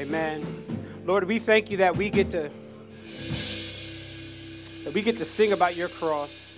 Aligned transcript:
Amen. 0.00 0.64
Lord, 1.04 1.24
we 1.24 1.38
thank 1.38 1.70
you 1.70 1.76
that 1.76 1.94
we 1.94 2.08
get 2.08 2.30
to 2.30 2.50
that 4.84 4.94
we 4.94 5.02
get 5.02 5.18
to 5.18 5.26
sing 5.26 5.52
about 5.52 5.76
your 5.76 5.88
cross. 5.88 6.54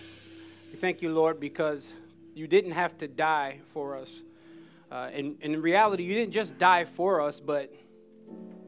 We 0.71 0.77
thank 0.77 1.03
you, 1.03 1.13
Lord, 1.13 1.41
because 1.41 1.93
you 2.37 2.47
didn't 2.47 2.71
have 2.71 2.97
to 2.99 3.09
die 3.09 3.59
for 3.73 3.97
us. 3.97 4.23
Uh, 4.93 5.11
and, 5.13 5.39
and 5.43 5.55
in 5.55 5.61
reality, 5.61 6.05
you 6.05 6.15
didn't 6.15 6.33
just 6.33 6.57
die 6.57 6.85
for 6.85 7.21
us, 7.21 7.41
but 7.41 7.75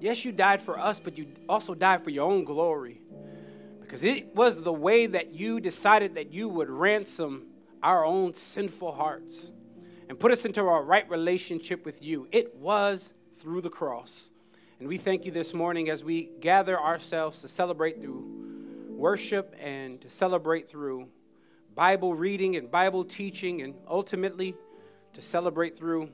yes, 0.01 0.25
you 0.25 0.33
died 0.33 0.61
for 0.61 0.77
us, 0.77 0.99
but 0.99 1.17
you 1.17 1.29
also 1.49 1.77
died 1.77 2.03
for 2.03 2.11
your 2.11 2.29
own 2.29 2.43
glory. 2.43 3.01
Because 3.81 4.03
it 4.03 4.35
was 4.35 4.61
the 4.61 4.73
way 4.73 5.07
that 5.07 5.33
you 5.33 5.61
decided 5.61 6.17
that 6.17 6.33
you 6.33 6.49
would 6.49 6.69
ransom 6.69 7.47
our 7.81 8.05
own 8.05 8.35
sinful 8.35 8.91
hearts 8.91 9.53
and 10.09 10.19
put 10.19 10.33
us 10.33 10.45
into 10.45 10.67
our 10.67 10.83
right 10.83 11.09
relationship 11.09 11.85
with 11.85 12.03
you. 12.03 12.27
It 12.33 12.57
was 12.57 13.13
through 13.37 13.61
the 13.61 13.71
cross. 13.71 14.31
And 14.81 14.89
we 14.89 14.99
thank 14.99 15.25
you 15.25 15.31
this 15.31 15.55
morning 15.55 15.89
as 15.89 16.03
we 16.03 16.31
gather 16.41 16.79
ourselves 16.79 17.41
to 17.43 17.49
celebrate 17.49 18.01
through 18.01 18.25
worship 18.89 19.55
and 19.61 20.01
to 20.01 20.11
celebrate 20.11 20.69
through 20.69 21.07
Bible 21.77 22.13
reading 22.15 22.57
and 22.57 22.69
Bible 22.69 23.05
teaching, 23.05 23.63
and 23.63 23.75
ultimately 23.89 24.57
to 25.13 25.23
celebrate 25.23 25.77
through 25.79 26.11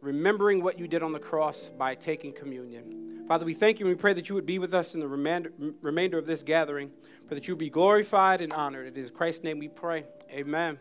remembering 0.00 0.62
what 0.62 0.78
you 0.78 0.88
did 0.88 1.02
on 1.02 1.12
the 1.12 1.18
cross 1.18 1.68
by 1.68 1.94
taking 1.94 2.32
communion. 2.32 3.24
Father, 3.28 3.44
we 3.44 3.52
thank 3.54 3.78
you 3.78 3.86
and 3.86 3.94
we 3.94 4.00
pray 4.00 4.14
that 4.14 4.28
you 4.28 4.34
would 4.34 4.46
be 4.46 4.58
with 4.58 4.72
us 4.72 4.94
in 4.94 5.00
the 5.00 5.08
remainder, 5.08 6.18
of 6.18 6.24
this 6.24 6.42
gathering, 6.42 6.90
for 7.28 7.34
that 7.34 7.46
you 7.46 7.54
would 7.54 7.60
be 7.60 7.70
glorified 7.70 8.40
and 8.40 8.54
honored. 8.54 8.86
It 8.86 8.96
is 8.96 9.10
Christ's 9.10 9.44
name 9.44 9.58
we 9.58 9.68
pray. 9.68 10.04
Amen. 10.30 10.78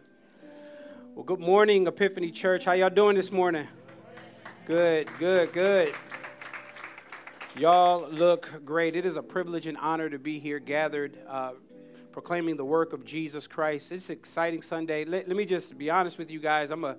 Well, 1.13 1.25
good 1.25 1.41
morning, 1.41 1.87
Epiphany 1.87 2.31
Church. 2.31 2.63
How 2.63 2.71
y'all 2.71 2.89
doing 2.89 3.17
this 3.17 3.33
morning? 3.33 3.67
Good, 4.65 5.09
good, 5.19 5.51
good. 5.51 5.93
Y'all 7.57 8.09
look 8.09 8.63
great. 8.63 8.95
It 8.95 9.05
is 9.05 9.17
a 9.17 9.21
privilege 9.21 9.67
and 9.67 9.77
honor 9.77 10.09
to 10.09 10.17
be 10.17 10.39
here 10.39 10.57
gathered, 10.57 11.17
uh, 11.27 11.51
proclaiming 12.13 12.55
the 12.55 12.63
work 12.63 12.93
of 12.93 13.03
Jesus 13.03 13.45
Christ. 13.45 13.91
It's 13.91 14.09
an 14.09 14.13
exciting 14.13 14.61
Sunday. 14.61 15.03
Let, 15.03 15.27
let, 15.27 15.35
me 15.35 15.45
just 15.45 15.77
be 15.77 15.89
honest 15.89 16.17
with 16.17 16.31
you 16.31 16.39
guys. 16.39 16.71
I'm 16.71 16.85
a 16.85 16.95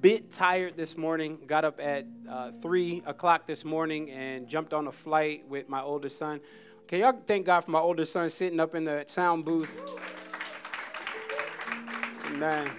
bit 0.00 0.32
tired 0.32 0.76
this 0.76 0.96
morning. 0.96 1.38
Got 1.44 1.64
up 1.64 1.80
at 1.80 2.06
uh, 2.28 2.52
3 2.52 3.02
o'clock 3.04 3.48
this 3.48 3.64
morning 3.64 4.10
and 4.12 4.46
jumped 4.46 4.72
on 4.72 4.86
a 4.86 4.92
flight 4.92 5.48
with 5.48 5.68
my 5.68 5.82
oldest 5.82 6.18
son. 6.18 6.40
Can 6.86 7.00
y'all 7.00 7.20
thank 7.26 7.46
God 7.46 7.62
for 7.62 7.72
my 7.72 7.80
oldest 7.80 8.12
son 8.12 8.30
sitting 8.30 8.60
up 8.60 8.76
in 8.76 8.84
the 8.84 9.04
sound 9.08 9.44
booth? 9.44 9.80
Amen 12.26 12.70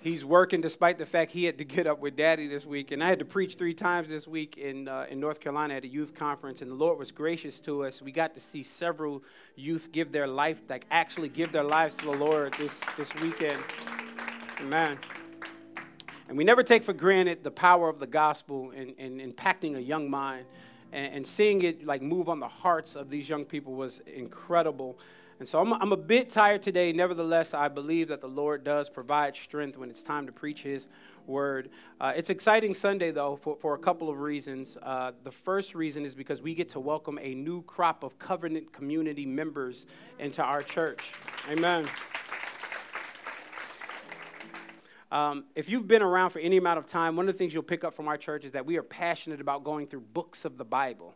he's 0.00 0.24
working 0.24 0.60
despite 0.60 0.98
the 0.98 1.06
fact 1.06 1.30
he 1.30 1.44
had 1.44 1.58
to 1.58 1.64
get 1.64 1.86
up 1.86 2.00
with 2.00 2.16
daddy 2.16 2.46
this 2.46 2.66
week. 2.66 2.90
And 2.90 3.04
I 3.04 3.08
had 3.08 3.18
to 3.18 3.24
preach 3.24 3.54
three 3.54 3.74
times 3.74 4.08
this 4.08 4.26
week 4.26 4.56
in, 4.56 4.88
uh, 4.88 5.06
in 5.10 5.20
North 5.20 5.40
Carolina 5.40 5.74
at 5.74 5.84
a 5.84 5.88
youth 5.88 6.14
conference. 6.14 6.62
And 6.62 6.70
the 6.70 6.74
Lord 6.74 6.98
was 6.98 7.12
gracious 7.12 7.60
to 7.60 7.84
us. 7.84 8.00
We 8.00 8.12
got 8.12 8.34
to 8.34 8.40
see 8.40 8.62
several 8.62 9.22
youth 9.56 9.90
give 9.92 10.10
their 10.10 10.26
life, 10.26 10.62
like 10.68 10.86
actually 10.90 11.28
give 11.28 11.52
their 11.52 11.64
lives 11.64 11.94
to 11.96 12.06
the 12.06 12.16
Lord 12.16 12.54
this, 12.54 12.80
this 12.96 13.14
weekend. 13.16 13.58
Amen. 14.60 14.98
And 16.28 16.38
we 16.38 16.44
never 16.44 16.62
take 16.62 16.84
for 16.84 16.92
granted 16.92 17.42
the 17.42 17.50
power 17.50 17.88
of 17.88 17.98
the 17.98 18.06
gospel 18.06 18.70
in, 18.70 18.90
in 18.90 19.32
impacting 19.32 19.76
a 19.76 19.82
young 19.82 20.08
mind. 20.08 20.46
And, 20.92 21.14
and 21.14 21.26
seeing 21.26 21.62
it 21.62 21.84
like 21.84 22.02
move 22.02 22.28
on 22.28 22.40
the 22.40 22.48
hearts 22.48 22.94
of 22.96 23.10
these 23.10 23.28
young 23.28 23.44
people 23.44 23.74
was 23.74 24.00
incredible. 24.06 24.98
And 25.40 25.48
so 25.48 25.58
I'm, 25.58 25.72
I'm 25.72 25.90
a 25.90 25.96
bit 25.96 26.28
tired 26.28 26.60
today. 26.60 26.92
Nevertheless, 26.92 27.54
I 27.54 27.68
believe 27.68 28.08
that 28.08 28.20
the 28.20 28.28
Lord 28.28 28.62
does 28.62 28.90
provide 28.90 29.34
strength 29.34 29.78
when 29.78 29.88
it's 29.88 30.02
time 30.02 30.26
to 30.26 30.32
preach 30.32 30.62
His 30.62 30.86
word. 31.26 31.70
Uh, 31.98 32.12
it's 32.14 32.28
exciting 32.28 32.74
Sunday, 32.74 33.10
though, 33.10 33.36
for, 33.36 33.56
for 33.56 33.74
a 33.74 33.78
couple 33.78 34.10
of 34.10 34.20
reasons. 34.20 34.76
Uh, 34.82 35.12
the 35.24 35.30
first 35.30 35.74
reason 35.74 36.04
is 36.04 36.14
because 36.14 36.42
we 36.42 36.54
get 36.54 36.68
to 36.68 36.80
welcome 36.80 37.18
a 37.22 37.34
new 37.34 37.62
crop 37.62 38.02
of 38.02 38.18
covenant 38.18 38.70
community 38.70 39.24
members 39.24 39.86
into 40.18 40.44
our 40.44 40.60
church. 40.60 41.10
Amen. 41.50 41.88
Um, 45.10 45.44
if 45.54 45.70
you've 45.70 45.88
been 45.88 46.02
around 46.02 46.30
for 46.30 46.40
any 46.40 46.58
amount 46.58 46.78
of 46.78 46.86
time, 46.86 47.16
one 47.16 47.26
of 47.26 47.34
the 47.34 47.38
things 47.38 47.54
you'll 47.54 47.62
pick 47.62 47.82
up 47.82 47.94
from 47.94 48.08
our 48.08 48.18
church 48.18 48.44
is 48.44 48.50
that 48.50 48.66
we 48.66 48.76
are 48.76 48.82
passionate 48.82 49.40
about 49.40 49.64
going 49.64 49.86
through 49.86 50.02
books 50.02 50.44
of 50.44 50.58
the 50.58 50.66
Bible. 50.66 51.14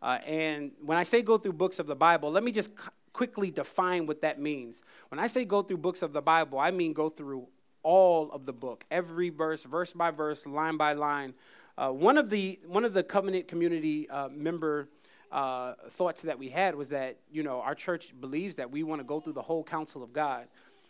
Uh, 0.00 0.18
and 0.24 0.70
when 0.80 0.96
I 0.96 1.02
say 1.02 1.20
go 1.20 1.36
through 1.36 1.52
books 1.54 1.78
of 1.78 1.86
the 1.86 1.96
Bible, 1.96 2.30
let 2.30 2.42
me 2.42 2.52
just 2.52 2.70
quickly 3.18 3.50
define 3.50 4.06
what 4.06 4.20
that 4.20 4.40
means. 4.40 4.80
When 5.08 5.18
I 5.18 5.26
say 5.26 5.44
go 5.44 5.60
through 5.60 5.78
books 5.78 6.02
of 6.02 6.12
the 6.12 6.22
Bible, 6.22 6.56
I 6.60 6.70
mean 6.70 6.92
go 6.92 7.08
through 7.08 7.48
all 7.82 8.30
of 8.30 8.46
the 8.46 8.52
book, 8.52 8.84
every 8.92 9.28
verse, 9.28 9.64
verse 9.64 9.92
by 9.92 10.12
verse, 10.12 10.46
line 10.46 10.76
by 10.76 10.92
line. 10.92 11.34
Uh, 11.76 11.90
one 11.90 12.16
of 12.16 12.30
the 12.30 12.60
one 12.68 12.84
of 12.84 12.92
the 12.92 13.02
covenant 13.02 13.48
community 13.48 14.08
uh, 14.08 14.28
member 14.28 14.88
uh, 15.32 15.74
thoughts 15.90 16.22
that 16.22 16.38
we 16.38 16.48
had 16.48 16.76
was 16.76 16.90
that 16.90 17.18
you 17.28 17.42
know 17.42 17.60
our 17.60 17.74
church 17.74 18.14
believes 18.20 18.54
that 18.54 18.70
we 18.70 18.84
want 18.84 19.00
to 19.00 19.04
go 19.04 19.18
through 19.18 19.32
the 19.32 19.42
whole 19.42 19.64
counsel 19.64 20.04
of 20.04 20.12
God, 20.12 20.46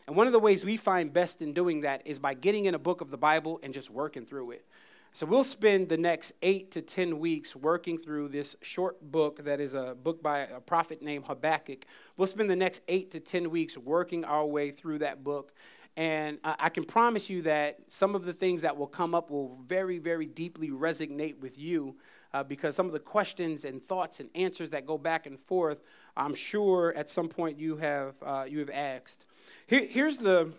and 0.07 0.15
one 0.15 0.27
of 0.27 0.35
the 0.35 0.39
ways 0.39 0.67
we 0.67 0.77
find 0.77 1.11
best 1.11 1.41
in 1.41 1.55
doing 1.55 1.81
that 1.81 2.03
is 2.05 2.19
by 2.19 2.35
getting 2.35 2.67
in 2.67 2.75
a 2.75 2.79
book 2.79 3.01
of 3.01 3.11
the 3.11 3.17
Bible 3.17 3.59
and 3.63 3.73
just 3.73 3.89
working 3.89 4.27
through 4.27 4.51
it. 4.51 4.67
So 5.19 5.27
we'll 5.27 5.43
spend 5.43 5.89
the 5.89 5.97
next 5.97 6.35
eight 6.43 6.71
to 6.71 6.81
10 6.81 7.19
weeks 7.19 7.57
working 7.57 7.99
through 7.99 8.29
this 8.29 8.55
short 8.63 9.03
book 9.03 9.43
that 9.47 9.59
is 9.59 9.75
a 9.75 9.97
book 10.01 10.23
by 10.23 10.43
a 10.43 10.61
prophet 10.61 11.03
named 11.03 11.25
Habakkuk. 11.25 11.87
We'll 12.17 12.29
spend 12.29 12.49
the 12.49 12.55
next 12.55 12.83
eight 12.87 13.11
to 13.11 13.19
10 13.19 13.51
weeks 13.51 13.77
working 13.77 14.25
our 14.25 14.47
way 14.47 14.71
through 14.71 15.01
that 15.01 15.25
book. 15.25 15.53
And 15.97 16.39
I 16.45 16.69
can 16.69 16.85
promise 16.85 17.29
you 17.29 17.43
that 17.43 17.81
some 17.89 18.15
of 18.15 18.27
the 18.27 18.33
things 18.33 18.63
that 18.63 18.77
will 18.77 18.87
come 18.87 19.13
up 19.13 19.29
will 19.29 19.59
very, 19.67 19.99
very 19.99 20.27
deeply 20.27 20.71
resonate 20.71 21.41
with 21.41 21.59
you 21.59 21.97
uh, 22.33 22.45
because 22.45 22.77
some 22.77 22.87
of 22.87 22.93
the 22.93 23.01
questions 23.01 23.65
and 23.65 23.83
thoughts 23.83 24.21
and 24.21 24.31
answers 24.37 24.71
that 24.71 24.87
go 24.87 24.99
back 24.99 25.27
and 25.27 25.37
forth, 25.37 25.83
I'm 26.17 26.37
sure 26.37 26.95
at 26.97 27.11
some 27.11 27.29
point 27.29 27.59
you 27.59 27.77
have, 27.79 28.15
uh, 28.25 28.45
you 28.47 28.61
have 28.61 28.71
asked. 28.71 29.27
Here, 29.67 29.85
here's, 29.85 30.19
the, 30.19 30.53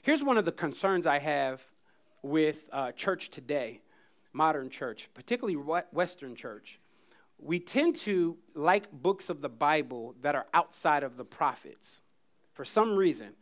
here's 0.00 0.22
one 0.22 0.38
of 0.38 0.46
the 0.46 0.52
concerns 0.52 1.06
I 1.06 1.18
have 1.18 1.62
with 2.22 2.68
uh, 2.72 2.92
church 2.92 3.30
today, 3.30 3.80
modern 4.32 4.70
church, 4.70 5.08
particularly 5.14 5.56
Western 5.92 6.34
church, 6.34 6.78
we 7.38 7.58
tend 7.58 7.96
to 7.96 8.36
like 8.54 8.90
books 8.90 9.28
of 9.28 9.40
the 9.40 9.48
Bible 9.48 10.14
that 10.22 10.34
are 10.34 10.46
outside 10.54 11.02
of 11.02 11.16
the 11.16 11.24
prophets 11.24 12.02
for 12.54 12.64
some 12.64 12.96
reason. 12.96 13.34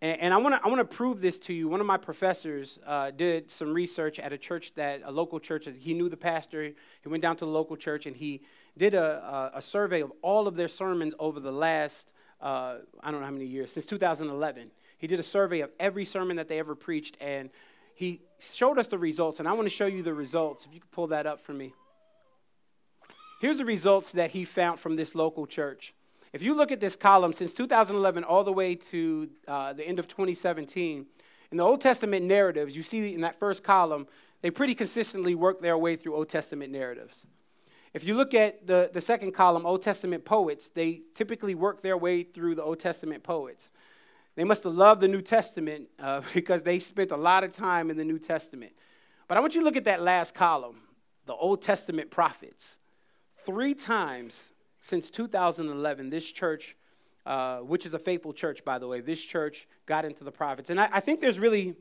And, 0.00 0.20
and 0.20 0.34
I 0.34 0.38
want 0.38 0.54
to 0.54 0.64
I 0.64 0.68
wanna 0.68 0.84
prove 0.84 1.20
this 1.20 1.38
to 1.40 1.52
you. 1.52 1.68
One 1.68 1.80
of 1.80 1.86
my 1.86 1.98
professors 1.98 2.78
uh, 2.86 3.10
did 3.10 3.50
some 3.50 3.72
research 3.72 4.18
at 4.18 4.32
a 4.32 4.38
church 4.38 4.74
that, 4.74 5.02
a 5.04 5.12
local 5.12 5.38
church, 5.38 5.66
that 5.66 5.76
he 5.76 5.94
knew 5.94 6.08
the 6.08 6.16
pastor. 6.16 6.72
He 7.02 7.08
went 7.08 7.22
down 7.22 7.36
to 7.36 7.44
the 7.44 7.50
local 7.50 7.76
church 7.76 8.06
and 8.06 8.16
he 8.16 8.42
did 8.76 8.94
a, 8.94 9.52
a, 9.54 9.58
a 9.58 9.62
survey 9.62 10.00
of 10.00 10.12
all 10.22 10.48
of 10.48 10.56
their 10.56 10.68
sermons 10.68 11.14
over 11.18 11.38
the 11.40 11.52
last, 11.52 12.10
uh, 12.40 12.76
I 13.02 13.10
don't 13.10 13.20
know 13.20 13.26
how 13.26 13.32
many 13.32 13.46
years, 13.46 13.72
since 13.72 13.86
2011. 13.86 14.70
He 14.98 15.06
did 15.06 15.20
a 15.20 15.24
survey 15.24 15.60
of 15.60 15.70
every 15.78 16.04
sermon 16.04 16.36
that 16.36 16.48
they 16.48 16.58
ever 16.58 16.74
preached, 16.74 17.18
and 17.20 17.50
he 17.94 18.22
showed 18.38 18.78
us 18.78 18.88
the 18.88 18.98
results, 18.98 19.38
and 19.38 19.48
I 19.48 19.52
want 19.52 19.66
to 19.66 19.74
show 19.74 19.86
you 19.86 20.02
the 20.02 20.14
results. 20.14 20.66
If 20.66 20.74
you 20.74 20.80
could 20.80 20.90
pull 20.90 21.06
that 21.08 21.26
up 21.26 21.40
for 21.40 21.52
me. 21.52 21.72
Here's 23.40 23.58
the 23.58 23.64
results 23.64 24.12
that 24.12 24.30
he 24.30 24.44
found 24.44 24.80
from 24.80 24.96
this 24.96 25.14
local 25.14 25.46
church. 25.46 25.94
If 26.32 26.42
you 26.42 26.54
look 26.54 26.72
at 26.72 26.80
this 26.80 26.96
column, 26.96 27.32
since 27.32 27.52
2011 27.52 28.24
all 28.24 28.42
the 28.42 28.52
way 28.52 28.74
to 28.74 29.30
uh, 29.46 29.72
the 29.72 29.86
end 29.86 29.98
of 29.98 30.08
2017, 30.08 31.06
in 31.52 31.56
the 31.56 31.62
Old 31.62 31.80
Testament 31.80 32.24
narratives, 32.24 32.76
you 32.76 32.82
see 32.82 33.14
in 33.14 33.20
that 33.20 33.38
first 33.38 33.62
column, 33.62 34.08
they 34.42 34.50
pretty 34.50 34.74
consistently 34.74 35.34
work 35.34 35.60
their 35.60 35.78
way 35.78 35.94
through 35.94 36.16
Old 36.16 36.28
Testament 36.28 36.72
narratives. 36.72 37.26
If 37.92 38.04
you 38.04 38.14
look 38.14 38.34
at 38.34 38.66
the, 38.66 38.90
the 38.92 39.00
second 39.00 39.32
column, 39.32 39.64
Old 39.64 39.82
Testament 39.82 40.24
poets, 40.24 40.68
they 40.68 41.02
typically 41.14 41.54
work 41.54 41.80
their 41.80 41.96
way 41.96 42.24
through 42.24 42.56
the 42.56 42.62
Old 42.64 42.80
Testament 42.80 43.22
poets. 43.22 43.70
They 44.36 44.44
must 44.44 44.64
have 44.64 44.74
loved 44.74 45.00
the 45.00 45.08
New 45.08 45.22
Testament 45.22 45.88
uh, 45.98 46.22
because 46.34 46.62
they 46.62 46.78
spent 46.78 47.10
a 47.10 47.16
lot 47.16 47.44
of 47.44 47.52
time 47.52 47.90
in 47.90 47.96
the 47.96 48.04
New 48.04 48.18
Testament. 48.18 48.72
But 49.28 49.36
I 49.36 49.40
want 49.40 49.54
you 49.54 49.60
to 49.60 49.64
look 49.64 49.76
at 49.76 49.84
that 49.84 50.02
last 50.02 50.34
column, 50.34 50.80
the 51.26 51.34
Old 51.34 51.62
Testament 51.62 52.10
prophets. 52.10 52.78
Three 53.36 53.74
times 53.74 54.52
since 54.80 55.08
2011, 55.08 56.10
this 56.10 56.30
church, 56.30 56.76
uh, 57.24 57.58
which 57.58 57.86
is 57.86 57.94
a 57.94 57.98
faithful 57.98 58.34
church, 58.34 58.64
by 58.64 58.78
the 58.78 58.86
way, 58.86 59.00
this 59.00 59.22
church 59.22 59.66
got 59.86 60.04
into 60.04 60.24
the 60.24 60.30
prophets. 60.30 60.68
And 60.68 60.78
I, 60.78 60.88
I 60.92 61.00
think 61.00 61.20
there's 61.20 61.38
really, 61.38 61.74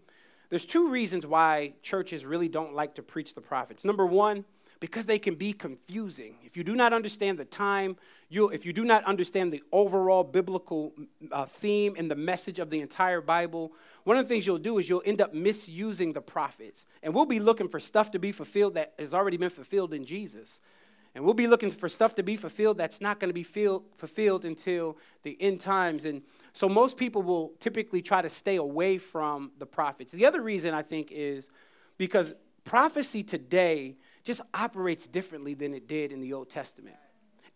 there's 0.49 0.65
two 0.65 0.89
reasons 0.89 1.27
why 1.27 1.73
churches 1.81 2.23
really 2.23 2.47
don't 2.47 2.73
like 2.73 2.95
to 2.95 3.03
preach 3.03 3.33
the 3.35 3.41
prophets. 3.41 3.83
Number 3.83 4.05
one, 4.05 4.45
because 4.83 5.05
they 5.05 5.17
can 5.17 5.35
be 5.35 5.53
confusing. 5.53 6.35
If 6.43 6.57
you 6.57 6.63
do 6.65 6.75
not 6.75 6.91
understand 6.91 7.39
the 7.39 7.45
time, 7.45 7.95
you 8.27 8.49
if 8.49 8.65
you 8.65 8.73
do 8.73 8.83
not 8.83 9.05
understand 9.05 9.53
the 9.53 9.63
overall 9.71 10.25
biblical 10.25 10.91
uh, 11.31 11.45
theme 11.45 11.95
and 11.97 12.11
the 12.11 12.17
message 12.17 12.59
of 12.59 12.69
the 12.69 12.81
entire 12.81 13.21
Bible, 13.21 13.71
one 14.03 14.17
of 14.17 14.25
the 14.25 14.27
things 14.27 14.45
you'll 14.45 14.57
do 14.57 14.79
is 14.79 14.89
you'll 14.89 15.01
end 15.05 15.21
up 15.21 15.33
misusing 15.33 16.11
the 16.11 16.19
prophets. 16.19 16.85
And 17.01 17.13
we'll 17.13 17.25
be 17.25 17.39
looking 17.39 17.69
for 17.69 17.79
stuff 17.79 18.11
to 18.11 18.19
be 18.19 18.33
fulfilled 18.33 18.73
that 18.73 18.91
has 18.99 19.13
already 19.13 19.37
been 19.37 19.49
fulfilled 19.49 19.93
in 19.93 20.03
Jesus. 20.03 20.59
And 21.15 21.23
we'll 21.23 21.33
be 21.33 21.47
looking 21.47 21.71
for 21.71 21.87
stuff 21.87 22.15
to 22.15 22.23
be 22.23 22.35
fulfilled 22.35 22.75
that's 22.75 22.99
not 22.99 23.21
going 23.21 23.29
to 23.29 23.33
be 23.33 23.43
feel, 23.43 23.85
fulfilled 23.95 24.43
until 24.43 24.97
the 25.21 25.37
end 25.39 25.61
times. 25.61 26.03
And 26.03 26.23
so 26.51 26.67
most 26.67 26.97
people 26.97 27.21
will 27.21 27.53
typically 27.61 28.01
try 28.01 28.21
to 28.21 28.29
stay 28.29 28.57
away 28.57 28.97
from 28.97 29.53
the 29.59 29.65
prophets. 29.65 30.11
The 30.11 30.25
other 30.25 30.41
reason 30.41 30.73
I 30.73 30.81
think 30.81 31.09
is 31.09 31.47
because 31.97 32.33
prophecy 32.65 33.23
today 33.23 33.95
just 34.23 34.41
operates 34.53 35.07
differently 35.07 35.53
than 35.53 35.73
it 35.73 35.87
did 35.87 36.11
in 36.11 36.21
the 36.21 36.33
Old 36.33 36.49
Testament. 36.49 36.95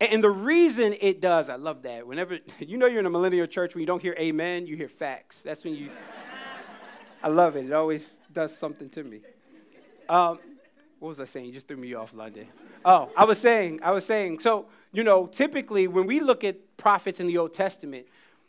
And 0.00 0.22
the 0.22 0.30
reason 0.30 0.94
it 1.00 1.20
does, 1.20 1.48
I 1.48 1.56
love 1.56 1.82
that. 1.82 2.06
Whenever 2.06 2.38
you 2.60 2.78
know 2.78 2.86
you're 2.86 3.00
in 3.00 3.06
a 3.06 3.10
millennial 3.10 3.46
church, 3.46 3.74
when 3.74 3.80
you 3.80 3.86
don't 3.86 4.02
hear 4.02 4.14
amen, 4.18 4.66
you 4.66 4.76
hear 4.76 4.88
facts. 4.88 5.42
That's 5.42 5.64
when 5.64 5.74
you. 5.74 5.90
I 7.22 7.28
love 7.28 7.56
it. 7.56 7.66
It 7.66 7.72
always 7.72 8.16
does 8.32 8.56
something 8.56 8.88
to 8.90 9.02
me. 9.02 9.22
Um, 10.08 10.38
what 11.00 11.08
was 11.08 11.20
I 11.20 11.24
saying? 11.24 11.46
You 11.46 11.52
just 11.52 11.66
threw 11.66 11.76
me 11.76 11.94
off, 11.94 12.14
London. 12.14 12.46
Oh, 12.84 13.10
I 13.16 13.24
was 13.24 13.40
saying, 13.40 13.80
I 13.82 13.90
was 13.90 14.06
saying. 14.06 14.38
So 14.38 14.66
you 14.92 15.04
know, 15.04 15.26
typically 15.26 15.88
when 15.88 16.06
we 16.06 16.20
look 16.20 16.44
at 16.44 16.76
prophets 16.76 17.20
in 17.20 17.26
the 17.26 17.38
Old 17.38 17.52
Testament, 17.52 18.06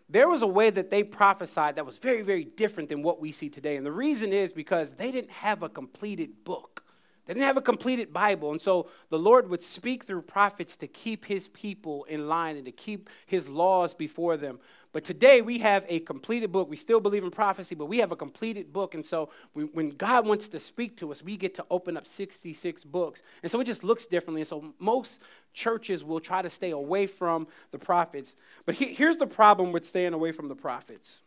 there 0.09 0.27
was 0.27 0.41
a 0.41 0.47
way 0.47 0.69
that 0.69 0.89
they 0.89 1.03
prophesied 1.03 1.75
that 1.75 1.85
was 1.85 1.97
very, 1.97 2.21
very 2.21 2.43
different 2.43 2.89
than 2.89 3.03
what 3.03 3.19
we 3.19 3.31
see 3.31 3.49
today. 3.49 3.75
And 3.75 3.85
the 3.85 3.91
reason 3.91 4.33
is 4.33 4.51
because 4.51 4.93
they 4.93 5.11
didn't 5.11 5.31
have 5.31 5.61
a 5.61 5.69
completed 5.69 6.43
book. 6.43 6.83
They 7.29 7.35
didn't 7.35 7.45
have 7.45 7.57
a 7.57 7.61
completed 7.61 8.11
Bible. 8.11 8.49
And 8.49 8.59
so 8.59 8.89
the 9.11 9.19
Lord 9.19 9.51
would 9.51 9.61
speak 9.61 10.03
through 10.03 10.23
prophets 10.23 10.75
to 10.77 10.87
keep 10.87 11.25
his 11.25 11.47
people 11.49 12.05
in 12.05 12.27
line 12.27 12.55
and 12.55 12.65
to 12.65 12.71
keep 12.71 13.07
his 13.27 13.47
laws 13.47 13.93
before 13.93 14.35
them. 14.35 14.59
But 14.93 15.03
today 15.03 15.41
we 15.41 15.59
have 15.59 15.85
a 15.87 15.99
completed 15.99 16.51
book. 16.51 16.67
We 16.67 16.75
still 16.75 16.99
believe 16.99 17.23
in 17.23 17.29
prophecy, 17.29 17.75
but 17.75 17.85
we 17.85 17.99
have 17.99 18.11
a 18.11 18.15
completed 18.15 18.73
book. 18.73 18.95
And 18.95 19.05
so 19.05 19.29
we, 19.53 19.65
when 19.65 19.89
God 19.89 20.25
wants 20.25 20.49
to 20.49 20.59
speak 20.59 20.97
to 20.97 21.11
us, 21.11 21.21
we 21.21 21.37
get 21.37 21.53
to 21.53 21.65
open 21.69 21.97
up 21.97 22.07
66 22.07 22.83
books. 22.85 23.21
And 23.43 23.51
so 23.51 23.59
it 23.59 23.65
just 23.65 23.83
looks 23.83 24.07
differently. 24.07 24.41
And 24.41 24.47
so 24.47 24.73
most 24.79 25.21
churches 25.53 26.03
will 26.03 26.19
try 26.19 26.41
to 26.41 26.49
stay 26.49 26.71
away 26.71 27.05
from 27.05 27.45
the 27.69 27.77
prophets. 27.77 28.35
But 28.65 28.73
he, 28.73 28.85
here's 28.85 29.17
the 29.17 29.27
problem 29.27 29.71
with 29.71 29.85
staying 29.85 30.13
away 30.13 30.31
from 30.31 30.47
the 30.47 30.55
prophets. 30.55 31.21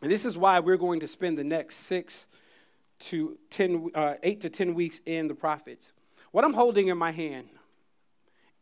And 0.00 0.10
this 0.10 0.24
is 0.24 0.38
why 0.38 0.60
we're 0.60 0.78
going 0.78 1.00
to 1.00 1.06
spend 1.06 1.36
the 1.36 1.44
next 1.44 1.76
six 1.76 2.26
to 3.00 3.38
10, 3.50 3.90
uh, 3.94 4.14
eight 4.22 4.40
to 4.42 4.50
10 4.50 4.74
weeks 4.74 5.00
in 5.06 5.28
the 5.28 5.34
prophets. 5.34 5.92
What 6.32 6.44
I'm 6.44 6.54
holding 6.54 6.88
in 6.88 6.98
my 6.98 7.12
hand 7.12 7.48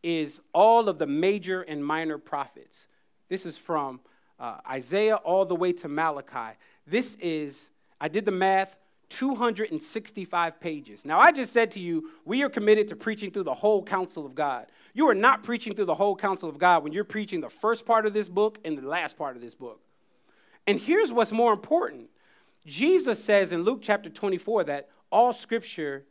is 0.01 0.41
all 0.53 0.89
of 0.89 0.97
the 0.97 1.07
major 1.07 1.61
and 1.61 1.85
minor 1.85 2.17
prophets. 2.17 2.87
This 3.27 3.45
is 3.45 3.57
from 3.57 3.99
uh, 4.39 4.57
Isaiah 4.69 5.15
all 5.15 5.45
the 5.45 5.55
way 5.55 5.73
to 5.73 5.87
Malachi. 5.87 6.57
This 6.87 7.15
is, 7.15 7.69
I 7.99 8.07
did 8.07 8.25
the 8.25 8.31
math, 8.31 8.75
265 9.09 10.59
pages. 10.59 11.03
Now, 11.03 11.19
I 11.19 11.31
just 11.31 11.51
said 11.51 11.71
to 11.71 11.79
you, 11.79 12.11
we 12.25 12.43
are 12.43 12.49
committed 12.49 12.87
to 12.89 12.95
preaching 12.95 13.31
through 13.31 13.43
the 13.43 13.53
whole 13.53 13.83
counsel 13.83 14.25
of 14.25 14.35
God. 14.35 14.67
You 14.93 15.09
are 15.09 15.15
not 15.15 15.43
preaching 15.43 15.73
through 15.73 15.85
the 15.85 15.95
whole 15.95 16.15
counsel 16.15 16.47
of 16.47 16.59
God 16.59 16.83
when 16.83 16.93
you're 16.93 17.03
preaching 17.03 17.41
the 17.41 17.49
first 17.49 17.85
part 17.85 18.05
of 18.05 18.13
this 18.13 18.27
book 18.27 18.59
and 18.63 18.77
the 18.77 18.87
last 18.87 19.17
part 19.17 19.35
of 19.35 19.41
this 19.41 19.55
book. 19.55 19.81
And 20.67 20.79
here's 20.79 21.11
what's 21.11 21.31
more 21.31 21.51
important 21.51 22.09
Jesus 22.65 23.23
says 23.23 23.51
in 23.51 23.63
Luke 23.63 23.79
chapter 23.81 24.09
24 24.09 24.65
that 24.65 24.89
all 25.11 25.33
scripture, 25.33 26.05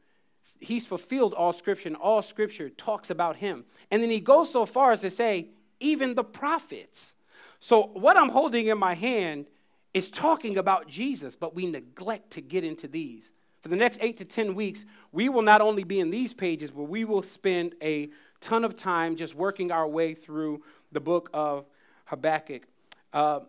he's 0.60 0.86
fulfilled 0.86 1.34
all 1.34 1.52
scripture, 1.52 1.88
and 1.88 1.96
all 1.96 2.22
scripture 2.22 2.68
talks 2.70 3.10
about 3.10 3.36
him. 3.36 3.64
And 3.90 4.02
then 4.02 4.10
he 4.10 4.20
goes 4.20 4.50
so 4.50 4.66
far 4.66 4.92
as 4.92 5.00
to 5.02 5.10
say, 5.10 5.48
even 5.80 6.14
the 6.14 6.24
prophets. 6.24 7.14
So, 7.60 7.86
what 7.94 8.16
I'm 8.16 8.30
holding 8.30 8.66
in 8.66 8.78
my 8.78 8.94
hand 8.94 9.46
is 9.94 10.10
talking 10.10 10.58
about 10.58 10.88
Jesus, 10.88 11.36
but 11.36 11.54
we 11.54 11.66
neglect 11.66 12.32
to 12.32 12.40
get 12.40 12.64
into 12.64 12.88
these. 12.88 13.32
For 13.60 13.68
the 13.68 13.76
next 13.76 14.02
eight 14.02 14.16
to 14.18 14.24
10 14.24 14.54
weeks, 14.54 14.84
we 15.12 15.28
will 15.28 15.42
not 15.42 15.60
only 15.60 15.82
be 15.82 15.98
in 15.98 16.10
these 16.10 16.32
pages, 16.32 16.70
but 16.70 16.84
we 16.84 17.04
will 17.04 17.22
spend 17.22 17.74
a 17.82 18.08
ton 18.40 18.64
of 18.64 18.76
time 18.76 19.16
just 19.16 19.34
working 19.34 19.72
our 19.72 19.88
way 19.88 20.14
through 20.14 20.62
the 20.92 21.00
book 21.00 21.28
of 21.32 21.66
Habakkuk. 22.04 22.62
Uh, 23.12 23.40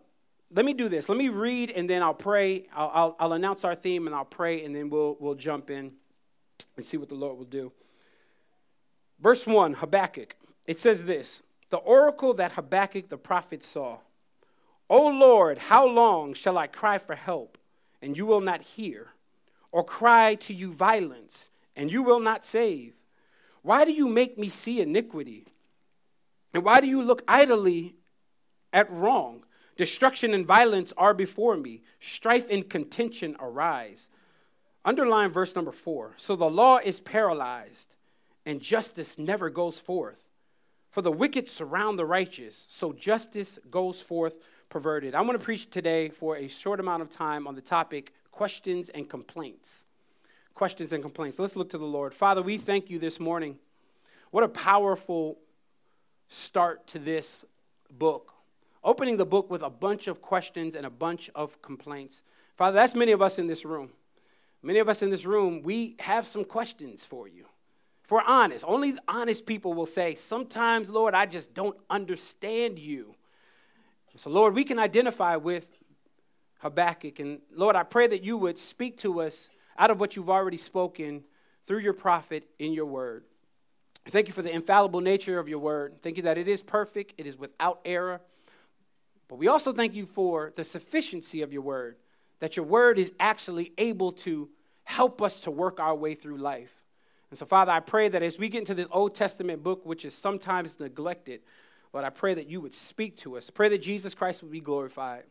let 0.52 0.64
me 0.64 0.74
do 0.74 0.88
this. 0.88 1.08
Let 1.08 1.16
me 1.16 1.28
read 1.28 1.70
and 1.70 1.88
then 1.88 2.02
I'll 2.02 2.14
pray. 2.14 2.66
I'll, 2.74 2.90
I'll, 2.92 3.16
I'll, 3.20 3.32
announce 3.34 3.64
our 3.64 3.74
theme 3.74 4.06
and 4.06 4.16
I'll 4.16 4.24
pray 4.24 4.64
and 4.64 4.74
then 4.74 4.90
we'll, 4.90 5.16
we'll 5.20 5.36
jump 5.36 5.70
in 5.70 5.92
and 6.76 6.84
see 6.84 6.96
what 6.96 7.08
the 7.08 7.14
Lord 7.14 7.38
will 7.38 7.44
do. 7.44 7.72
Verse 9.20 9.46
1, 9.46 9.74
Habakkuk. 9.74 10.34
It 10.66 10.80
says 10.80 11.04
this 11.04 11.42
The 11.70 11.76
oracle 11.76 12.34
that 12.34 12.52
Habakkuk 12.52 13.08
the 13.08 13.18
prophet 13.18 13.62
saw. 13.62 13.98
O 14.88 15.06
Lord, 15.06 15.58
how 15.58 15.86
long 15.86 16.34
shall 16.34 16.58
I 16.58 16.66
cry 16.66 16.98
for 16.98 17.14
help 17.14 17.58
and 18.02 18.16
you 18.16 18.26
will 18.26 18.40
not 18.40 18.62
hear? 18.62 19.08
Or 19.72 19.84
cry 19.84 20.34
to 20.34 20.52
you 20.52 20.72
violence 20.72 21.48
and 21.76 21.92
you 21.92 22.02
will 22.02 22.18
not 22.18 22.44
save? 22.44 22.94
Why 23.62 23.84
do 23.84 23.92
you 23.92 24.08
make 24.08 24.36
me 24.36 24.48
see 24.48 24.80
iniquity? 24.80 25.46
And 26.52 26.64
why 26.64 26.80
do 26.80 26.88
you 26.88 27.02
look 27.02 27.22
idly 27.28 27.94
at 28.72 28.90
wrong? 28.90 29.44
Destruction 29.76 30.34
and 30.34 30.46
violence 30.46 30.92
are 30.96 31.14
before 31.14 31.56
me. 31.56 31.82
Strife 32.00 32.50
and 32.50 32.68
contention 32.68 33.36
arise. 33.40 34.08
Underline 34.84 35.30
verse 35.30 35.54
number 35.54 35.72
four. 35.72 36.12
So 36.16 36.36
the 36.36 36.50
law 36.50 36.78
is 36.78 37.00
paralyzed, 37.00 37.94
and 38.46 38.60
justice 38.60 39.18
never 39.18 39.50
goes 39.50 39.78
forth. 39.78 40.28
For 40.90 41.02
the 41.02 41.12
wicked 41.12 41.48
surround 41.48 41.98
the 41.98 42.06
righteous, 42.06 42.66
so 42.68 42.92
justice 42.92 43.58
goes 43.70 44.00
forth 44.00 44.38
perverted. 44.68 45.14
I 45.14 45.20
want 45.20 45.38
to 45.38 45.44
preach 45.44 45.70
today 45.70 46.08
for 46.08 46.36
a 46.36 46.48
short 46.48 46.80
amount 46.80 47.02
of 47.02 47.10
time 47.10 47.46
on 47.46 47.54
the 47.54 47.60
topic 47.60 48.12
questions 48.30 48.88
and 48.88 49.08
complaints. 49.08 49.84
Questions 50.54 50.92
and 50.92 51.02
complaints. 51.02 51.38
Let's 51.38 51.56
look 51.56 51.70
to 51.70 51.78
the 51.78 51.84
Lord. 51.84 52.14
Father, 52.14 52.42
we 52.42 52.58
thank 52.58 52.90
you 52.90 52.98
this 52.98 53.20
morning. 53.20 53.58
What 54.30 54.44
a 54.44 54.48
powerful 54.48 55.38
start 56.28 56.86
to 56.88 56.98
this 56.98 57.44
book 57.90 58.32
opening 58.82 59.16
the 59.16 59.26
book 59.26 59.50
with 59.50 59.62
a 59.62 59.70
bunch 59.70 60.06
of 60.06 60.22
questions 60.22 60.74
and 60.74 60.86
a 60.86 60.90
bunch 60.90 61.30
of 61.34 61.60
complaints. 61.62 62.22
Father, 62.56 62.74
that's 62.74 62.94
many 62.94 63.12
of 63.12 63.22
us 63.22 63.38
in 63.38 63.46
this 63.46 63.64
room. 63.64 63.90
Many 64.62 64.78
of 64.78 64.88
us 64.88 65.02
in 65.02 65.10
this 65.10 65.24
room, 65.24 65.62
we 65.62 65.96
have 66.00 66.26
some 66.26 66.44
questions 66.44 67.04
for 67.04 67.26
you. 67.26 67.46
If 68.04 68.10
we're 68.10 68.22
honest, 68.22 68.64
only 68.66 68.94
honest 69.08 69.46
people 69.46 69.72
will 69.72 69.86
say, 69.86 70.14
Sometimes, 70.14 70.90
Lord, 70.90 71.14
I 71.14 71.26
just 71.26 71.54
don't 71.54 71.76
understand 71.88 72.78
you. 72.78 73.14
So, 74.16 74.28
Lord, 74.28 74.54
we 74.54 74.64
can 74.64 74.78
identify 74.78 75.36
with 75.36 75.72
Habakkuk. 76.58 77.20
And 77.20 77.40
Lord, 77.54 77.76
I 77.76 77.84
pray 77.84 78.06
that 78.06 78.22
you 78.22 78.36
would 78.36 78.58
speak 78.58 78.98
to 78.98 79.22
us 79.22 79.48
out 79.78 79.90
of 79.90 80.00
what 80.00 80.16
you've 80.16 80.30
already 80.30 80.56
spoken 80.56 81.24
through 81.62 81.78
your 81.78 81.92
prophet 81.92 82.48
in 82.58 82.72
your 82.72 82.86
word. 82.86 83.24
Thank 84.08 84.26
you 84.26 84.32
for 84.32 84.42
the 84.42 84.52
infallible 84.52 85.00
nature 85.00 85.38
of 85.38 85.48
your 85.48 85.58
word. 85.58 86.02
Thank 86.02 86.16
you 86.16 86.24
that 86.24 86.38
it 86.38 86.48
is 86.48 86.62
perfect, 86.62 87.14
it 87.18 87.26
is 87.26 87.38
without 87.38 87.80
error. 87.84 88.20
But 89.30 89.38
we 89.38 89.46
also 89.46 89.72
thank 89.72 89.94
you 89.94 90.06
for 90.06 90.52
the 90.56 90.64
sufficiency 90.64 91.40
of 91.42 91.52
your 91.52 91.62
word, 91.62 91.94
that 92.40 92.56
your 92.56 92.66
word 92.66 92.98
is 92.98 93.12
actually 93.20 93.72
able 93.78 94.10
to 94.12 94.48
help 94.82 95.22
us 95.22 95.42
to 95.42 95.52
work 95.52 95.78
our 95.78 95.94
way 95.94 96.16
through 96.16 96.38
life. 96.38 96.72
And 97.30 97.38
so, 97.38 97.46
Father, 97.46 97.70
I 97.70 97.78
pray 97.78 98.08
that 98.08 98.24
as 98.24 98.40
we 98.40 98.48
get 98.48 98.58
into 98.58 98.74
this 98.74 98.88
Old 98.90 99.14
Testament 99.14 99.62
book, 99.62 99.86
which 99.86 100.04
is 100.04 100.14
sometimes 100.14 100.80
neglected, 100.80 101.42
Lord, 101.92 102.04
I 102.04 102.10
pray 102.10 102.34
that 102.34 102.50
you 102.50 102.60
would 102.60 102.74
speak 102.74 103.16
to 103.18 103.36
us. 103.36 103.50
Pray 103.50 103.68
that 103.68 103.78
Jesus 103.78 104.16
Christ 104.16 104.42
would 104.42 104.50
be 104.50 104.60
glorified. 104.60 105.22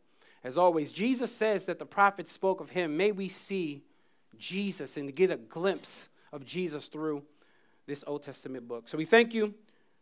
As 0.45 0.57
always, 0.57 0.93
Jesus 0.93 1.35
says 1.35 1.65
that 1.65 1.77
the 1.77 1.85
prophets 1.85 2.31
spoke 2.31 2.61
of 2.61 2.69
him. 2.69 2.95
May 2.95 3.11
we 3.11 3.27
see 3.27 3.81
Jesus 4.37 4.95
and 4.95 5.13
get 5.13 5.29
a 5.29 5.35
glimpse 5.35 6.07
of 6.31 6.45
Jesus 6.45 6.87
through 6.87 7.23
this 7.85 8.05
Old 8.07 8.23
Testament 8.23 8.65
book. 8.65 8.87
So 8.87 8.97
we 8.97 9.03
thank 9.03 9.33
you, 9.33 9.53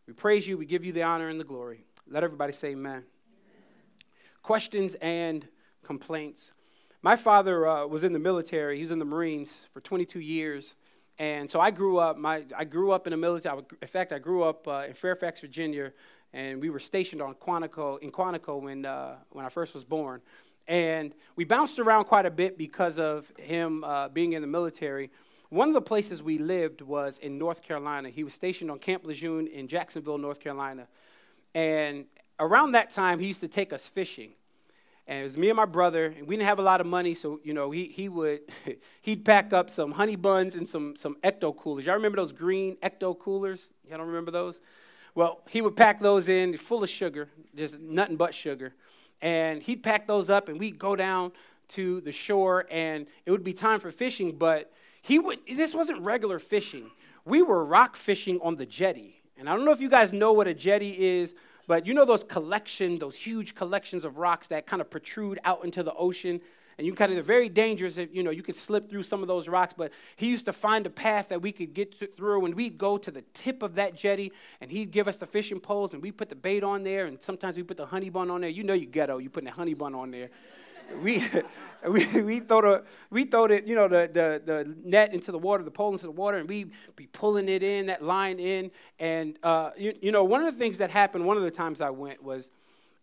we 0.06 0.12
praise 0.12 0.46
you, 0.46 0.56
we 0.56 0.66
give 0.66 0.84
you 0.84 0.92
the 0.92 1.02
honor 1.02 1.28
and 1.28 1.40
the 1.40 1.44
glory. 1.44 1.82
Let 2.08 2.22
everybody 2.22 2.52
say 2.52 2.68
amen 2.68 3.02
questions 4.48 4.94
and 5.02 5.46
complaints. 5.82 6.52
My 7.02 7.16
father 7.16 7.68
uh, 7.68 7.86
was 7.86 8.02
in 8.02 8.14
the 8.14 8.18
military. 8.18 8.76
He 8.76 8.80
was 8.80 8.90
in 8.90 8.98
the 8.98 9.04
Marines 9.04 9.66
for 9.74 9.82
22 9.82 10.20
years. 10.20 10.74
And 11.18 11.50
so 11.50 11.60
I 11.60 11.70
grew 11.70 11.98
up, 11.98 12.16
my, 12.16 12.44
I 12.56 12.64
grew 12.64 12.92
up 12.92 13.06
in 13.06 13.10
the 13.10 13.18
military. 13.18 13.60
In 13.82 13.88
fact, 13.88 14.10
I 14.10 14.18
grew 14.18 14.44
up 14.44 14.66
uh, 14.66 14.86
in 14.88 14.94
Fairfax, 14.94 15.40
Virginia, 15.40 15.92
and 16.32 16.62
we 16.62 16.70
were 16.70 16.78
stationed 16.78 17.20
on 17.20 17.34
Quantico, 17.34 17.98
in 17.98 18.10
Quantico 18.10 18.58
when, 18.58 18.86
uh, 18.86 19.16
when 19.32 19.44
I 19.44 19.50
first 19.50 19.74
was 19.74 19.84
born. 19.84 20.22
And 20.66 21.12
we 21.36 21.44
bounced 21.44 21.78
around 21.78 22.06
quite 22.06 22.24
a 22.24 22.30
bit 22.30 22.56
because 22.56 22.98
of 22.98 23.30
him 23.38 23.84
uh, 23.84 24.08
being 24.08 24.32
in 24.32 24.40
the 24.40 24.48
military. 24.48 25.10
One 25.50 25.68
of 25.68 25.74
the 25.74 25.82
places 25.82 26.22
we 26.22 26.38
lived 26.38 26.80
was 26.80 27.18
in 27.18 27.36
North 27.36 27.62
Carolina. 27.62 28.08
He 28.08 28.24
was 28.24 28.32
stationed 28.32 28.70
on 28.70 28.78
Camp 28.78 29.04
Lejeune 29.04 29.46
in 29.46 29.68
Jacksonville, 29.68 30.16
North 30.16 30.40
Carolina. 30.40 30.88
And 31.54 32.06
around 32.40 32.72
that 32.72 32.88
time, 32.88 33.18
he 33.18 33.26
used 33.26 33.40
to 33.40 33.48
take 33.48 33.74
us 33.74 33.86
fishing 33.86 34.32
and 35.08 35.20
it 35.20 35.24
was 35.24 35.38
me 35.38 35.48
and 35.48 35.56
my 35.56 35.64
brother, 35.64 36.06
and 36.06 36.28
we 36.28 36.36
didn't 36.36 36.46
have 36.46 36.58
a 36.58 36.62
lot 36.62 36.82
of 36.82 36.86
money, 36.86 37.14
so 37.14 37.40
you 37.42 37.54
know 37.54 37.70
he 37.70 37.86
he 37.86 38.10
would 38.10 38.40
he'd 39.00 39.24
pack 39.24 39.54
up 39.54 39.70
some 39.70 39.92
honey 39.92 40.16
buns 40.16 40.54
and 40.54 40.68
some 40.68 40.94
some 40.96 41.16
ecto 41.24 41.56
coolers. 41.56 41.86
Y'all 41.86 41.96
remember 41.96 42.16
those 42.16 42.32
green 42.32 42.76
ecto 42.76 43.18
coolers? 43.18 43.72
Y'all 43.88 43.98
don't 43.98 44.06
remember 44.06 44.30
those? 44.30 44.60
Well, 45.14 45.40
he 45.48 45.62
would 45.62 45.74
pack 45.74 45.98
those 45.98 46.28
in 46.28 46.56
full 46.58 46.82
of 46.82 46.90
sugar, 46.90 47.28
just 47.56 47.80
nothing 47.80 48.16
but 48.16 48.34
sugar, 48.34 48.74
and 49.22 49.62
he'd 49.62 49.82
pack 49.82 50.06
those 50.06 50.28
up, 50.28 50.48
and 50.48 50.60
we'd 50.60 50.78
go 50.78 50.94
down 50.94 51.32
to 51.68 52.02
the 52.02 52.12
shore, 52.12 52.66
and 52.70 53.06
it 53.24 53.30
would 53.30 53.42
be 53.42 53.54
time 53.54 53.80
for 53.80 53.90
fishing. 53.90 54.36
But 54.36 54.70
he 55.00 55.18
would 55.18 55.38
this 55.46 55.74
wasn't 55.74 56.02
regular 56.02 56.38
fishing. 56.38 56.90
We 57.24 57.40
were 57.40 57.64
rock 57.64 57.96
fishing 57.96 58.40
on 58.42 58.56
the 58.56 58.66
jetty, 58.66 59.22
and 59.38 59.48
I 59.48 59.56
don't 59.56 59.64
know 59.64 59.72
if 59.72 59.80
you 59.80 59.88
guys 59.88 60.12
know 60.12 60.34
what 60.34 60.46
a 60.46 60.54
jetty 60.54 60.90
is 60.90 61.34
but 61.68 61.86
you 61.86 61.94
know 61.94 62.04
those 62.04 62.24
collection, 62.24 62.98
those 62.98 63.14
huge 63.14 63.54
collections 63.54 64.04
of 64.04 64.18
rocks 64.18 64.48
that 64.48 64.66
kind 64.66 64.82
of 64.82 64.90
protrude 64.90 65.38
out 65.44 65.64
into 65.64 65.84
the 65.84 65.94
ocean? 65.94 66.40
and 66.78 66.86
you 66.86 66.94
kind 66.94 67.10
of 67.10 67.16
they're 67.16 67.24
very 67.24 67.48
dangerous. 67.48 67.98
If, 67.98 68.14
you 68.14 68.22
know, 68.22 68.30
you 68.30 68.42
could 68.42 68.54
slip 68.54 68.88
through 68.88 69.02
some 69.02 69.20
of 69.20 69.28
those 69.28 69.48
rocks. 69.48 69.74
But 69.76 69.92
he 70.16 70.28
used 70.28 70.46
to 70.46 70.52
find 70.52 70.86
a 70.86 70.90
path 70.90 71.28
that 71.28 71.42
we 71.42 71.50
could 71.50 71.74
get 71.74 71.94
through, 72.16 72.44
and 72.46 72.54
we'd 72.54 72.78
go 72.78 72.96
to 72.98 73.10
the 73.10 73.22
tip 73.34 73.62
of 73.62 73.74
that 73.74 73.96
jetty, 73.96 74.32
and 74.60 74.70
he'd 74.70 74.92
give 74.92 75.08
us 75.08 75.16
the 75.16 75.26
fishing 75.26 75.58
poles, 75.58 75.92
and 75.92 76.00
we 76.00 76.12
put 76.12 76.28
the 76.28 76.36
bait 76.36 76.62
on 76.62 76.84
there, 76.84 77.06
and 77.06 77.20
sometimes 77.20 77.56
we 77.56 77.64
put 77.64 77.76
the 77.76 77.86
honey 77.86 78.10
bun 78.10 78.30
on 78.30 78.42
there. 78.42 78.50
You 78.50 78.62
know, 78.62 78.74
you 78.74 78.86
ghetto, 78.86 79.18
you 79.18 79.28
putting 79.28 79.48
the 79.48 79.54
honey 79.54 79.74
bun 79.74 79.94
on 79.94 80.12
there. 80.12 80.30
We, 81.02 81.22
we, 81.88 82.22
we 82.22 82.40
throw 82.40 82.62
the 82.62 82.84
we 83.10 83.24
throw 83.24 83.48
the 83.48 83.66
you 83.66 83.74
know 83.74 83.88
the, 83.88 84.10
the 84.12 84.42
the 84.44 84.74
net 84.84 85.12
into 85.14 85.32
the 85.32 85.38
water, 85.38 85.62
the 85.62 85.70
pole 85.70 85.92
into 85.92 86.06
the 86.06 86.10
water, 86.10 86.38
and 86.38 86.48
we 86.48 86.66
be 86.96 87.06
pulling 87.06 87.48
it 87.48 87.62
in 87.62 87.86
that 87.86 88.02
line 88.02 88.38
in. 88.38 88.70
And 88.98 89.38
uh, 89.42 89.70
you, 89.76 89.94
you 90.00 90.12
know 90.12 90.24
one 90.24 90.42
of 90.44 90.52
the 90.52 90.58
things 90.58 90.78
that 90.78 90.90
happened 90.90 91.24
one 91.24 91.36
of 91.36 91.42
the 91.42 91.50
times 91.50 91.80
I 91.80 91.90
went 91.90 92.22
was 92.22 92.50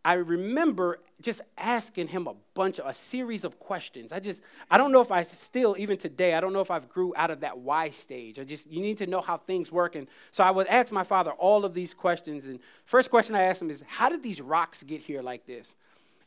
I 0.05 0.13
remember 0.13 0.99
just 1.19 1.41
asking 1.57 2.09
him 2.09 2.27
a 2.27 2.35
bunch 2.53 2.77
of 2.77 2.85
a 2.85 2.93
series 2.93 3.43
of 3.43 3.57
questions. 3.59 4.11
I 4.11 4.19
just 4.19 4.41
I 4.69 4.77
don't 4.77 4.91
know 4.91 5.01
if 5.01 5.11
I 5.11 5.23
still 5.23 5.75
even 5.79 5.97
today 5.97 6.35
I 6.35 6.41
don't 6.41 6.53
know 6.53 6.61
if 6.61 6.69
I've 6.69 6.87
grew 6.87 7.11
out 7.17 7.31
of 7.31 7.39
that 7.39 7.57
why 7.57 7.89
stage. 7.89 8.37
I 8.37 8.43
just 8.43 8.69
you 8.69 8.81
need 8.81 8.99
to 8.99 9.07
know 9.07 9.19
how 9.19 9.37
things 9.37 9.71
work 9.71 9.95
and 9.95 10.07
so 10.29 10.43
I 10.43 10.51
would 10.51 10.67
ask 10.67 10.91
my 10.91 11.03
father 11.03 11.31
all 11.31 11.65
of 11.65 11.73
these 11.73 11.93
questions 11.93 12.45
and 12.45 12.59
first 12.85 13.09
question 13.09 13.35
I 13.35 13.43
asked 13.43 13.63
him 13.63 13.71
is 13.71 13.83
how 13.87 14.09
did 14.09 14.21
these 14.21 14.41
rocks 14.41 14.83
get 14.83 15.01
here 15.01 15.23
like 15.23 15.47
this? 15.47 15.73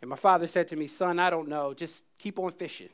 And 0.00 0.08
my 0.08 0.16
father 0.16 0.46
said 0.46 0.68
to 0.68 0.76
me, 0.76 0.86
Son, 0.86 1.18
I 1.18 1.30
don't 1.30 1.48
know. 1.48 1.74
Just 1.74 2.04
keep 2.18 2.38
on 2.38 2.52
fishing. 2.52 2.88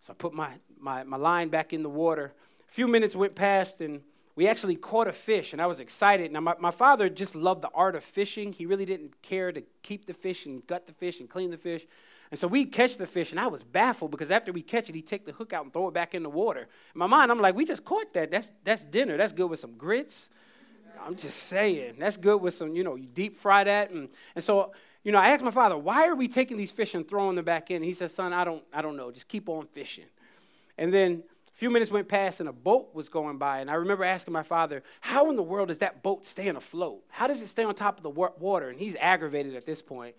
So 0.00 0.12
I 0.12 0.16
put 0.16 0.32
my, 0.32 0.50
my, 0.78 1.02
my 1.04 1.16
line 1.16 1.48
back 1.48 1.72
in 1.72 1.82
the 1.82 1.88
water. 1.88 2.32
A 2.68 2.72
few 2.72 2.86
minutes 2.86 3.16
went 3.16 3.34
past, 3.34 3.80
and 3.80 4.02
we 4.36 4.46
actually 4.46 4.76
caught 4.76 5.08
a 5.08 5.12
fish, 5.12 5.52
and 5.52 5.60
I 5.60 5.66
was 5.66 5.80
excited. 5.80 6.30
Now, 6.30 6.40
my, 6.40 6.54
my 6.60 6.70
father 6.70 7.08
just 7.08 7.34
loved 7.34 7.62
the 7.62 7.70
art 7.74 7.96
of 7.96 8.04
fishing. 8.04 8.52
He 8.52 8.66
really 8.66 8.84
didn't 8.84 9.20
care 9.22 9.50
to 9.50 9.62
keep 9.82 10.06
the 10.06 10.14
fish 10.14 10.46
and 10.46 10.64
gut 10.66 10.86
the 10.86 10.92
fish 10.92 11.18
and 11.18 11.28
clean 11.28 11.50
the 11.50 11.56
fish. 11.56 11.86
And 12.30 12.38
so 12.38 12.46
we'd 12.46 12.70
catch 12.70 12.98
the 12.98 13.06
fish, 13.06 13.30
and 13.30 13.40
I 13.40 13.46
was 13.46 13.62
baffled 13.62 14.10
because 14.10 14.30
after 14.30 14.52
we 14.52 14.60
catch 14.60 14.88
it, 14.88 14.94
he'd 14.94 15.06
take 15.06 15.24
the 15.24 15.32
hook 15.32 15.52
out 15.52 15.64
and 15.64 15.72
throw 15.72 15.88
it 15.88 15.94
back 15.94 16.14
in 16.14 16.22
the 16.22 16.28
water. 16.28 16.60
In 16.60 16.98
my 16.98 17.06
mind, 17.06 17.30
I'm 17.30 17.40
like, 17.40 17.54
we 17.54 17.64
just 17.64 17.84
caught 17.84 18.12
that. 18.12 18.30
That's, 18.30 18.52
that's 18.64 18.84
dinner. 18.84 19.16
That's 19.16 19.32
good 19.32 19.48
with 19.48 19.58
some 19.58 19.72
grits. 19.72 20.28
I'm 21.04 21.16
just 21.16 21.44
saying. 21.44 21.94
That's 21.98 22.16
good 22.16 22.42
with 22.42 22.54
some, 22.54 22.74
you 22.74 22.84
know, 22.84 22.96
you 22.96 23.08
deep 23.08 23.36
fry 23.36 23.64
that. 23.64 23.90
And, 23.90 24.08
and 24.34 24.44
so 24.44 24.72
you 25.08 25.12
know, 25.12 25.20
I 25.20 25.30
asked 25.30 25.42
my 25.42 25.50
father, 25.50 25.78
why 25.78 26.06
are 26.06 26.14
we 26.14 26.28
taking 26.28 26.58
these 26.58 26.70
fish 26.70 26.94
and 26.94 27.08
throwing 27.08 27.34
them 27.34 27.46
back 27.46 27.70
in? 27.70 27.76
And 27.76 27.84
He 27.86 27.94
said, 27.94 28.10
son, 28.10 28.34
I 28.34 28.44
don't, 28.44 28.62
I 28.74 28.82
don't 28.82 28.94
know. 28.94 29.10
Just 29.10 29.26
keep 29.26 29.48
on 29.48 29.66
fishing. 29.68 30.04
And 30.76 30.92
then 30.92 31.22
a 31.48 31.56
few 31.56 31.70
minutes 31.70 31.90
went 31.90 32.08
past 32.08 32.40
and 32.40 32.48
a 32.50 32.52
boat 32.52 32.90
was 32.92 33.08
going 33.08 33.38
by. 33.38 33.60
And 33.60 33.70
I 33.70 33.74
remember 33.76 34.04
asking 34.04 34.34
my 34.34 34.42
father, 34.42 34.82
how 35.00 35.30
in 35.30 35.36
the 35.36 35.42
world 35.42 35.68
does 35.68 35.78
that 35.78 36.02
boat 36.02 36.26
stay 36.26 36.48
afloat? 36.48 37.04
How 37.08 37.26
does 37.26 37.40
it 37.40 37.46
stay 37.46 37.64
on 37.64 37.74
top 37.74 37.96
of 37.96 38.02
the 38.02 38.10
water? 38.10 38.68
And 38.68 38.78
he's 38.78 38.96
aggravated 38.96 39.54
at 39.54 39.64
this 39.64 39.80
point. 39.80 40.14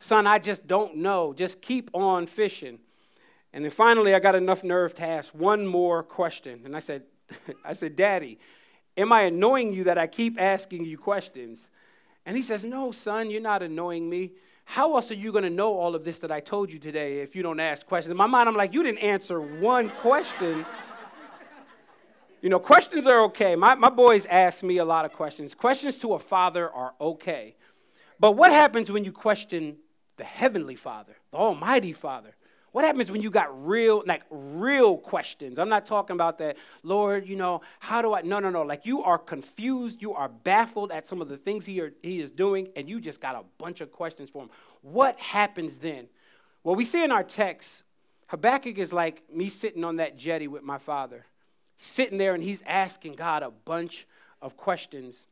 Son, 0.00 0.26
I 0.26 0.40
just 0.40 0.66
don't 0.66 0.96
know. 0.96 1.32
Just 1.32 1.62
keep 1.62 1.88
on 1.92 2.26
fishing. 2.26 2.80
And 3.52 3.64
then 3.64 3.70
finally, 3.70 4.12
I 4.12 4.18
got 4.18 4.34
enough 4.34 4.64
nerve 4.64 4.92
to 4.96 5.06
ask 5.06 5.32
one 5.32 5.64
more 5.64 6.02
question. 6.02 6.62
And 6.64 6.74
I 6.74 6.80
said, 6.80 7.04
I 7.64 7.74
said, 7.74 7.94
Daddy, 7.94 8.40
am 8.96 9.12
I 9.12 9.20
annoying 9.20 9.72
you 9.72 9.84
that 9.84 9.98
I 9.98 10.08
keep 10.08 10.36
asking 10.40 10.84
you 10.84 10.98
questions? 10.98 11.68
And 12.24 12.36
he 12.36 12.42
says, 12.42 12.64
No, 12.64 12.92
son, 12.92 13.30
you're 13.30 13.40
not 13.40 13.62
annoying 13.62 14.08
me. 14.08 14.32
How 14.64 14.94
else 14.94 15.10
are 15.10 15.14
you 15.14 15.32
going 15.32 15.44
to 15.44 15.50
know 15.50 15.74
all 15.74 15.94
of 15.94 16.04
this 16.04 16.20
that 16.20 16.30
I 16.30 16.40
told 16.40 16.72
you 16.72 16.78
today 16.78 17.20
if 17.20 17.34
you 17.34 17.42
don't 17.42 17.60
ask 17.60 17.86
questions? 17.86 18.10
In 18.10 18.16
my 18.16 18.26
mind, 18.26 18.48
I'm 18.48 18.56
like, 18.56 18.72
You 18.72 18.82
didn't 18.82 19.00
answer 19.00 19.40
one 19.40 19.88
question. 19.88 20.64
you 22.40 22.48
know, 22.48 22.58
questions 22.58 23.06
are 23.06 23.24
okay. 23.24 23.56
My, 23.56 23.74
my 23.74 23.90
boys 23.90 24.26
ask 24.26 24.62
me 24.62 24.78
a 24.78 24.84
lot 24.84 25.04
of 25.04 25.12
questions. 25.12 25.54
Questions 25.54 25.98
to 25.98 26.14
a 26.14 26.18
father 26.18 26.70
are 26.70 26.94
okay. 27.00 27.56
But 28.20 28.32
what 28.32 28.52
happens 28.52 28.90
when 28.90 29.04
you 29.04 29.12
question 29.12 29.78
the 30.16 30.24
Heavenly 30.24 30.76
Father, 30.76 31.16
the 31.32 31.38
Almighty 31.38 31.92
Father? 31.92 32.36
What 32.72 32.86
happens 32.86 33.10
when 33.10 33.22
you 33.22 33.30
got 33.30 33.66
real, 33.66 34.02
like 34.06 34.22
real 34.30 34.96
questions? 34.96 35.58
I'm 35.58 35.68
not 35.68 35.84
talking 35.84 36.14
about 36.14 36.38
that, 36.38 36.56
Lord, 36.82 37.28
you 37.28 37.36
know, 37.36 37.60
how 37.80 38.00
do 38.00 38.14
I? 38.14 38.22
No, 38.22 38.40
no, 38.40 38.48
no. 38.48 38.62
Like 38.62 38.86
you 38.86 39.02
are 39.02 39.18
confused, 39.18 40.00
you 40.00 40.14
are 40.14 40.28
baffled 40.28 40.90
at 40.90 41.06
some 41.06 41.20
of 41.20 41.28
the 41.28 41.36
things 41.36 41.66
he, 41.66 41.80
are, 41.82 41.92
he 42.02 42.20
is 42.20 42.30
doing, 42.30 42.68
and 42.74 42.88
you 42.88 43.00
just 43.00 43.20
got 43.20 43.36
a 43.36 43.44
bunch 43.58 43.82
of 43.82 43.92
questions 43.92 44.30
for 44.30 44.44
him. 44.44 44.50
What 44.80 45.18
happens 45.18 45.78
then? 45.78 46.08
Well, 46.64 46.74
we 46.74 46.84
see 46.86 47.04
in 47.04 47.12
our 47.12 47.22
text, 47.24 47.84
Habakkuk 48.28 48.78
is 48.78 48.92
like 48.92 49.22
me 49.30 49.50
sitting 49.50 49.84
on 49.84 49.96
that 49.96 50.16
jetty 50.16 50.48
with 50.48 50.62
my 50.62 50.78
father. 50.78 51.26
Sitting 51.76 52.16
there 52.16 52.32
and 52.34 52.42
he's 52.42 52.62
asking 52.66 53.14
God 53.14 53.42
a 53.42 53.50
bunch 53.50 54.06
of 54.40 54.56
questions. 54.56 55.26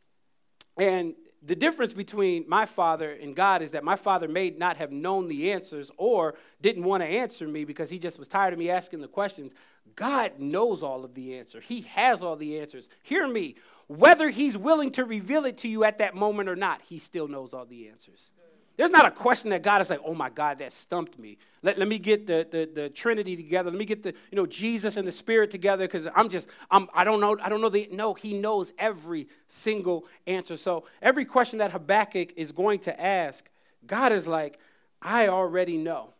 And 0.76 1.14
the 1.42 1.56
difference 1.56 1.94
between 1.94 2.44
my 2.46 2.66
father 2.66 3.12
and 3.12 3.34
God 3.34 3.62
is 3.62 3.70
that 3.70 3.82
my 3.82 3.96
father 3.96 4.28
may 4.28 4.50
not 4.50 4.76
have 4.76 4.92
known 4.92 5.28
the 5.28 5.52
answers 5.52 5.90
or 5.96 6.34
didn't 6.60 6.84
want 6.84 7.02
to 7.02 7.08
answer 7.08 7.48
me 7.48 7.64
because 7.64 7.88
he 7.88 7.98
just 7.98 8.18
was 8.18 8.28
tired 8.28 8.52
of 8.52 8.58
me 8.58 8.68
asking 8.68 9.00
the 9.00 9.08
questions. 9.08 9.52
God 9.96 10.38
knows 10.38 10.82
all 10.82 11.04
of 11.04 11.14
the 11.14 11.38
answer. 11.38 11.60
He 11.60 11.80
has 11.82 12.22
all 12.22 12.36
the 12.36 12.60
answers. 12.60 12.88
Hear 13.02 13.26
me. 13.26 13.56
Whether 13.86 14.28
he's 14.28 14.56
willing 14.56 14.92
to 14.92 15.04
reveal 15.04 15.44
it 15.46 15.58
to 15.58 15.68
you 15.68 15.82
at 15.82 15.98
that 15.98 16.14
moment 16.14 16.48
or 16.48 16.56
not, 16.56 16.82
he 16.82 16.98
still 16.98 17.26
knows 17.26 17.54
all 17.54 17.64
the 17.64 17.88
answers. 17.88 18.32
There's 18.80 18.90
not 18.90 19.04
a 19.04 19.10
question 19.10 19.50
that 19.50 19.62
God 19.62 19.82
is 19.82 19.90
like, 19.90 20.00
oh 20.06 20.14
my 20.14 20.30
God, 20.30 20.56
that 20.56 20.72
stumped 20.72 21.18
me. 21.18 21.36
Let, 21.62 21.78
let 21.78 21.86
me 21.86 21.98
get 21.98 22.26
the, 22.26 22.46
the, 22.50 22.64
the 22.64 22.88
Trinity 22.88 23.36
together. 23.36 23.70
Let 23.70 23.78
me 23.78 23.84
get 23.84 24.02
the, 24.02 24.14
you 24.30 24.36
know, 24.36 24.46
Jesus 24.46 24.96
and 24.96 25.06
the 25.06 25.12
Spirit 25.12 25.50
together 25.50 25.84
because 25.84 26.08
I'm 26.16 26.30
just, 26.30 26.48
I'm, 26.70 26.88
I 26.94 27.04
don't 27.04 27.20
know, 27.20 27.36
I 27.42 27.50
don't 27.50 27.60
know 27.60 27.68
the, 27.68 27.90
no, 27.92 28.14
he 28.14 28.32
knows 28.32 28.72
every 28.78 29.28
single 29.48 30.06
answer. 30.26 30.56
So 30.56 30.86
every 31.02 31.26
question 31.26 31.58
that 31.58 31.72
Habakkuk 31.72 32.32
is 32.36 32.52
going 32.52 32.78
to 32.78 32.98
ask, 32.98 33.50
God 33.86 34.12
is 34.12 34.26
like, 34.26 34.58
I 35.02 35.28
already 35.28 35.76
know. 35.76 36.14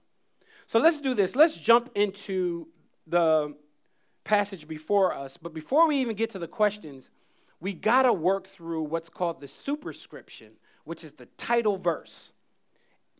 So 0.67 0.81
let's 0.81 1.01
do 1.01 1.15
this. 1.15 1.35
Let's 1.35 1.57
jump 1.57 1.89
into 1.95 2.69
the 3.07 3.55
passage 4.23 4.69
before 4.69 5.15
us. 5.15 5.39
But 5.39 5.55
before 5.55 5.89
we 5.89 5.97
even 5.97 6.15
get 6.15 6.29
to 6.33 6.39
the 6.39 6.47
questions, 6.47 7.09
we 7.59 7.73
got 7.73 8.03
to 8.03 8.13
work 8.13 8.47
through 8.47 8.83
what's 8.83 9.09
called 9.09 9.41
the 9.41 9.49
superscription, 9.49 10.51
which 10.85 11.03
is 11.03 11.13
the 11.13 11.25
title 11.39 11.79
verse 11.79 12.35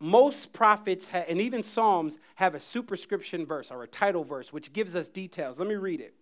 most 0.01 0.51
prophets 0.51 1.07
ha- 1.07 1.25
and 1.27 1.39
even 1.39 1.61
Psalms 1.61 2.17
have 2.35 2.55
a 2.55 2.59
superscription 2.59 3.45
verse 3.45 3.71
or 3.71 3.83
a 3.83 3.87
title 3.87 4.23
verse, 4.23 4.51
which 4.51 4.73
gives 4.73 4.95
us 4.95 5.09
details. 5.09 5.59
Let 5.59 5.67
me 5.67 5.75
read 5.75 6.01
it. 6.01 6.15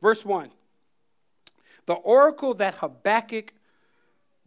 Verse 0.00 0.24
1 0.24 0.50
The 1.84 1.94
oracle 1.94 2.54
that 2.54 2.76
Habakkuk 2.76 3.52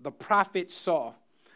the 0.01 0.12
prophet 0.12 0.72
saw. 0.72 1.13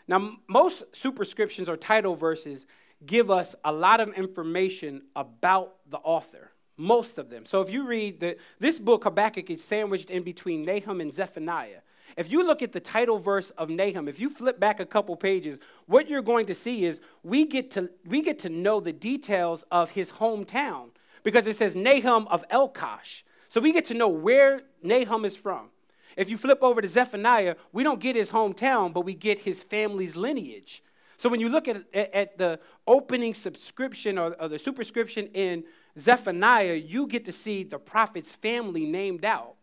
Now, 0.07 0.37
most 0.47 0.83
superscriptions 0.91 1.69
or 1.69 1.77
title 1.77 2.15
verses 2.15 2.65
give 3.05 3.31
us 3.31 3.55
a 3.63 3.71
lot 3.71 3.99
of 3.99 4.13
information 4.13 5.03
about 5.15 5.75
the 5.89 5.97
author, 5.97 6.51
most 6.77 7.17
of 7.17 7.29
them. 7.29 7.45
So 7.45 7.61
if 7.61 7.69
you 7.69 7.85
read 7.85 8.19
the, 8.19 8.37
this 8.59 8.79
book, 8.79 9.05
Habakkuk 9.05 9.49
is 9.49 9.63
sandwiched 9.63 10.09
in 10.09 10.23
between 10.23 10.65
Nahum 10.65 11.01
and 11.01 11.13
Zephaniah. 11.13 11.79
If 12.15 12.31
you 12.31 12.45
look 12.45 12.61
at 12.61 12.71
the 12.71 12.79
title 12.79 13.17
verse 13.17 13.49
of 13.51 13.69
Nahum, 13.69 14.07
if 14.07 14.19
you 14.19 14.29
flip 14.29 14.59
back 14.59 14.79
a 14.79 14.85
couple 14.85 15.15
pages, 15.15 15.57
what 15.85 16.09
you're 16.09 16.21
going 16.21 16.45
to 16.47 16.53
see 16.53 16.85
is 16.85 17.01
we 17.23 17.45
get 17.45 17.71
to, 17.71 17.89
we 18.05 18.21
get 18.21 18.39
to 18.39 18.49
know 18.49 18.79
the 18.79 18.93
details 18.93 19.65
of 19.71 19.91
his 19.91 20.13
hometown 20.13 20.89
because 21.23 21.47
it 21.47 21.55
says 21.55 21.75
Nahum 21.75 22.27
of 22.27 22.47
Elkosh. 22.49 23.23
So 23.49 23.61
we 23.61 23.73
get 23.73 23.85
to 23.85 23.93
know 23.93 24.09
where 24.09 24.61
Nahum 24.81 25.25
is 25.25 25.35
from. 25.35 25.69
If 26.15 26.29
you 26.29 26.37
flip 26.37 26.59
over 26.61 26.81
to 26.81 26.87
Zephaniah, 26.87 27.55
we 27.71 27.83
don't 27.83 27.99
get 27.99 28.15
his 28.15 28.29
hometown, 28.29 28.93
but 28.93 29.01
we 29.01 29.13
get 29.13 29.39
his 29.39 29.63
family's 29.63 30.15
lineage. 30.15 30.83
So 31.17 31.29
when 31.29 31.39
you 31.39 31.49
look 31.49 31.67
at, 31.67 31.83
at 31.93 32.37
the 32.37 32.59
opening 32.85 33.33
subscription 33.33 34.17
or, 34.17 34.35
or 34.39 34.47
the 34.47 34.59
superscription 34.59 35.27
in 35.27 35.63
Zephaniah, 35.97 36.75
you 36.75 37.07
get 37.07 37.25
to 37.25 37.31
see 37.31 37.63
the 37.63 37.79
prophet's 37.79 38.35
family 38.35 38.85
named 38.85 39.23
out. 39.23 39.55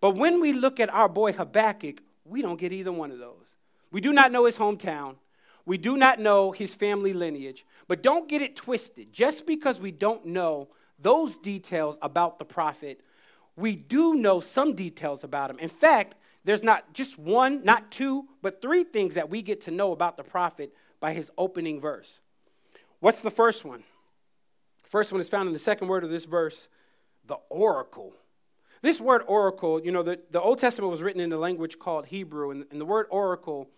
But 0.00 0.12
when 0.12 0.40
we 0.40 0.52
look 0.52 0.80
at 0.80 0.92
our 0.92 1.08
boy 1.08 1.32
Habakkuk, 1.32 2.00
we 2.24 2.42
don't 2.42 2.60
get 2.60 2.72
either 2.72 2.92
one 2.92 3.10
of 3.10 3.18
those. 3.18 3.56
We 3.90 4.00
do 4.00 4.12
not 4.12 4.32
know 4.32 4.44
his 4.44 4.58
hometown. 4.58 5.16
We 5.64 5.78
do 5.78 5.96
not 5.96 6.20
know 6.20 6.52
his 6.52 6.74
family 6.74 7.12
lineage. 7.12 7.66
But 7.86 8.02
don't 8.02 8.28
get 8.28 8.42
it 8.42 8.56
twisted. 8.56 9.12
Just 9.12 9.46
because 9.46 9.80
we 9.80 9.90
don't 9.90 10.26
know 10.26 10.68
those 10.98 11.38
details 11.38 11.98
about 12.02 12.38
the 12.38 12.44
prophet, 12.44 13.00
we 13.56 13.76
do 13.76 14.14
know 14.14 14.40
some 14.40 14.74
details 14.74 15.24
about 15.24 15.50
him. 15.50 15.58
In 15.58 15.68
fact, 15.68 16.14
there's 16.44 16.62
not 16.62 16.94
just 16.94 17.18
one, 17.18 17.64
not 17.64 17.90
two, 17.90 18.26
but 18.40 18.62
three 18.62 18.84
things 18.84 19.14
that 19.14 19.28
we 19.28 19.42
get 19.42 19.60
to 19.62 19.70
know 19.70 19.92
about 19.92 20.16
the 20.16 20.22
prophet 20.22 20.72
by 21.00 21.12
his 21.12 21.30
opening 21.36 21.80
verse. 21.80 22.20
What's 23.00 23.20
the 23.20 23.30
first 23.30 23.64
one? 23.64 23.84
First 24.84 25.12
one 25.12 25.20
is 25.20 25.28
found 25.28 25.46
in 25.48 25.52
the 25.52 25.58
second 25.58 25.88
word 25.88 26.04
of 26.04 26.10
this 26.10 26.24
verse 26.24 26.68
the 27.26 27.36
oracle. 27.50 28.14
This 28.82 29.00
word 29.00 29.22
oracle, 29.26 29.80
you 29.82 29.92
know, 29.92 30.02
the, 30.02 30.20
the 30.30 30.40
Old 30.40 30.58
Testament 30.58 30.90
was 30.90 31.02
written 31.02 31.20
in 31.20 31.30
the 31.30 31.38
language 31.38 31.78
called 31.78 32.06
Hebrew, 32.06 32.50
and, 32.50 32.64
and 32.70 32.80
the 32.80 32.84
word 32.84 33.06
oracle 33.10 33.68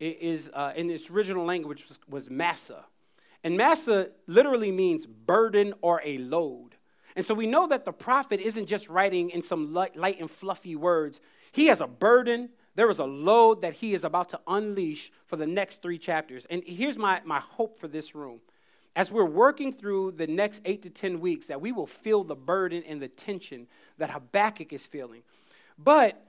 is, 0.00 0.50
uh, 0.52 0.72
in 0.76 0.90
its 0.90 1.10
original 1.10 1.44
language, 1.44 1.88
was, 1.88 1.98
was 2.08 2.30
massa. 2.30 2.84
And 3.44 3.56
massa 3.56 4.10
literally 4.26 4.72
means 4.72 5.06
burden 5.06 5.74
or 5.80 6.00
a 6.04 6.18
load. 6.18 6.76
And 7.14 7.24
so 7.24 7.34
we 7.34 7.46
know 7.46 7.66
that 7.68 7.84
the 7.84 7.92
prophet 7.92 8.40
isn't 8.40 8.66
just 8.66 8.88
writing 8.88 9.30
in 9.30 9.42
some 9.42 9.72
light, 9.72 9.96
light 9.96 10.20
and 10.20 10.30
fluffy 10.30 10.76
words. 10.76 11.20
He 11.52 11.66
has 11.66 11.80
a 11.80 11.86
burden, 11.86 12.50
there 12.74 12.90
is 12.90 13.00
a 13.00 13.04
load 13.04 13.62
that 13.62 13.74
he 13.74 13.94
is 13.94 14.04
about 14.04 14.28
to 14.28 14.40
unleash 14.46 15.10
for 15.26 15.36
the 15.36 15.46
next 15.46 15.82
three 15.82 15.98
chapters. 15.98 16.46
And 16.48 16.62
here's 16.64 16.96
my, 16.96 17.20
my 17.24 17.40
hope 17.40 17.76
for 17.76 17.88
this 17.88 18.14
room 18.14 18.40
as 18.98 19.12
we're 19.12 19.24
working 19.24 19.70
through 19.70 20.10
the 20.10 20.26
next 20.26 20.60
eight 20.64 20.82
to 20.82 20.90
10 20.90 21.20
weeks, 21.20 21.46
that 21.46 21.60
we 21.60 21.70
will 21.70 21.86
feel 21.86 22.24
the 22.24 22.34
burden 22.34 22.82
and 22.84 23.00
the 23.00 23.06
tension 23.06 23.68
that 23.96 24.10
Habakkuk 24.10 24.72
is 24.72 24.84
feeling. 24.86 25.22
But 25.78 26.20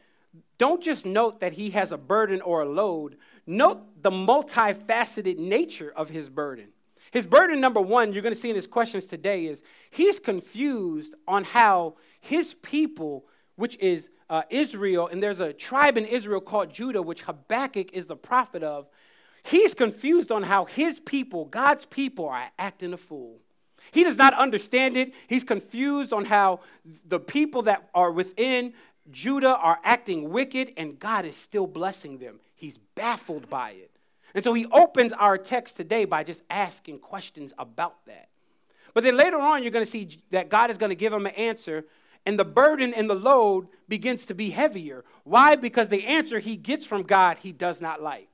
don't 0.59 0.79
just 0.83 1.03
note 1.03 1.39
that 1.39 1.53
he 1.53 1.71
has 1.71 1.91
a 1.91 1.97
burden 1.97 2.41
or 2.41 2.61
a 2.61 2.69
load, 2.69 3.17
note 3.47 4.03
the 4.03 4.11
multifaceted 4.11 5.39
nature 5.39 5.91
of 5.95 6.09
his 6.09 6.29
burden. 6.29 6.67
His 7.09 7.25
burden, 7.25 7.59
number 7.59 7.81
one, 7.81 8.13
you're 8.13 8.21
going 8.21 8.35
to 8.35 8.39
see 8.39 8.51
in 8.51 8.55
his 8.55 8.67
questions 8.67 9.05
today, 9.05 9.47
is 9.47 9.63
he's 9.89 10.19
confused 10.19 11.15
on 11.27 11.45
how 11.45 11.95
his 12.21 12.53
people, 12.53 13.25
which 13.55 13.79
is 13.79 14.11
uh, 14.29 14.43
Israel, 14.51 15.07
and 15.07 15.23
there's 15.23 15.39
a 15.39 15.53
tribe 15.53 15.97
in 15.97 16.05
Israel 16.05 16.39
called 16.39 16.71
Judah, 16.71 17.01
which 17.01 17.23
Habakkuk 17.23 17.93
is 17.93 18.05
the 18.05 18.15
prophet 18.15 18.61
of. 18.61 18.87
He's 19.49 19.73
confused 19.73 20.31
on 20.31 20.43
how 20.43 20.65
his 20.65 20.99
people, 20.99 21.45
God's 21.45 21.83
people, 21.83 22.29
are 22.29 22.51
acting 22.59 22.93
a 22.93 22.97
fool. 22.97 23.39
He 23.91 24.03
does 24.03 24.15
not 24.15 24.35
understand 24.35 24.95
it. 24.95 25.11
He's 25.25 25.43
confused 25.43 26.13
on 26.13 26.25
how 26.25 26.59
the 27.07 27.19
people 27.19 27.63
that 27.63 27.89
are 27.95 28.11
within 28.11 28.73
Judah 29.09 29.55
are 29.55 29.79
acting 29.83 30.29
wicked 30.29 30.73
and 30.77 30.99
God 30.99 31.25
is 31.25 31.35
still 31.35 31.65
blessing 31.65 32.19
them. 32.19 32.39
He's 32.55 32.77
baffled 32.77 33.49
by 33.49 33.71
it. 33.71 33.89
And 34.35 34.43
so 34.43 34.53
he 34.53 34.67
opens 34.67 35.13
our 35.13 35.35
text 35.39 35.77
today 35.77 36.05
by 36.05 36.23
just 36.23 36.43
asking 36.51 36.99
questions 36.99 37.51
about 37.57 38.05
that. 38.05 38.29
But 38.93 39.03
then 39.03 39.17
later 39.17 39.39
on, 39.39 39.63
you're 39.63 39.71
going 39.71 39.83
to 39.83 39.89
see 39.89 40.09
that 40.29 40.49
God 40.49 40.69
is 40.69 40.77
going 40.77 40.91
to 40.91 40.95
give 40.95 41.11
him 41.11 41.25
an 41.25 41.33
answer, 41.33 41.85
and 42.23 42.37
the 42.37 42.45
burden 42.45 42.93
and 42.93 43.09
the 43.09 43.15
load 43.15 43.67
begins 43.87 44.27
to 44.27 44.35
be 44.35 44.51
heavier. 44.51 45.05
Why? 45.23 45.55
Because 45.55 45.89
the 45.89 46.05
answer 46.05 46.37
he 46.37 46.55
gets 46.55 46.85
from 46.85 47.01
God, 47.01 47.39
he 47.39 47.51
does 47.51 47.81
not 47.81 47.99
like. 47.99 48.28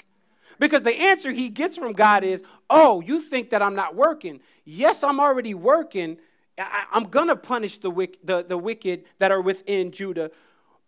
Because 0.59 0.83
the 0.83 0.95
answer 0.95 1.31
he 1.31 1.49
gets 1.49 1.77
from 1.77 1.93
God 1.93 2.23
is, 2.23 2.43
Oh, 2.69 3.01
you 3.01 3.21
think 3.21 3.51
that 3.51 3.61
I'm 3.61 3.75
not 3.75 3.95
working? 3.95 4.39
Yes, 4.63 5.03
I'm 5.03 5.19
already 5.19 5.53
working. 5.53 6.17
I, 6.57 6.85
am 6.93 7.05
going 7.05 7.27
to 7.27 7.35
punish 7.35 7.77
the, 7.77 7.91
the, 8.23 8.43
the 8.43 8.57
wicked 8.57 9.03
that 9.19 9.31
are 9.31 9.41
within 9.41 9.91
Judah, 9.91 10.31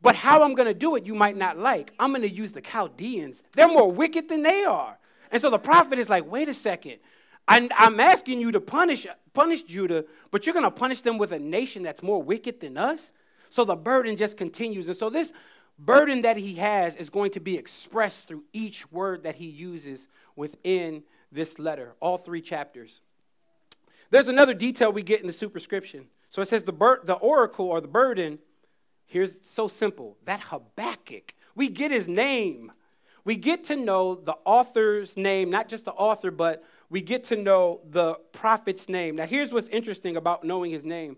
but 0.01 0.15
how 0.15 0.43
I'm 0.43 0.55
going 0.55 0.67
to 0.67 0.73
do 0.73 0.95
it, 0.95 1.05
you 1.05 1.13
might 1.13 1.37
not 1.37 1.57
like. 1.57 1.91
I'm 1.99 2.11
going 2.11 2.21
to 2.21 2.29
use 2.29 2.53
the 2.53 2.61
Chaldeans. 2.61 3.43
They're 3.53 3.67
more 3.67 3.91
wicked 3.91 4.29
than 4.29 4.43
they 4.43 4.63
are. 4.63 4.97
And 5.31 5.41
so 5.41 5.49
the 5.49 5.59
prophet 5.59 5.99
is 5.99 6.09
like, 6.09 6.29
wait 6.29 6.47
a 6.47 6.53
second. 6.53 6.97
I, 7.47 7.67
I'm 7.77 7.99
asking 7.99 8.39
you 8.39 8.51
to 8.51 8.61
punish, 8.61 9.05
punish 9.33 9.63
Judah, 9.63 10.05
but 10.31 10.45
you're 10.45 10.53
going 10.53 10.63
to 10.63 10.71
punish 10.71 11.01
them 11.01 11.17
with 11.17 11.31
a 11.31 11.39
nation 11.39 11.83
that's 11.83 12.03
more 12.03 12.21
wicked 12.21 12.59
than 12.59 12.77
us? 12.77 13.11
So 13.49 13.65
the 13.65 13.75
burden 13.75 14.17
just 14.17 14.37
continues. 14.37 14.87
And 14.87 14.97
so 14.97 15.09
this 15.09 15.31
burden 15.79 16.21
that 16.21 16.37
he 16.37 16.55
has 16.55 16.95
is 16.95 17.09
going 17.09 17.31
to 17.31 17.39
be 17.39 17.57
expressed 17.57 18.27
through 18.27 18.43
each 18.53 18.91
word 18.91 19.23
that 19.23 19.35
he 19.35 19.47
uses 19.47 20.07
within 20.35 21.03
this 21.31 21.59
letter, 21.59 21.93
all 21.99 22.17
three 22.17 22.41
chapters. 22.41 23.01
There's 24.09 24.27
another 24.27 24.53
detail 24.53 24.91
we 24.91 25.03
get 25.03 25.21
in 25.21 25.27
the 25.27 25.33
superscription. 25.33 26.07
So 26.29 26.41
it 26.41 26.47
says 26.47 26.63
the, 26.63 26.73
bur- 26.73 27.01
the 27.03 27.15
oracle 27.15 27.65
or 27.65 27.81
the 27.81 27.87
burden 27.87 28.39
Here's 29.07 29.35
so 29.41 29.69
simple 29.69 30.17
that 30.25 30.41
Habakkuk, 30.41 31.33
we 31.55 31.69
get 31.69 31.91
his 31.91 32.07
name. 32.07 32.73
We 33.23 33.35
get 33.35 33.63
to 33.65 33.75
know 33.75 34.15
the 34.15 34.35
author's 34.45 35.17
name, 35.17 35.49
not 35.49 35.69
just 35.69 35.85
the 35.85 35.91
author, 35.91 36.29
but 36.29 36.63
we 36.89 37.01
get 37.01 37.25
to 37.25 37.35
know 37.35 37.81
the 37.89 38.15
prophet's 38.31 38.87
name. 38.87 39.15
Now, 39.15 39.25
here's 39.25 39.51
what's 39.51 39.69
interesting 39.69 40.17
about 40.17 40.43
knowing 40.43 40.71
his 40.71 40.83
name. 40.83 41.17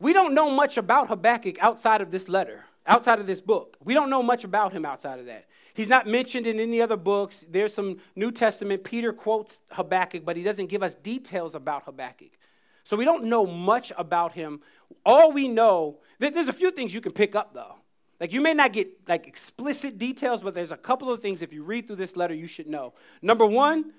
We 0.00 0.12
don't 0.12 0.34
know 0.34 0.50
much 0.50 0.76
about 0.76 1.08
Habakkuk 1.08 1.56
outside 1.60 2.00
of 2.00 2.10
this 2.10 2.28
letter, 2.28 2.64
outside 2.88 3.20
of 3.20 3.26
this 3.26 3.40
book. 3.40 3.76
We 3.84 3.94
don't 3.94 4.10
know 4.10 4.22
much 4.22 4.42
about 4.42 4.72
him 4.72 4.84
outside 4.84 5.20
of 5.20 5.26
that. 5.26 5.46
He's 5.74 5.88
not 5.88 6.08
mentioned 6.08 6.46
in 6.46 6.58
any 6.58 6.80
other 6.80 6.96
books. 6.96 7.46
There's 7.48 7.72
some 7.72 7.98
New 8.16 8.32
Testament. 8.32 8.82
Peter 8.82 9.12
quotes 9.12 9.60
Habakkuk, 9.70 10.24
but 10.24 10.36
he 10.36 10.42
doesn't 10.42 10.66
give 10.66 10.82
us 10.82 10.96
details 10.96 11.54
about 11.54 11.84
Habakkuk. 11.84 12.30
So 12.82 12.96
we 12.96 13.04
don't 13.04 13.24
know 13.26 13.46
much 13.46 13.92
about 13.96 14.32
him. 14.32 14.60
All 15.04 15.30
we 15.30 15.46
know, 15.46 15.98
there's 16.18 16.48
a 16.48 16.52
few 16.52 16.70
things 16.70 16.92
you 16.92 17.00
can 17.00 17.12
pick 17.12 17.36
up 17.36 17.54
though. 17.54 17.76
Like 18.18 18.32
you 18.32 18.40
may 18.40 18.54
not 18.54 18.72
get 18.72 18.88
like 19.06 19.28
explicit 19.28 19.98
details, 19.98 20.42
but 20.42 20.54
there's 20.54 20.72
a 20.72 20.76
couple 20.76 21.12
of 21.12 21.20
things 21.20 21.42
if 21.42 21.52
you 21.52 21.62
read 21.62 21.86
through 21.86 21.96
this 21.96 22.16
letter 22.16 22.34
you 22.34 22.48
should 22.48 22.66
know. 22.66 22.94
Number 23.22 23.46
one, 23.46 23.92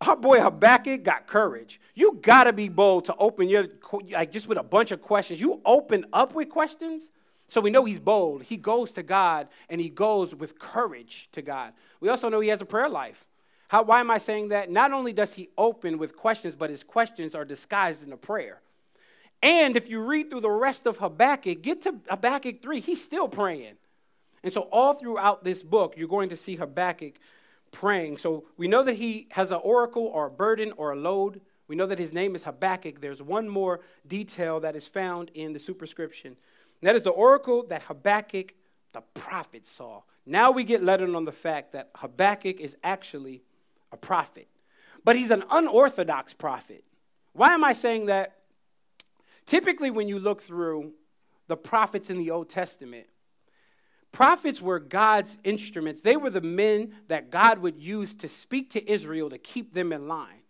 our 0.00 0.16
boy 0.16 0.40
Habakkuk 0.40 1.02
got 1.02 1.26
courage. 1.26 1.80
You 1.94 2.18
gotta 2.22 2.52
be 2.52 2.68
bold 2.68 3.04
to 3.06 3.16
open 3.16 3.48
your 3.48 3.66
like 4.10 4.32
just 4.32 4.48
with 4.48 4.56
a 4.56 4.62
bunch 4.62 4.92
of 4.92 5.02
questions. 5.02 5.40
You 5.40 5.60
open 5.64 6.06
up 6.12 6.34
with 6.34 6.48
questions, 6.48 7.10
so 7.52 7.60
we 7.60 7.70
know 7.70 7.84
he's 7.84 7.98
bold. 7.98 8.44
He 8.44 8.56
goes 8.56 8.92
to 8.92 9.02
God 9.02 9.46
and 9.68 9.78
he 9.78 9.90
goes 9.90 10.34
with 10.34 10.58
courage 10.58 11.28
to 11.32 11.42
God. 11.42 11.74
We 12.00 12.08
also 12.08 12.30
know 12.30 12.40
he 12.40 12.48
has 12.48 12.62
a 12.62 12.64
prayer 12.64 12.88
life. 12.88 13.26
How, 13.68 13.82
why 13.82 14.00
am 14.00 14.10
I 14.10 14.16
saying 14.16 14.48
that? 14.48 14.70
Not 14.70 14.90
only 14.90 15.12
does 15.12 15.34
he 15.34 15.50
open 15.58 15.98
with 15.98 16.16
questions, 16.16 16.56
but 16.56 16.70
his 16.70 16.82
questions 16.82 17.34
are 17.34 17.44
disguised 17.44 18.02
in 18.04 18.10
a 18.10 18.16
prayer. 18.16 18.62
And 19.42 19.76
if 19.76 19.90
you 19.90 20.02
read 20.02 20.30
through 20.30 20.40
the 20.40 20.50
rest 20.50 20.86
of 20.86 20.96
Habakkuk, 20.96 21.60
get 21.60 21.82
to 21.82 21.96
Habakkuk 22.08 22.62
3, 22.62 22.80
he's 22.80 23.04
still 23.04 23.28
praying. 23.28 23.74
And 24.42 24.50
so, 24.50 24.62
all 24.72 24.94
throughout 24.94 25.44
this 25.44 25.62
book, 25.62 25.92
you're 25.94 26.08
going 26.08 26.30
to 26.30 26.36
see 26.38 26.56
Habakkuk 26.56 27.18
praying. 27.70 28.16
So, 28.16 28.44
we 28.56 28.66
know 28.66 28.82
that 28.82 28.94
he 28.94 29.26
has 29.32 29.50
an 29.50 29.60
oracle 29.62 30.06
or 30.06 30.28
a 30.28 30.30
burden 30.30 30.72
or 30.78 30.92
a 30.92 30.96
load. 30.96 31.42
We 31.68 31.76
know 31.76 31.86
that 31.86 31.98
his 31.98 32.14
name 32.14 32.34
is 32.34 32.44
Habakkuk. 32.44 33.02
There's 33.02 33.20
one 33.20 33.46
more 33.46 33.80
detail 34.06 34.58
that 34.60 34.74
is 34.74 34.88
found 34.88 35.30
in 35.34 35.52
the 35.52 35.58
superscription. 35.58 36.38
That 36.82 36.96
is 36.96 37.02
the 37.02 37.10
oracle 37.10 37.64
that 37.68 37.82
Habakkuk, 37.82 38.54
the 38.92 39.00
prophet, 39.14 39.66
saw. 39.66 40.02
Now 40.26 40.50
we 40.50 40.64
get 40.64 40.82
lettered 40.82 41.14
on 41.14 41.24
the 41.24 41.32
fact 41.32 41.72
that 41.72 41.90
Habakkuk 41.96 42.60
is 42.60 42.76
actually 42.84 43.42
a 43.90 43.96
prophet. 43.96 44.48
But 45.04 45.16
he's 45.16 45.30
an 45.30 45.44
unorthodox 45.50 46.34
prophet. 46.34 46.84
Why 47.32 47.54
am 47.54 47.64
I 47.64 47.72
saying 47.72 48.06
that? 48.06 48.36
Typically, 49.46 49.90
when 49.90 50.08
you 50.08 50.18
look 50.18 50.40
through 50.40 50.92
the 51.48 51.56
prophets 51.56 52.10
in 52.10 52.18
the 52.18 52.30
Old 52.30 52.48
Testament, 52.48 53.06
prophets 54.12 54.60
were 54.60 54.78
God's 54.78 55.38
instruments. 55.42 56.02
They 56.02 56.16
were 56.16 56.30
the 56.30 56.40
men 56.40 56.94
that 57.08 57.30
God 57.30 57.58
would 57.58 57.78
use 57.78 58.14
to 58.16 58.28
speak 58.28 58.70
to 58.70 58.90
Israel 58.90 59.30
to 59.30 59.38
keep 59.38 59.72
them 59.72 59.92
in 59.92 60.06
line. 60.06 60.41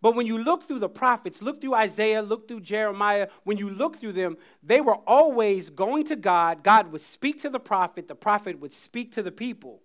But 0.00 0.14
when 0.14 0.26
you 0.26 0.38
look 0.38 0.62
through 0.62 0.78
the 0.78 0.88
prophets, 0.88 1.42
look 1.42 1.60
through 1.60 1.74
Isaiah, 1.74 2.22
look 2.22 2.46
through 2.46 2.60
Jeremiah, 2.60 3.28
when 3.42 3.58
you 3.58 3.68
look 3.68 3.96
through 3.96 4.12
them, 4.12 4.36
they 4.62 4.80
were 4.80 4.98
always 5.06 5.70
going 5.70 6.04
to 6.04 6.16
God. 6.16 6.62
God 6.62 6.92
would 6.92 7.00
speak 7.00 7.42
to 7.42 7.50
the 7.50 7.58
prophet, 7.58 8.06
the 8.06 8.14
prophet 8.14 8.60
would 8.60 8.72
speak 8.72 9.12
to 9.12 9.22
the 9.22 9.32
people. 9.32 9.82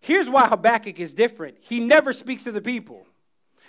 Here's 0.00 0.28
why 0.28 0.48
Habakkuk 0.48 0.98
is 0.98 1.14
different 1.14 1.58
he 1.60 1.80
never 1.80 2.12
speaks 2.12 2.44
to 2.44 2.52
the 2.52 2.60
people. 2.60 3.06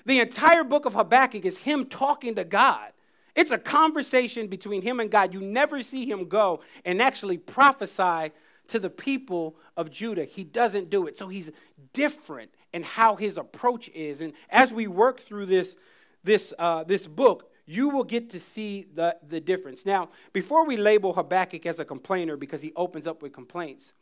The 0.06 0.20
entire 0.20 0.64
book 0.64 0.86
of 0.86 0.94
Habakkuk 0.94 1.46
is 1.46 1.60
him 1.60 1.86
talking 1.86 2.36
to 2.36 2.44
God. 2.44 2.92
It's 3.36 3.52
a 3.52 3.58
conversation 3.58 4.48
between 4.48 4.82
him 4.82 5.00
and 5.00 5.12
God. 5.12 5.34
You 5.34 5.42
never 5.42 5.82
see 5.82 6.10
him 6.10 6.28
go 6.28 6.62
and 6.86 7.02
actually 7.02 7.38
prophesy 7.38 8.32
to 8.68 8.80
the 8.80 8.90
people 8.90 9.58
of 9.76 9.92
Judah. 9.92 10.26
He 10.26 10.44
doesn't 10.44 10.90
do 10.90 11.08
it. 11.08 11.18
So 11.18 11.28
he's 11.28 11.52
different 11.94 12.52
in 12.74 12.84
how 12.84 13.16
his 13.16 13.38
approach 13.38 13.90
is. 13.90 14.22
And 14.22 14.34
as 14.50 14.74
we 14.74 14.88
work 14.88 15.20
through 15.20 15.48
this, 15.48 15.76
this, 16.24 16.54
uh, 16.60 16.84
this 16.84 17.08
book, 17.08 17.52
you 17.66 17.90
will 17.90 18.04
get 18.04 18.30
to 18.32 18.40
see 18.40 18.86
the, 18.94 19.18
the 19.28 19.42
difference. 19.42 19.86
Now, 19.86 20.10
before 20.32 20.66
we 20.66 20.78
label 20.78 21.14
Habakkuk 21.14 21.66
as 21.66 21.80
a 21.80 21.86
complainer 21.86 22.38
because 22.38 22.62
he 22.62 22.72
opens 22.76 23.08
up 23.08 23.22
with 23.22 23.34
complaints, 23.34 23.94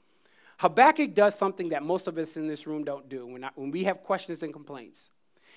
Habakkuk 0.59 1.13
does 1.13 1.35
something 1.35 1.69
that 1.69 1.83
most 1.83 2.07
of 2.07 2.17
us 2.17 2.37
in 2.37 2.47
this 2.47 2.65
room 2.67 2.83
don't 2.83 3.09
do 3.09 3.25
when, 3.27 3.43
I, 3.43 3.49
when 3.55 3.71
we 3.71 3.83
have 3.85 4.03
questions 4.03 4.43
and 4.43 4.53
complaints. 4.53 5.09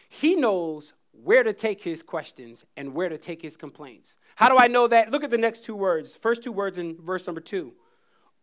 He 0.09 0.35
knows 0.35 0.95
where 1.13 1.43
to 1.43 1.53
take 1.53 1.83
his 1.83 2.03
questions 2.03 2.65
and 2.77 2.95
where 2.95 3.09
to 3.09 3.19
take 3.19 3.43
his 3.43 3.57
complaints. 3.57 4.17
How 4.37 4.49
do 4.49 4.57
I 4.57 4.69
know 4.69 4.89
that? 4.89 5.11
Look 5.11 5.25
at 5.25 5.31
the 5.31 5.39
next 5.39 5.65
two 5.65 5.77
words. 5.77 6.17
First 6.17 6.43
two 6.43 6.53
words 6.53 6.79
in 6.79 6.97
verse 7.01 7.27
number 7.27 7.41
two. 7.41 7.75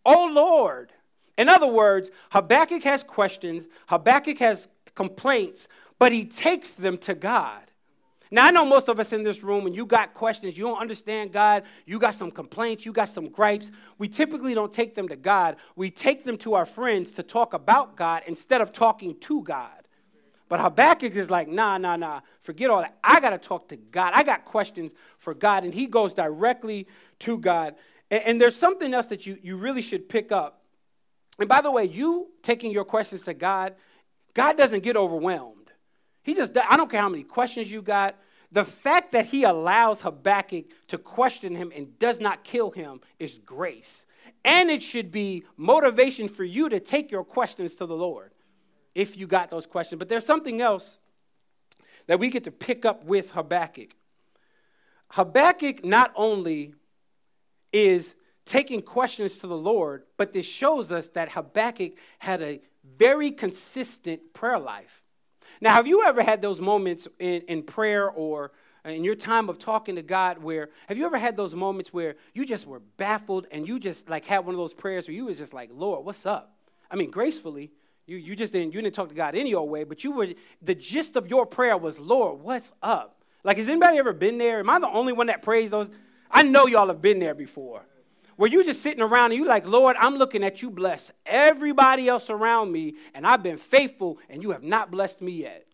Oh 0.06 0.30
Lord. 0.32 0.92
In 1.38 1.50
other 1.50 1.68
words, 1.68 2.10
Habakkuk 2.32 2.84
has 2.84 3.04
questions, 3.04 3.68
Habakkuk 3.88 4.38
has 4.40 4.68
complaints, 4.96 5.68
but 6.00 6.12
he 6.12 6.26
takes 6.26 6.72
them 6.72 6.98
to 7.00 7.14
God. 7.14 7.62
Now, 8.32 8.48
I 8.48 8.52
know 8.52 8.66
most 8.66 8.90
of 8.90 9.00
us 9.00 9.14
in 9.14 9.24
this 9.24 9.44
room, 9.44 9.64
when 9.64 9.74
you 9.74 9.86
got 9.86 10.14
questions, 10.14 10.58
you 10.58 10.64
don't 10.64 10.80
understand 10.80 11.32
God, 11.32 11.64
you 11.86 12.00
got 12.00 12.16
some 12.16 12.32
complaints, 12.32 12.86
you 12.86 12.92
got 12.92 13.10
some 13.10 13.30
gripes, 13.30 13.72
we 13.98 14.08
typically 14.08 14.54
don't 14.54 14.74
take 14.74 14.96
them 14.96 15.08
to 15.10 15.16
God. 15.16 15.58
We 15.76 15.92
take 15.92 16.24
them 16.24 16.38
to 16.40 16.56
our 16.56 16.66
friends 16.66 17.12
to 17.14 17.24
talk 17.24 17.54
about 17.54 17.96
God 17.96 18.24
instead 18.26 18.62
of 18.62 18.74
talking 18.74 19.18
to 19.22 19.42
God. 19.44 19.86
But 20.48 20.60
Habakkuk 20.60 21.16
is 21.16 21.32
like, 21.32 21.48
nah, 21.48 21.78
nah, 21.78 21.96
nah, 21.96 22.22
forget 22.42 22.70
all 22.70 22.82
that. 22.82 22.98
I 23.04 23.20
got 23.20 23.32
to 23.32 23.38
talk 23.38 23.68
to 23.70 23.78
God. 23.78 24.14
I 24.16 24.24
got 24.24 24.46
questions 24.46 24.94
for 25.18 25.34
God. 25.34 25.64
And 25.64 25.74
he 25.74 25.88
goes 25.88 26.14
directly 26.14 26.88
to 27.20 27.38
God. 27.40 27.76
And, 28.12 28.24
and 28.24 28.42
there's 28.42 28.56
something 28.56 28.94
else 28.94 29.08
that 29.08 29.26
you, 29.26 29.38
you 29.42 29.56
really 29.56 29.82
should 29.82 30.08
pick 30.08 30.32
up. 30.32 30.62
And 31.40 31.50
by 31.50 31.62
the 31.62 31.72
way, 31.72 31.86
you 31.86 32.28
taking 32.42 32.72
your 32.72 32.86
questions 32.86 33.22
to 33.24 33.34
God, 33.34 33.76
God 34.34 34.58
doesn't 34.58 34.84
get 34.84 34.96
overwhelmed. 34.96 35.72
He 36.24 36.34
just, 36.34 36.58
I 36.58 36.78
don't 36.78 36.90
care 36.90 37.02
how 37.02 37.10
many 37.10 37.24
questions 37.24 37.72
you 37.72 37.82
got. 37.82 38.16
The 38.52 38.64
fact 38.64 39.12
that 39.12 39.28
he 39.28 39.44
allows 39.44 40.02
Habakkuk 40.02 40.66
to 40.88 40.98
question 40.98 41.56
him 41.56 41.72
and 41.76 41.98
does 42.00 42.20
not 42.20 42.44
kill 42.44 42.72
him 42.72 43.02
is 43.20 43.40
grace. 43.46 44.06
And 44.44 44.70
it 44.70 44.82
should 44.82 45.12
be 45.12 45.44
motivation 45.58 46.28
for 46.28 46.44
you 46.44 46.70
to 46.70 46.80
take 46.80 47.12
your 47.12 47.24
questions 47.24 47.76
to 47.76 47.86
the 47.86 47.96
Lord 47.96 48.32
if 48.94 49.18
you 49.18 49.28
got 49.28 49.50
those 49.50 49.66
questions. 49.66 50.00
But 50.00 50.10
there's 50.10 50.26
something 50.26 50.62
else 50.62 51.00
that 52.08 52.20
we 52.20 52.30
get 52.30 52.46
to 52.46 52.52
pick 52.52 52.86
up 52.86 53.04
with 53.04 53.32
Habakkuk. 53.32 53.92
Habakkuk 55.12 55.84
not 55.84 56.12
only 56.16 56.74
is 57.72 58.16
taking 58.46 58.82
questions 58.82 59.38
to 59.40 59.48
the 59.48 59.58
Lord, 59.58 60.04
but 60.18 60.32
this 60.32 60.46
shows 60.46 60.92
us 60.92 61.08
that 61.10 61.32
Habakkuk 61.32 61.94
had 62.20 62.42
a 62.42 62.62
very 62.98 63.32
consistent 63.32 64.34
prayer 64.34 64.60
life. 64.60 65.04
Now, 65.62 65.74
have 65.74 65.88
you 65.88 66.06
ever 66.06 66.22
had 66.22 66.42
those 66.42 66.60
moments 66.60 67.08
in, 67.20 67.42
in 67.44 67.64
prayer 67.64 68.10
or 68.10 68.52
in 68.84 69.04
your 69.04 69.16
time 69.16 69.50
of 69.50 69.58
talking 69.58 69.96
to 69.96 70.04
God 70.04 70.38
where 70.38 70.70
have 70.88 70.98
you 70.98 71.06
ever 71.06 71.18
had 71.18 71.36
those 71.36 71.56
moments 71.56 71.92
where 71.92 72.16
you 72.34 72.46
just 72.46 72.68
were 72.68 72.80
baffled 72.98 73.48
and 73.52 73.68
you 73.68 73.80
just 73.80 74.08
like 74.10 74.26
had 74.26 74.46
one 74.46 74.54
of 74.54 74.60
those 74.60 74.74
prayers 74.74 75.08
where 75.08 75.16
you 75.16 75.26
was 75.26 75.38
just 75.38 75.54
like, 75.54 75.72
Lord, 75.74 76.06
what's 76.06 76.26
up? 76.26 76.56
I 76.92 76.96
mean, 76.96 77.10
gracefully, 77.10 77.72
you, 78.06 78.18
you 78.18 78.36
just 78.36 78.54
didn't 78.54 78.74
you 78.74 78.82
didn't 78.82 78.94
talk 78.94 79.10
to 79.10 79.16
God 79.16 79.34
any 79.34 79.56
old 79.56 79.70
way, 79.72 79.86
but 79.86 80.04
you 80.04 80.12
were 80.12 80.28
the 80.62 80.76
gist 80.76 81.16
of 81.16 81.28
your 81.28 81.48
prayer 81.48 81.78
was, 81.78 82.00
Lord, 82.00 82.42
what's 82.42 82.72
up? 82.84 83.24
Like, 83.44 83.58
has 83.58 83.68
anybody 83.68 83.98
ever 83.98 84.14
been 84.14 84.38
there? 84.38 84.60
Am 84.60 84.70
I 84.70 84.80
the 84.80 84.90
only 84.90 85.14
one 85.14 85.28
that 85.28 85.42
prays 85.42 85.72
those? 85.72 85.90
I 86.30 86.44
know 86.44 86.68
y'all 86.68 86.88
have 86.88 87.02
been 87.02 87.20
there 87.20 87.36
before. 87.36 87.84
Where 88.36 88.50
you 88.50 88.64
just 88.64 88.82
sitting 88.82 89.02
around 89.02 89.32
and 89.32 89.40
you 89.40 89.48
like, 89.48 89.68
Lord, 89.68 89.96
I'm 90.00 90.16
looking 90.16 90.44
at 90.44 90.62
you 90.62 90.70
bless 90.70 91.12
everybody 91.26 92.08
else 92.08 92.30
around 92.30 92.72
me, 92.72 92.96
and 93.14 93.26
I've 93.26 93.44
been 93.44 93.58
faithful, 93.58 94.20
and 94.30 94.44
you 94.44 94.52
have 94.52 94.64
not 94.64 94.92
blessed 94.92 95.22
me 95.22 95.32
yet. 95.32 95.66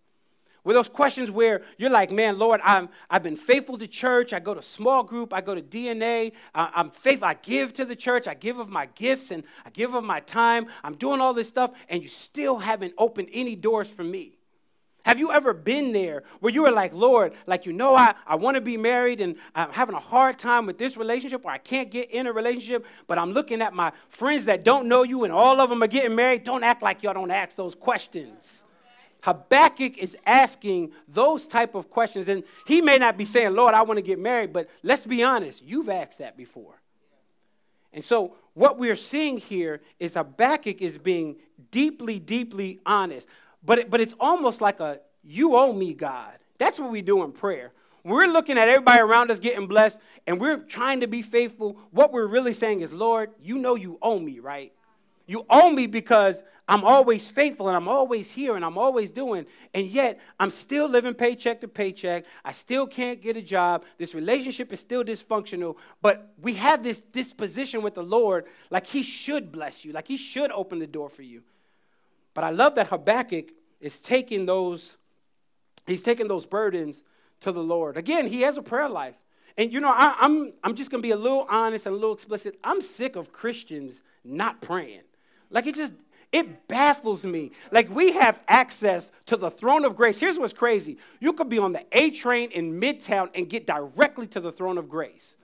With 0.63 0.75
those 0.75 0.89
questions 0.89 1.31
where 1.31 1.63
you're 1.79 1.89
like, 1.89 2.11
man, 2.11 2.37
Lord, 2.37 2.61
I'm, 2.63 2.89
I've 3.09 3.23
been 3.23 3.35
faithful 3.35 3.79
to 3.79 3.87
church. 3.87 4.31
I 4.31 4.39
go 4.39 4.53
to 4.53 4.61
small 4.61 5.01
group. 5.01 5.33
I 5.33 5.41
go 5.41 5.55
to 5.55 5.61
DNA. 5.61 6.33
I, 6.53 6.71
I'm 6.75 6.91
faithful. 6.91 7.27
I 7.27 7.33
give 7.33 7.73
to 7.73 7.85
the 7.85 7.95
church. 7.95 8.27
I 8.27 8.35
give 8.35 8.59
of 8.59 8.69
my 8.69 8.85
gifts 8.93 9.31
and 9.31 9.43
I 9.65 9.71
give 9.71 9.95
of 9.95 10.03
my 10.03 10.19
time. 10.19 10.67
I'm 10.83 10.95
doing 10.95 11.19
all 11.19 11.33
this 11.33 11.47
stuff, 11.47 11.71
and 11.89 12.03
you 12.03 12.09
still 12.09 12.59
haven't 12.59 12.93
opened 12.99 13.29
any 13.33 13.55
doors 13.55 13.87
for 13.87 14.03
me. 14.03 14.37
Have 15.03 15.19
you 15.19 15.31
ever 15.31 15.53
been 15.53 15.93
there 15.93 16.23
where 16.39 16.53
you 16.53 16.61
were 16.61 16.71
like, 16.71 16.93
Lord, 16.93 17.33
like, 17.47 17.65
you 17.65 17.73
know, 17.73 17.95
I, 17.95 18.13
I 18.27 18.35
want 18.35 18.55
to 18.55 18.61
be 18.61 18.77
married 18.77 19.19
and 19.19 19.35
I'm 19.55 19.71
having 19.71 19.95
a 19.95 19.99
hard 19.99 20.37
time 20.37 20.65
with 20.65 20.77
this 20.77 20.95
relationship 20.95 21.43
or 21.43 21.51
I 21.51 21.57
can't 21.57 21.89
get 21.89 22.11
in 22.11 22.27
a 22.27 22.33
relationship, 22.33 22.85
but 23.07 23.17
I'm 23.17 23.31
looking 23.31 23.61
at 23.61 23.73
my 23.73 23.91
friends 24.09 24.45
that 24.45 24.63
don't 24.63 24.87
know 24.87 25.03
you 25.03 25.23
and 25.23 25.33
all 25.33 25.59
of 25.59 25.69
them 25.69 25.81
are 25.81 25.87
getting 25.87 26.15
married? 26.15 26.43
Don't 26.43 26.63
act 26.63 26.83
like 26.83 27.01
y'all 27.01 27.13
don't 27.13 27.31
ask 27.31 27.55
those 27.55 27.73
questions. 27.73 28.63
Habakkuk 29.21 29.97
is 29.97 30.17
asking 30.25 30.91
those 31.07 31.47
type 31.47 31.75
of 31.75 31.89
questions. 31.89 32.27
And 32.27 32.43
he 32.67 32.81
may 32.81 32.97
not 32.97 33.17
be 33.17 33.25
saying, 33.25 33.53
Lord, 33.53 33.73
I 33.73 33.83
want 33.83 33.97
to 33.97 34.03
get 34.03 34.19
married, 34.19 34.51
but 34.51 34.69
let's 34.83 35.05
be 35.05 35.23
honest, 35.23 35.63
you've 35.63 35.89
asked 35.89 36.19
that 36.19 36.37
before. 36.37 36.81
And 37.93 38.03
so 38.03 38.35
what 38.53 38.77
we're 38.77 38.95
seeing 38.95 39.37
here 39.37 39.81
is 39.99 40.15
Habakkuk 40.15 40.81
is 40.81 40.97
being 40.97 41.37
deeply, 41.71 42.19
deeply 42.19 42.79
honest. 42.85 43.27
But, 43.63 43.79
it, 43.79 43.89
but 43.89 44.01
it's 44.01 44.15
almost 44.19 44.61
like 44.61 44.79
a 44.79 44.99
you 45.23 45.55
owe 45.55 45.73
me, 45.73 45.93
God. 45.93 46.33
That's 46.57 46.79
what 46.79 46.91
we 46.91 47.01
do 47.01 47.23
in 47.23 47.31
prayer. 47.31 47.71
We're 48.03 48.27
looking 48.27 48.57
at 48.57 48.67
everybody 48.67 48.99
around 48.99 49.29
us 49.29 49.39
getting 49.39 49.67
blessed 49.67 49.99
and 50.25 50.39
we're 50.39 50.57
trying 50.57 51.01
to 51.01 51.07
be 51.07 51.21
faithful. 51.21 51.77
What 51.91 52.11
we're 52.11 52.25
really 52.25 52.53
saying 52.53 52.81
is, 52.81 52.91
Lord, 52.91 53.31
you 53.41 53.59
know 53.59 53.75
you 53.75 53.99
owe 54.01 54.19
me, 54.19 54.39
right? 54.39 54.73
You 55.27 55.45
owe 55.49 55.69
me 55.69 55.85
because 55.85 56.41
I'm 56.67 56.83
always 56.83 57.29
faithful 57.29 57.67
and 57.67 57.77
I'm 57.77 57.87
always 57.87 58.31
here 58.31 58.55
and 58.55 58.65
I'm 58.65 58.77
always 58.77 59.11
doing. 59.11 59.45
And 59.73 59.85
yet 59.85 60.19
I'm 60.39 60.49
still 60.49 60.89
living 60.89 61.13
paycheck 61.13 61.61
to 61.61 61.67
paycheck. 61.67 62.25
I 62.43 62.53
still 62.53 62.87
can't 62.87 63.21
get 63.21 63.37
a 63.37 63.41
job. 63.41 63.85
This 63.97 64.15
relationship 64.15 64.73
is 64.73 64.79
still 64.79 65.03
dysfunctional. 65.03 65.77
But 66.01 66.33
we 66.41 66.55
have 66.55 66.83
this 66.83 67.01
disposition 67.01 67.83
with 67.83 67.93
the 67.93 68.03
Lord 68.03 68.45
like 68.71 68.87
He 68.87 69.03
should 69.03 69.51
bless 69.51 69.85
you, 69.85 69.91
like 69.91 70.07
He 70.07 70.17
should 70.17 70.51
open 70.51 70.79
the 70.79 70.87
door 70.87 71.09
for 71.09 71.21
you. 71.21 71.43
But 72.33 72.43
I 72.43 72.51
love 72.51 72.75
that 72.75 72.87
Habakkuk 72.87 73.51
is 73.79 73.99
taking 73.99 74.45
those, 74.45 74.97
he's 75.87 76.03
taking 76.03 76.27
those 76.27 76.45
burdens 76.45 77.03
to 77.41 77.51
the 77.51 77.63
Lord. 77.63 77.97
Again, 77.97 78.27
he 78.27 78.41
has 78.41 78.57
a 78.57 78.61
prayer 78.61 78.89
life. 78.89 79.19
And 79.57 79.71
you 79.71 79.79
know, 79.79 79.91
I, 79.91 80.15
I'm, 80.19 80.53
I'm 80.63 80.75
just 80.75 80.91
gonna 80.91 81.03
be 81.03 81.11
a 81.11 81.17
little 81.17 81.45
honest 81.49 81.85
and 81.85 81.93
a 81.93 81.97
little 81.97 82.13
explicit. 82.13 82.57
I'm 82.63 82.81
sick 82.81 83.15
of 83.15 83.31
Christians 83.33 84.01
not 84.23 84.61
praying. 84.61 85.01
Like 85.49 85.67
it 85.67 85.75
just, 85.75 85.93
it 86.31 86.67
baffles 86.67 87.25
me. 87.25 87.51
Like 87.71 87.93
we 87.93 88.13
have 88.13 88.39
access 88.47 89.11
to 89.25 89.35
the 89.35 89.51
throne 89.51 89.83
of 89.83 89.95
grace. 89.95 90.17
Here's 90.19 90.39
what's 90.39 90.53
crazy. 90.53 90.97
You 91.19 91.33
could 91.33 91.49
be 91.49 91.59
on 91.59 91.73
the 91.73 91.83
A 91.91 92.11
train 92.11 92.51
in 92.51 92.79
Midtown 92.79 93.29
and 93.35 93.49
get 93.49 93.67
directly 93.67 94.27
to 94.27 94.39
the 94.39 94.51
throne 94.51 94.77
of 94.77 94.87
grace. 94.87 95.35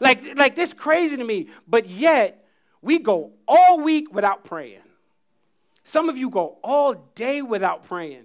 Like, 0.00 0.36
like 0.36 0.54
this 0.54 0.74
crazy 0.74 1.16
to 1.16 1.24
me. 1.24 1.48
But 1.66 1.88
yet, 1.88 2.46
we 2.82 2.98
go 2.98 3.32
all 3.48 3.80
week 3.80 4.14
without 4.14 4.44
praying. 4.44 4.82
Some 5.88 6.10
of 6.10 6.18
you 6.18 6.28
go 6.28 6.58
all 6.62 6.92
day 7.14 7.40
without 7.40 7.84
praying. 7.84 8.24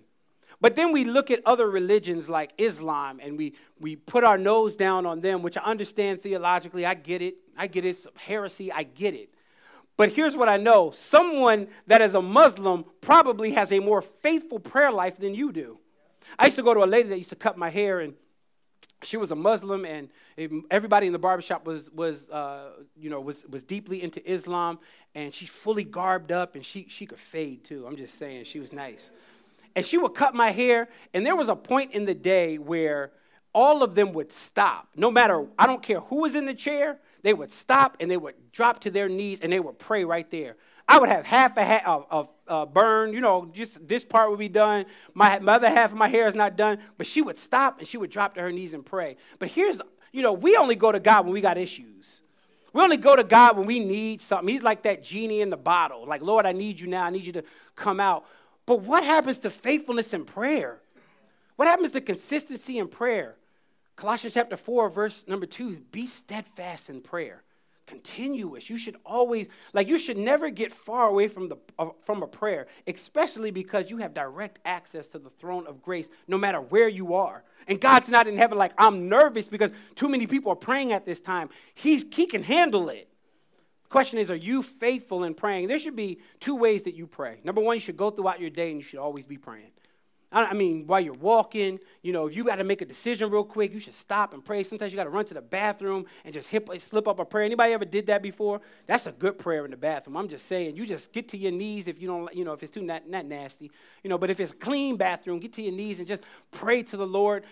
But 0.60 0.76
then 0.76 0.91
we 0.91 1.06
look 1.06 1.32
at 1.32 1.39
other 1.45 1.69
religions 1.69 2.28
like 2.28 2.52
Islam 2.58 3.21
and 3.23 3.38
we, 3.38 3.54
we 3.80 3.95
put 3.95 4.26
our 4.26 4.38
nose 4.38 4.76
down 4.76 5.06
on 5.06 5.21
them, 5.21 5.41
which 5.41 5.56
I 5.56 5.62
understand 5.62 6.21
theologically. 6.21 6.86
I 6.86 6.93
get 6.93 7.21
it. 7.21 7.36
I 7.58 7.67
get 7.67 7.86
it. 7.86 7.91
It's 7.91 8.08
heresy. 8.17 8.69
I 8.69 8.84
get 8.84 9.13
it. 9.13 9.30
But 9.95 10.12
here's 10.12 10.36
what 10.36 10.49
I 10.49 10.58
know 10.58 10.91
someone 10.91 11.69
that 11.88 12.02
is 12.02 12.15
a 12.15 12.21
Muslim 12.21 12.84
probably 12.99 13.52
has 13.52 13.71
a 13.71 13.80
more 13.80 14.02
faithful 14.02 14.60
prayer 14.60 14.91
life 14.91 15.15
than 15.15 15.34
you 15.34 15.54
do. 15.54 15.80
I 16.38 16.47
used 16.47 16.58
to 16.58 16.63
go 16.63 16.73
to 16.73 16.84
a 16.84 16.86
lady 16.86 17.08
that 17.08 17.17
used 17.17 17.30
to 17.30 17.38
cut 17.38 17.58
my 17.58 17.69
hair, 17.69 18.02
and 18.02 18.15
she 19.05 19.17
was 19.17 19.31
a 19.31 19.35
Muslim, 19.35 19.85
and 19.85 20.09
everybody 20.71 21.07
in 21.07 21.13
the 21.13 21.19
barbershop 21.19 21.65
was, 21.65 21.89
was, 21.91 22.29
uh, 22.29 22.69
you 22.95 23.09
know, 23.09 23.21
was, 23.21 23.45
was 23.47 23.63
deeply 23.63 24.01
into 24.01 24.21
Islam, 24.29 24.79
and 25.15 25.33
she 25.33 25.45
fully 25.45 25.83
garbed 25.83 26.31
up, 26.31 26.55
and 26.55 26.65
she, 26.65 26.87
she 26.89 27.05
could 27.05 27.19
fade 27.19 27.63
too. 27.63 27.85
I'm 27.85 27.95
just 27.95 28.17
saying, 28.17 28.45
she 28.45 28.59
was 28.59 28.73
nice. 28.73 29.11
And 29.75 29.85
she 29.85 29.97
would 29.97 30.13
cut 30.13 30.35
my 30.35 30.51
hair, 30.51 30.89
and 31.13 31.25
there 31.25 31.35
was 31.35 31.49
a 31.49 31.55
point 31.55 31.93
in 31.93 32.05
the 32.05 32.15
day 32.15 32.57
where 32.57 33.11
all 33.53 33.83
of 33.83 33.95
them 33.95 34.13
would 34.13 34.31
stop. 34.31 34.87
No 34.95 35.11
matter, 35.11 35.45
I 35.57 35.67
don't 35.67 35.81
care 35.81 35.99
who 35.99 36.21
was 36.21 36.35
in 36.35 36.45
the 36.45 36.53
chair, 36.53 36.99
they 37.21 37.33
would 37.33 37.51
stop 37.51 37.97
and 37.99 38.09
they 38.09 38.17
would 38.17 38.35
drop 38.51 38.81
to 38.81 38.91
their 38.91 39.07
knees 39.07 39.41
and 39.41 39.51
they 39.51 39.59
would 39.59 39.79
pray 39.79 40.03
right 40.03 40.29
there. 40.29 40.57
I 40.88 41.00
would 41.00 41.10
have 41.10 41.26
half 41.26 41.58
a 41.58 42.26
uh, 42.48 42.65
burn, 42.65 43.13
you 43.13 43.22
know, 43.22 43.50
just 43.54 43.88
this 43.88 44.04
part 44.04 44.30
would 44.30 44.39
be 44.39 44.50
done. 44.50 44.86
My, 45.13 45.39
my 45.39 45.54
other 45.54 45.69
half 45.69 45.91
of 45.91 45.98
my 45.98 46.10
hair 46.10 46.28
is 46.28 46.36
not 46.36 46.58
done, 46.58 46.80
but 46.98 47.08
she 47.08 47.22
would 47.22 47.38
stop 47.38 47.80
and 47.80 47.88
she 47.88 47.98
would 47.98 48.10
drop 48.10 48.36
to 48.36 48.41
her 48.41 48.52
knees 48.52 48.74
and 48.74 48.86
pray. 48.86 49.15
But 49.39 49.50
here's, 49.50 49.82
you 50.12 50.22
know, 50.22 50.34
we 50.34 50.58
only 50.58 50.76
go 50.76 50.91
to 50.91 51.00
God 51.00 51.26
when 51.26 51.34
we 51.34 51.41
got 51.41 51.58
issues. 51.58 52.22
We 52.74 52.82
only 52.82 52.98
go 52.98 53.15
to 53.15 53.24
God 53.24 53.56
when 53.56 53.67
we 53.67 53.80
need 53.80 54.22
something. 54.22 54.48
He's 54.48 54.63
like 54.63 54.84
that 54.84 55.04
genie 55.04 55.41
in 55.41 55.50
the 55.50 55.58
bottle. 55.58 56.06
Like, 56.08 56.22
Lord, 56.22 56.46
I 56.46 56.52
need 56.52 56.80
you 56.80 56.88
now. 56.88 57.04
I 57.04 57.12
need 57.12 57.26
you 57.26 57.34
to 57.34 57.43
come 57.76 58.00
out. 58.00 58.26
But 58.65 58.82
what 58.82 59.04
happens 59.04 59.39
to 59.39 59.50
faithfulness 59.50 60.13
in 60.13 60.26
prayer? 60.26 60.80
What 61.56 61.67
happens 61.67 61.91
to 61.91 62.02
consistency 62.02 62.80
in 62.80 62.88
prayer? 62.88 63.36
Colossians 63.96 64.34
chapter 64.34 64.58
4, 64.58 64.89
verse 64.89 65.24
number 65.28 65.46
2 65.46 65.78
be 65.91 66.08
steadfast 66.08 66.89
in 66.89 67.02
prayer. 67.02 67.43
Continuous. 67.86 68.69
You 68.69 68.78
should 68.78 68.96
always, 69.06 69.50
like, 69.74 69.88
you 69.88 70.00
should 70.00 70.17
never 70.17 70.50
get 70.50 70.72
far 70.72 71.08
away 71.08 71.28
from, 71.28 71.50
the, 71.50 71.58
uh, 71.78 71.89
from 72.02 72.24
a 72.24 72.28
prayer, 72.28 72.67
especially 72.88 73.52
because 73.52 73.89
you 73.89 73.98
have 73.98 74.13
direct 74.13 74.60
access 74.63 75.10
to 75.10 75.19
the 75.19 75.30
throne 75.30 75.67
of 75.67 75.82
grace 75.82 76.10
no 76.28 76.38
matter 76.38 76.62
where 76.62 76.88
you 76.88 77.13
are. 77.13 77.43
And 77.67 77.82
God's 77.82 78.10
not 78.10 78.28
in 78.28 78.38
heaven 78.38 78.58
like, 78.58 78.74
I'm 78.78 79.10
nervous 79.10 79.48
because 79.48 79.72
too 79.96 80.08
many 80.08 80.28
people 80.28 80.52
are 80.52 80.56
praying 80.56 80.93
at 80.93 81.06
this 81.06 81.19
time. 81.19 81.50
He's, 81.74 82.06
he 82.13 82.26
can 82.26 82.43
handle 82.43 82.88
it. 82.89 83.10
Question 83.89 84.17
is, 84.17 84.32
are 84.32 84.36
you 84.36 84.63
faithful 84.63 85.24
in 85.24 85.34
praying? 85.34 85.67
There 85.67 85.78
should 85.78 85.96
be 85.96 86.19
two 86.39 86.56
ways 86.56 86.84
that 86.84 86.96
you 86.96 87.06
pray. 87.06 87.39
Number 87.43 87.62
one, 87.62 87.76
you 87.76 87.80
should 87.80 87.98
go 87.98 88.10
throughout 88.10 88.39
your 88.39 88.50
day 88.50 88.72
and 88.72 88.80
you 88.80 88.84
should 88.84 89.00
always 89.00 89.26
be 89.26 89.38
praying. 89.38 89.72
I 90.34 90.54
mean, 90.54 90.88
while 90.88 91.00
you're 91.00 91.13
walking, 91.13 91.80
you 92.02 92.12
know, 92.12 92.26
if 92.26 92.36
you 92.36 92.43
got 92.43 92.56
to 92.56 92.63
make 92.63 92.82
a 92.82 92.86
decision 92.86 93.30
real 93.30 93.43
quick, 93.43 93.72
you 93.72 93.80
should 93.80 93.93
stop 93.93 94.34
and 94.34 94.43
pray. 94.43 94.63
Sometimes 94.63 94.91
you 94.91 94.98
got 94.98 95.04
to 95.04 95.12
run 95.12 95.26
to 95.26 95.36
the 95.36 95.41
bathroom 95.41 96.08
and 96.26 96.34
just 96.34 96.50
hip, 96.50 96.69
slip 96.80 97.08
up 97.08 97.19
a 97.19 97.26
prayer. 97.26 97.46
Anybody 97.46 97.72
ever 97.72 97.86
did 97.86 98.08
that 98.08 98.24
before? 98.24 98.60
That's 98.88 99.06
a 99.06 99.12
good 99.12 99.38
prayer 99.38 99.63
in 99.63 99.72
the 99.72 99.78
bathroom. 99.78 100.17
I'm 100.17 100.28
just 100.28 100.48
saying, 100.48 100.76
you 100.76 100.88
just 100.88 101.13
get 101.13 101.30
to 101.30 101.38
your 101.38 101.52
knees 101.52 101.88
if 101.88 102.02
you 102.02 102.08
don't, 102.08 102.34
you 102.36 102.43
know, 102.43 102.54
if 102.54 102.63
it's 102.63 102.72
too 102.72 102.82
not, 102.82 103.08
not 103.08 103.26
nasty, 103.26 103.69
you 104.04 104.10
know, 104.10 104.17
but 104.17 104.32
if 104.32 104.39
it's 104.39 104.54
a 104.54 104.56
clean 104.56 104.98
bathroom, 104.98 105.39
get 105.39 105.54
to 105.54 105.62
your 105.62 105.74
knees 105.74 106.00
and 106.00 106.08
just 106.08 106.24
pray 106.50 106.82
to 106.82 106.98
the 106.98 107.08
Lord. 107.08 107.43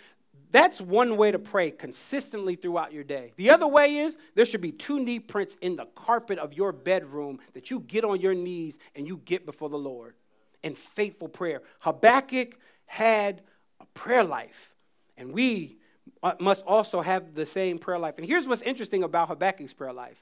That's 0.52 0.82
one 0.82 1.18
way 1.18 1.32
to 1.32 1.40
pray 1.40 1.70
consistently 1.70 2.56
throughout 2.56 2.92
your 2.92 3.04
day. 3.04 3.32
The 3.36 3.52
other 3.52 3.68
way 3.68 3.98
is 3.98 4.18
there 4.34 4.46
should 4.46 4.60
be 4.60 4.72
two 4.72 5.00
knee 5.00 5.20
prints 5.20 5.56
in 5.62 5.76
the 5.76 5.86
carpet 5.96 6.40
of 6.40 6.56
your 6.56 6.72
bedroom 6.72 7.40
that 7.54 7.70
you 7.70 7.80
get 7.80 8.04
on 8.04 8.20
your 8.20 8.34
knees 8.34 8.80
and 8.96 9.08
you 9.08 9.22
get 9.24 9.46
before 9.46 9.70
the 9.70 9.78
Lord 9.78 10.16
in 10.64 10.76
faithful 10.76 11.28
prayer. 11.28 11.62
Habakkuk 11.80 12.58
had 12.92 13.42
a 13.80 13.86
prayer 13.94 14.22
life, 14.22 14.76
and 15.16 15.32
we 15.32 15.78
uh, 16.22 16.34
must 16.42 16.66
also 16.66 17.00
have 17.00 17.36
the 17.36 17.46
same 17.46 17.80
prayer 17.80 17.98
life. 17.98 18.16
And 18.18 18.28
here's 18.28 18.46
what's 18.46 18.62
interesting 18.64 19.02
about 19.02 19.30
Habakkuk's 19.30 19.74
prayer 19.74 19.94
life 19.94 20.22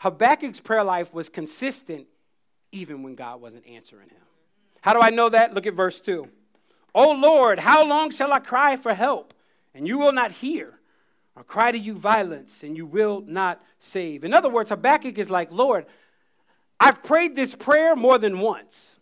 Habakkuk's 0.00 0.58
prayer 0.58 0.82
life 0.82 1.14
was 1.14 1.28
consistent 1.28 2.08
even 2.72 3.04
when 3.04 3.14
God 3.14 3.40
wasn't 3.40 3.68
answering 3.68 4.08
him. 4.08 4.22
How 4.80 4.94
do 4.94 5.00
I 5.00 5.10
know 5.10 5.28
that? 5.28 5.54
Look 5.54 5.64
at 5.64 5.74
verse 5.74 6.00
2. 6.00 6.28
Oh 6.92 7.12
Lord, 7.12 7.60
how 7.60 7.86
long 7.86 8.10
shall 8.10 8.32
I 8.32 8.40
cry 8.40 8.74
for 8.74 8.94
help, 8.94 9.32
and 9.72 9.86
you 9.86 9.96
will 9.96 10.12
not 10.12 10.32
hear? 10.32 10.80
Or 11.36 11.44
cry 11.44 11.70
to 11.70 11.78
you 11.78 11.94
violence, 11.94 12.64
and 12.64 12.76
you 12.76 12.84
will 12.84 13.22
not 13.28 13.62
save. 13.78 14.24
In 14.24 14.34
other 14.34 14.50
words, 14.50 14.70
Habakkuk 14.70 15.18
is 15.18 15.30
like, 15.30 15.52
Lord, 15.52 15.86
I've 16.80 17.02
prayed 17.04 17.36
this 17.36 17.54
prayer 17.54 17.94
more 17.94 18.18
than 18.18 18.40
once. 18.40 18.98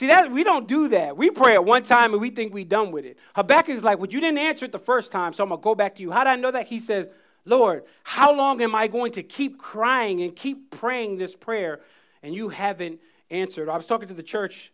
See 0.00 0.06
that 0.06 0.32
we 0.32 0.44
don't 0.44 0.66
do 0.66 0.88
that. 0.88 1.14
We 1.14 1.28
pray 1.30 1.52
at 1.52 1.62
one 1.66 1.82
time 1.82 2.14
and 2.14 2.22
we 2.22 2.30
think 2.30 2.54
we're 2.54 2.64
done 2.64 2.90
with 2.90 3.04
it. 3.04 3.18
Habakkuk 3.36 3.74
is 3.74 3.84
like, 3.84 3.98
"Well, 3.98 4.08
you 4.08 4.18
didn't 4.18 4.38
answer 4.38 4.64
it 4.64 4.72
the 4.72 4.78
first 4.78 5.12
time, 5.12 5.34
so 5.34 5.42
I'm 5.42 5.50
gonna 5.50 5.60
go 5.60 5.74
back 5.74 5.94
to 5.96 6.02
you." 6.02 6.10
How 6.10 6.24
do 6.24 6.30
I 6.30 6.36
know 6.36 6.50
that? 6.50 6.68
He 6.68 6.78
says, 6.78 7.10
"Lord, 7.44 7.84
how 8.02 8.34
long 8.34 8.62
am 8.62 8.74
I 8.74 8.86
going 8.86 9.12
to 9.12 9.22
keep 9.22 9.58
crying 9.58 10.22
and 10.22 10.34
keep 10.34 10.70
praying 10.70 11.18
this 11.18 11.36
prayer, 11.36 11.80
and 12.22 12.34
you 12.34 12.48
haven't 12.48 12.98
answered?" 13.28 13.68
I 13.68 13.76
was 13.76 13.86
talking 13.86 14.08
to 14.08 14.14
the 14.14 14.22
church 14.22 14.72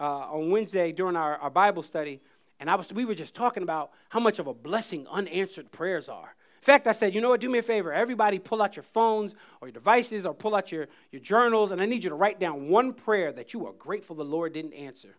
uh, 0.00 0.32
on 0.32 0.50
Wednesday 0.50 0.90
during 0.90 1.16
our, 1.16 1.36
our 1.36 1.50
Bible 1.50 1.82
study, 1.82 2.22
and 2.58 2.70
I 2.70 2.74
was 2.74 2.90
we 2.94 3.04
were 3.04 3.14
just 3.14 3.34
talking 3.34 3.62
about 3.62 3.90
how 4.08 4.20
much 4.20 4.38
of 4.38 4.46
a 4.46 4.54
blessing 4.54 5.06
unanswered 5.10 5.70
prayers 5.70 6.08
are. 6.08 6.34
In 6.62 6.66
fact, 6.66 6.86
I 6.86 6.92
said, 6.92 7.12
you 7.12 7.20
know 7.20 7.30
what, 7.30 7.40
do 7.40 7.50
me 7.50 7.58
a 7.58 7.62
favor. 7.62 7.92
Everybody 7.92 8.38
pull 8.38 8.62
out 8.62 8.76
your 8.76 8.84
phones 8.84 9.34
or 9.60 9.66
your 9.66 9.72
devices 9.72 10.24
or 10.24 10.32
pull 10.32 10.54
out 10.54 10.70
your, 10.70 10.86
your 11.10 11.20
journals, 11.20 11.72
and 11.72 11.82
I 11.82 11.86
need 11.86 12.04
you 12.04 12.10
to 12.10 12.14
write 12.14 12.38
down 12.38 12.68
one 12.68 12.92
prayer 12.92 13.32
that 13.32 13.52
you 13.52 13.66
are 13.66 13.72
grateful 13.72 14.14
the 14.14 14.24
Lord 14.24 14.52
didn't 14.52 14.74
answer. 14.74 15.16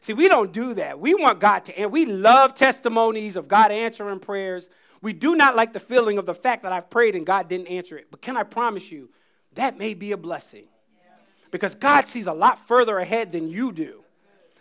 See, 0.00 0.12
we 0.12 0.26
don't 0.26 0.52
do 0.52 0.74
that. 0.74 0.98
We 0.98 1.14
want 1.14 1.38
God 1.38 1.66
to, 1.66 1.78
and 1.78 1.92
we 1.92 2.04
love 2.04 2.56
testimonies 2.56 3.36
of 3.36 3.46
God 3.46 3.70
answering 3.70 4.18
prayers. 4.18 4.68
We 5.00 5.12
do 5.12 5.36
not 5.36 5.54
like 5.54 5.72
the 5.72 5.78
feeling 5.78 6.18
of 6.18 6.26
the 6.26 6.34
fact 6.34 6.64
that 6.64 6.72
I've 6.72 6.90
prayed 6.90 7.14
and 7.14 7.24
God 7.24 7.46
didn't 7.46 7.68
answer 7.68 7.96
it. 7.96 8.08
But 8.10 8.20
can 8.20 8.36
I 8.36 8.42
promise 8.42 8.90
you, 8.90 9.08
that 9.54 9.78
may 9.78 9.94
be 9.94 10.10
a 10.10 10.16
blessing. 10.16 10.64
Because 11.52 11.76
God 11.76 12.08
sees 12.08 12.26
a 12.26 12.32
lot 12.32 12.58
further 12.58 12.98
ahead 12.98 13.30
than 13.30 13.48
you 13.48 13.70
do. 13.70 14.02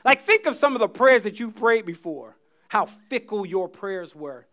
Like, 0.06 0.22
think 0.22 0.46
of 0.46 0.54
some 0.54 0.76
of 0.76 0.82
the 0.82 0.88
prayers 0.88 1.24
that 1.24 1.40
you've 1.40 1.56
prayed 1.56 1.88
before, 1.88 2.38
how 2.68 2.86
fickle 2.86 3.44
your 3.44 3.68
prayers 3.68 4.16
were 4.16 4.46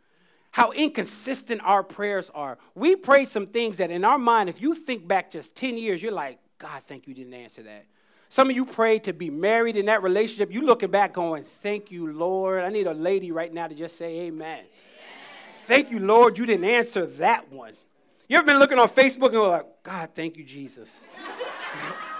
how 0.50 0.72
inconsistent 0.72 1.60
our 1.64 1.82
prayers 1.82 2.30
are. 2.34 2.58
We 2.74 2.96
pray 2.96 3.24
some 3.26 3.46
things 3.46 3.76
that 3.76 3.90
in 3.90 4.04
our 4.04 4.18
mind, 4.18 4.48
if 4.48 4.60
you 4.60 4.74
think 4.74 5.06
back 5.06 5.30
just 5.30 5.54
10 5.54 5.76
years, 5.76 6.02
you're 6.02 6.12
like, 6.12 6.38
God, 6.58 6.82
thank 6.82 7.06
you 7.06 7.14
didn't 7.14 7.34
answer 7.34 7.62
that. 7.62 7.86
Some 8.28 8.50
of 8.50 8.56
you 8.56 8.66
prayed 8.66 9.04
to 9.04 9.12
be 9.12 9.30
married 9.30 9.76
in 9.76 9.86
that 9.86 10.02
relationship. 10.02 10.52
You 10.52 10.62
looking 10.62 10.90
back 10.90 11.14
going, 11.14 11.42
thank 11.42 11.90
you, 11.90 12.12
Lord. 12.12 12.62
I 12.62 12.68
need 12.68 12.86
a 12.86 12.92
lady 12.92 13.32
right 13.32 13.52
now 13.52 13.68
to 13.68 13.74
just 13.74 13.96
say 13.96 14.20
amen. 14.20 14.58
amen. 14.58 14.66
Thank 15.64 15.90
you, 15.90 15.98
Lord, 15.98 16.36
you 16.36 16.44
didn't 16.44 16.68
answer 16.68 17.06
that 17.06 17.50
one. 17.50 17.74
You 18.28 18.36
ever 18.36 18.46
been 18.46 18.58
looking 18.58 18.78
on 18.78 18.88
Facebook 18.88 19.26
and 19.26 19.34
go 19.34 19.50
like, 19.50 19.66
God, 19.82 20.10
thank 20.14 20.36
you, 20.36 20.44
Jesus. 20.44 21.02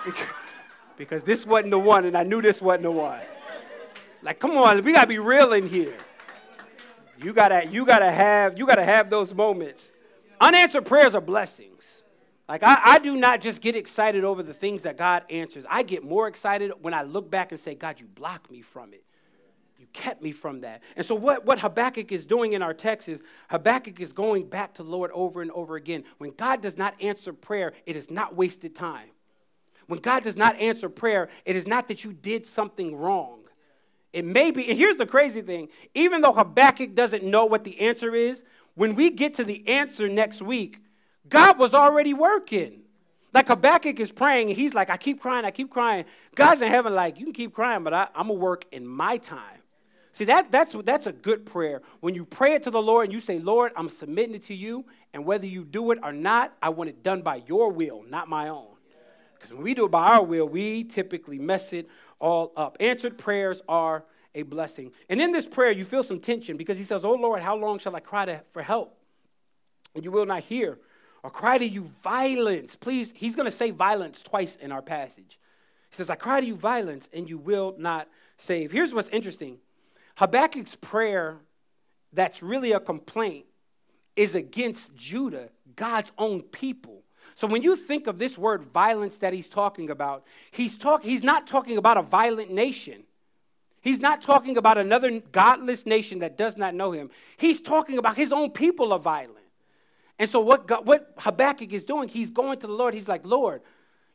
because 0.97 1.23
this 1.25 1.45
wasn't 1.45 1.73
the 1.73 1.79
one, 1.79 2.07
and 2.07 2.17
I 2.17 2.25
knew 2.25 2.41
this 2.41 2.63
wasn't 2.63 2.85
the 2.85 2.91
one. 2.91 3.21
Like, 4.23 4.39
come 4.39 4.57
on, 4.57 4.83
we 4.83 4.93
gotta 4.93 5.07
be 5.07 5.19
real 5.19 5.53
in 5.53 5.67
here. 5.67 5.97
You 7.23 7.33
gotta, 7.33 7.67
you 7.67 7.85
gotta 7.85 8.11
have, 8.11 8.59
you 8.59 8.67
gotta 8.67 8.85
have 8.85 9.11
those 9.11 9.35
moments. 9.35 9.93
Unanswered 10.41 10.87
prayers 10.87 11.15
are 11.15 11.21
blessings. 11.21 12.05
Like 12.49 12.63
I, 12.63 12.81
I 12.83 12.99
do 12.99 13.17
not 13.17 13.41
just 13.41 13.61
get 13.61 13.77
excited 13.77 14.25
over 14.25 14.43
the 14.43 14.55
things 14.55 14.85
that 14.85 14.97
God 14.97 15.25
answers. 15.29 15.65
I 15.69 15.83
get 15.83 16.03
more 16.03 16.29
excited 16.29 16.73
when 16.81 16.95
I 16.95 17.03
look 17.03 17.31
back 17.31 17.53
and 17.53 17.61
say, 17.61 17.75
God, 17.75 18.01
you 18.01 18.07
blocked 18.07 18.51
me 18.51 18.63
from 18.63 18.95
it. 18.95 19.05
You 19.79 19.87
kept 19.93 20.23
me 20.23 20.33
from 20.33 20.63
that. 20.63 20.83
And 20.97 21.05
so 21.05 21.15
what, 21.15 21.45
what 21.45 21.59
Habakkuk 21.61 22.11
is 22.11 22.25
doing 22.25 22.55
in 22.55 22.63
our 22.63 22.75
text 22.75 23.09
is 23.09 23.23
Habakkuk 23.51 24.01
is 24.01 24.13
going 24.13 24.49
back 24.49 24.75
to 24.75 24.83
the 24.83 24.89
Lord 24.91 25.11
over 25.13 25.43
and 25.43 25.51
over 25.53 25.77
again. 25.77 26.05
When 26.19 26.31
God 26.31 26.63
does 26.63 26.77
not 26.77 26.95
answer 27.01 27.33
prayer, 27.33 27.75
it 27.87 27.97
is 27.97 28.11
not 28.11 28.35
wasted 28.35 28.75
time. 28.75 29.11
When 29.87 30.01
God 30.01 30.23
does 30.23 30.37
not 30.37 30.57
answer 30.57 30.89
prayer, 30.89 31.29
it 31.45 31.57
is 31.57 31.67
not 31.67 31.89
that 31.89 32.05
you 32.05 32.13
did 32.13 32.47
something 32.47 32.97
wrong. 32.97 33.38
It 34.13 34.25
may 34.25 34.51
be, 34.51 34.69
and 34.69 34.79
here's 34.79 34.97
the 34.97 35.07
crazy 35.07 35.43
thing 35.43 35.69
even 35.95 36.21
though 36.21 36.33
Habakkuk 36.33 36.95
doesn't 36.95 37.25
know 37.25 37.45
what 37.45 37.65
the 37.65 37.81
answer 37.81 38.15
is, 38.15 38.43
when 38.75 38.95
we 38.95 39.11
get 39.11 39.35
to 39.35 39.45
the 39.45 39.67
answer 39.69 40.09
next 40.09 40.41
week, 40.41 40.81
God 41.29 41.59
was 41.59 41.75
already 41.75 42.15
working. 42.15 42.83
Like 43.35 43.49
Habakkuk 43.49 44.01
is 44.01 44.11
praying, 44.11 44.49
and 44.49 44.57
he's 44.57 44.75
like, 44.75 44.89
I 44.89 44.97
keep 44.97 45.21
crying, 45.21 45.45
I 45.45 45.51
keep 45.51 45.71
crying. 45.71 46.07
God's 46.35 46.63
in 46.63 46.69
heaven, 46.69 46.95
like, 46.95 47.19
you 47.19 47.25
can 47.27 47.35
keep 47.35 47.53
crying, 47.53 47.85
but 47.85 47.93
I, 47.93 48.09
am 48.15 48.29
going 48.29 48.39
to 48.39 48.43
work 48.43 48.65
in 48.73 48.87
my 48.87 49.19
time. 49.19 49.59
See, 50.13 50.25
that, 50.25 50.51
that's, 50.51 50.73
that's 50.85 51.07
a 51.07 51.13
good 51.13 51.45
prayer. 51.45 51.83
When 52.01 52.15
you 52.15 52.25
pray 52.25 52.55
it 52.55 52.63
to 52.63 52.71
the 52.71 52.81
Lord 52.81 53.05
and 53.05 53.13
you 53.13 53.21
say, 53.21 53.39
Lord, 53.39 53.73
I'm 53.77 53.91
submitting 53.91 54.35
it 54.35 54.45
to 54.45 54.55
you, 54.55 54.87
and 55.13 55.25
whether 55.25 55.47
you 55.47 55.65
do 55.65 55.91
it 55.91 55.99
or 56.03 56.13
not, 56.13 56.57
I 56.63 56.71
want 56.71 56.89
it 56.89 57.03
done 57.03 57.21
by 57.21 57.43
your 57.47 57.71
will, 57.71 58.03
not 58.09 58.29
my 58.29 58.49
own. 58.49 58.67
Because 59.35 59.53
when 59.53 59.63
we 59.63 59.75
do 59.75 59.85
it 59.85 59.91
by 59.91 60.09
our 60.09 60.25
will, 60.25 60.49
we 60.49 60.85
typically 60.85 61.39
mess 61.39 61.73
it 61.73 61.89
all 62.19 62.53
up. 62.57 62.77
Answered 62.81 63.19
prayers 63.19 63.63
are 63.69 64.05
a 64.35 64.43
blessing. 64.43 64.93
And 65.09 65.21
in 65.21 65.33
this 65.33 65.47
prayer, 65.47 65.73
you 65.73 65.85
feel 65.85 66.03
some 66.03 66.21
tension 66.21 66.57
because 66.57 66.79
he 66.79 66.85
says, 66.85 67.05
Oh 67.05 67.15
Lord, 67.15 67.41
how 67.41 67.57
long 67.57 67.79
shall 67.79 67.95
I 67.97 68.01
cry 68.01 68.25
to, 68.27 68.43
for 68.51 68.63
help? 68.63 68.97
And 69.95 70.05
you 70.05 70.11
will 70.11 70.27
not 70.27 70.41
hear 70.43 70.79
or 71.23 71.31
cry 71.31 71.59
to 71.59 71.67
you 71.67 71.83
violence. 72.03 72.77
Please, 72.77 73.13
he's 73.17 73.35
going 73.35 73.47
to 73.47 73.53
say 73.53 73.71
violence 73.71 74.23
twice 74.23 74.57
in 74.57 74.73
our 74.73 74.83
passage. 74.83 75.39
He 75.91 75.97
says, 75.97 76.11
I 76.11 76.15
cry 76.15 76.41
to 76.41 76.47
you 76.47 76.55
violence 76.55 77.09
and 77.13 77.29
you 77.29 77.39
will 77.39 77.75
not 77.79 78.09
save. 78.37 78.71
Here's 78.73 78.95
what's 78.95 79.09
interesting 79.09 79.59
Habakkuk's 80.17 80.77
prayer, 80.77 81.39
that's 82.13 82.43
really 82.43 82.73
a 82.73 82.81
complaint, 82.81 83.47
is 84.17 84.35
against 84.35 84.97
Judah, 84.97 85.51
God's 85.77 86.13
own 86.19 86.43
people. 86.43 87.03
So 87.39 87.47
when 87.47 87.63
you 87.63 87.77
think 87.77 88.09
of 88.09 88.19
this 88.19 88.37
word 88.37 88.65
violence 88.65 89.19
that 89.19 89.33
he's 89.33 89.49
talking 89.49 89.91
about, 89.91 90.25
he's, 90.51 90.77
talk, 90.77 91.05
he's 91.05 91.23
not 91.23 91.47
talking 91.47 91.79
about 91.79 91.97
a 91.97 92.03
violent 92.03 92.51
nation. 92.51 93.05
He's 93.81 94.01
not 94.01 94.23
talking 94.23 94.57
about 94.57 94.77
another 94.77 95.21
godless 95.31 95.87
nation 95.87 96.19
that 96.19 96.37
does 96.37 96.57
not 96.57 96.75
know 96.75 96.91
him. 96.91 97.11
He's 97.37 97.61
talking 97.61 97.97
about 97.97 98.17
his 98.17 98.33
own 98.33 98.51
people 98.51 98.93
are 98.93 98.99
violent. 98.99 99.37
And 100.19 100.29
so 100.29 100.41
what, 100.41 100.67
God, 100.67 100.85
what 100.85 101.15
Habakkuk 101.19 101.73
is 101.73 101.85
doing, 101.85 102.09
he's 102.09 102.33
going 102.33 102.59
to 102.59 102.67
the 102.67 102.73
Lord. 102.73 102.93
He's 102.93 103.07
like, 103.07 103.25
Lord, 103.25 103.63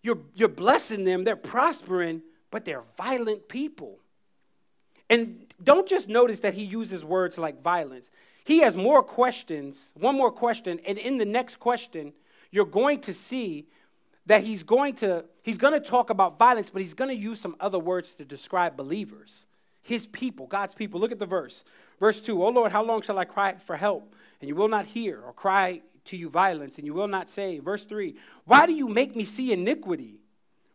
you're, 0.01 0.19
you're 0.36 0.49
blessing 0.49 1.05
them. 1.05 1.23
They're 1.23 1.38
prospering, 1.38 2.23
but 2.51 2.65
they're 2.65 2.83
violent 2.97 3.47
people. 3.47 3.99
And 5.09 5.45
don't 5.63 5.88
just 5.88 6.09
notice 6.09 6.41
that 6.41 6.55
he 6.55 6.65
uses 6.65 7.05
words 7.05 7.38
like 7.38 7.62
violence. 7.62 8.12
He 8.43 8.59
has 8.59 8.75
more 8.75 9.01
questions, 9.01 9.93
one 9.93 10.17
more 10.17 10.29
question, 10.29 10.81
and 10.86 10.97
in 10.97 11.19
the 11.19 11.25
next 11.25 11.62
question, 11.62 12.12
you're 12.54 12.66
going 12.66 13.00
to 13.02 13.16
see 13.16 13.66
that 14.28 14.44
he's 14.44 14.62
going 14.62 14.94
to 14.94 15.26
he's 15.42 15.58
going 15.58 15.74
to 15.74 15.80
talk 15.80 16.12
about 16.12 16.38
violence 16.38 16.70
but 16.70 16.84
he's 16.84 16.94
going 16.94 17.10
to 17.10 17.16
use 17.16 17.42
some 17.42 17.56
other 17.60 17.80
words 17.80 18.13
to 18.13 18.24
describe 18.24 18.78
believers. 18.78 19.48
His 19.82 20.06
people 20.06 20.46
god's 20.46 20.76
people. 20.76 21.00
Look 21.00 21.12
at 21.12 21.18
the 21.18 21.26
verse. 21.26 21.63
Verse 22.00 22.22
2 22.22 22.42
oh 22.44 22.50
lord 22.50 22.72
how 22.72 22.84
long 22.84 23.02
shall 23.02 23.18
i 23.18 23.26
cry 23.26 23.56
for 23.56 23.76
help? 23.76 24.16
And 24.39 24.48
you 24.48 24.56
will 24.56 24.68
not 24.68 24.86
hear 24.86 25.20
or 25.20 25.34
cry 25.34 25.82
to 26.06 26.16
you 26.16 26.30
violence 26.30 26.78
and 26.78 26.86
you 26.86 26.94
will 26.94 27.08
not 27.08 27.28
save 27.28 27.63
verse 27.63 27.86
3 27.86 28.16
why 28.46 28.68
do 28.68 28.74
you 28.74 28.88
make 28.88 29.16
me 29.16 29.26
see 29.26 29.52
iniquity? 29.52 30.20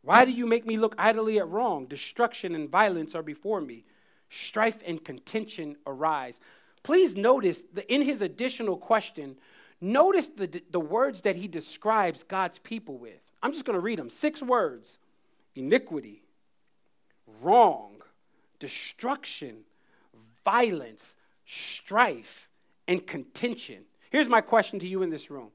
Why 0.03 0.25
do 0.25 0.33
you 0.33 0.47
make 0.47 0.67
me 0.67 0.79
look 0.79 0.97
idly 0.99 1.39
at 1.39 1.49
wrong? 1.49 1.87
Destruction 1.87 2.57
and 2.57 2.69
violence 2.69 3.15
are 3.15 3.23
before 3.23 3.61
me. 3.61 3.85
Strife 4.31 4.83
and 4.85 5.05
contention 5.05 5.77
arise. 5.87 6.41
Please 6.83 7.15
notice 7.15 7.63
that 7.75 7.93
in 7.93 8.03
his 8.03 8.21
additional 8.21 8.77
question 8.77 9.37
Notice 9.81 10.27
the, 10.27 10.63
the 10.71 10.81
words 10.81 11.23
that 11.23 11.37
he 11.37 11.47
describes 11.47 12.23
God's 12.25 12.59
people 12.59 12.99
with. 12.99 13.21
I'm 13.43 13.53
just 13.53 13.65
going 13.65 13.75
to 13.75 13.81
read 13.81 13.99
them. 13.99 14.11
Six 14.11 14.43
words 14.43 14.99
iniquity, 15.55 16.23
wrong, 17.43 18.03
destruction, 18.59 19.59
violence, 20.45 21.17
strife, 21.47 22.49
and 22.87 23.07
contention. 23.07 23.85
Here's 24.11 24.29
my 24.29 24.41
question 24.41 24.79
to 24.81 24.89
you 24.89 25.03
in 25.03 25.11
this 25.11 25.31
room 25.31 25.51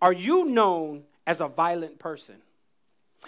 Are 0.00 0.12
you 0.12 0.44
known 0.44 1.04
as 1.26 1.40
a 1.40 1.48
violent 1.48 1.98
person? 1.98 2.36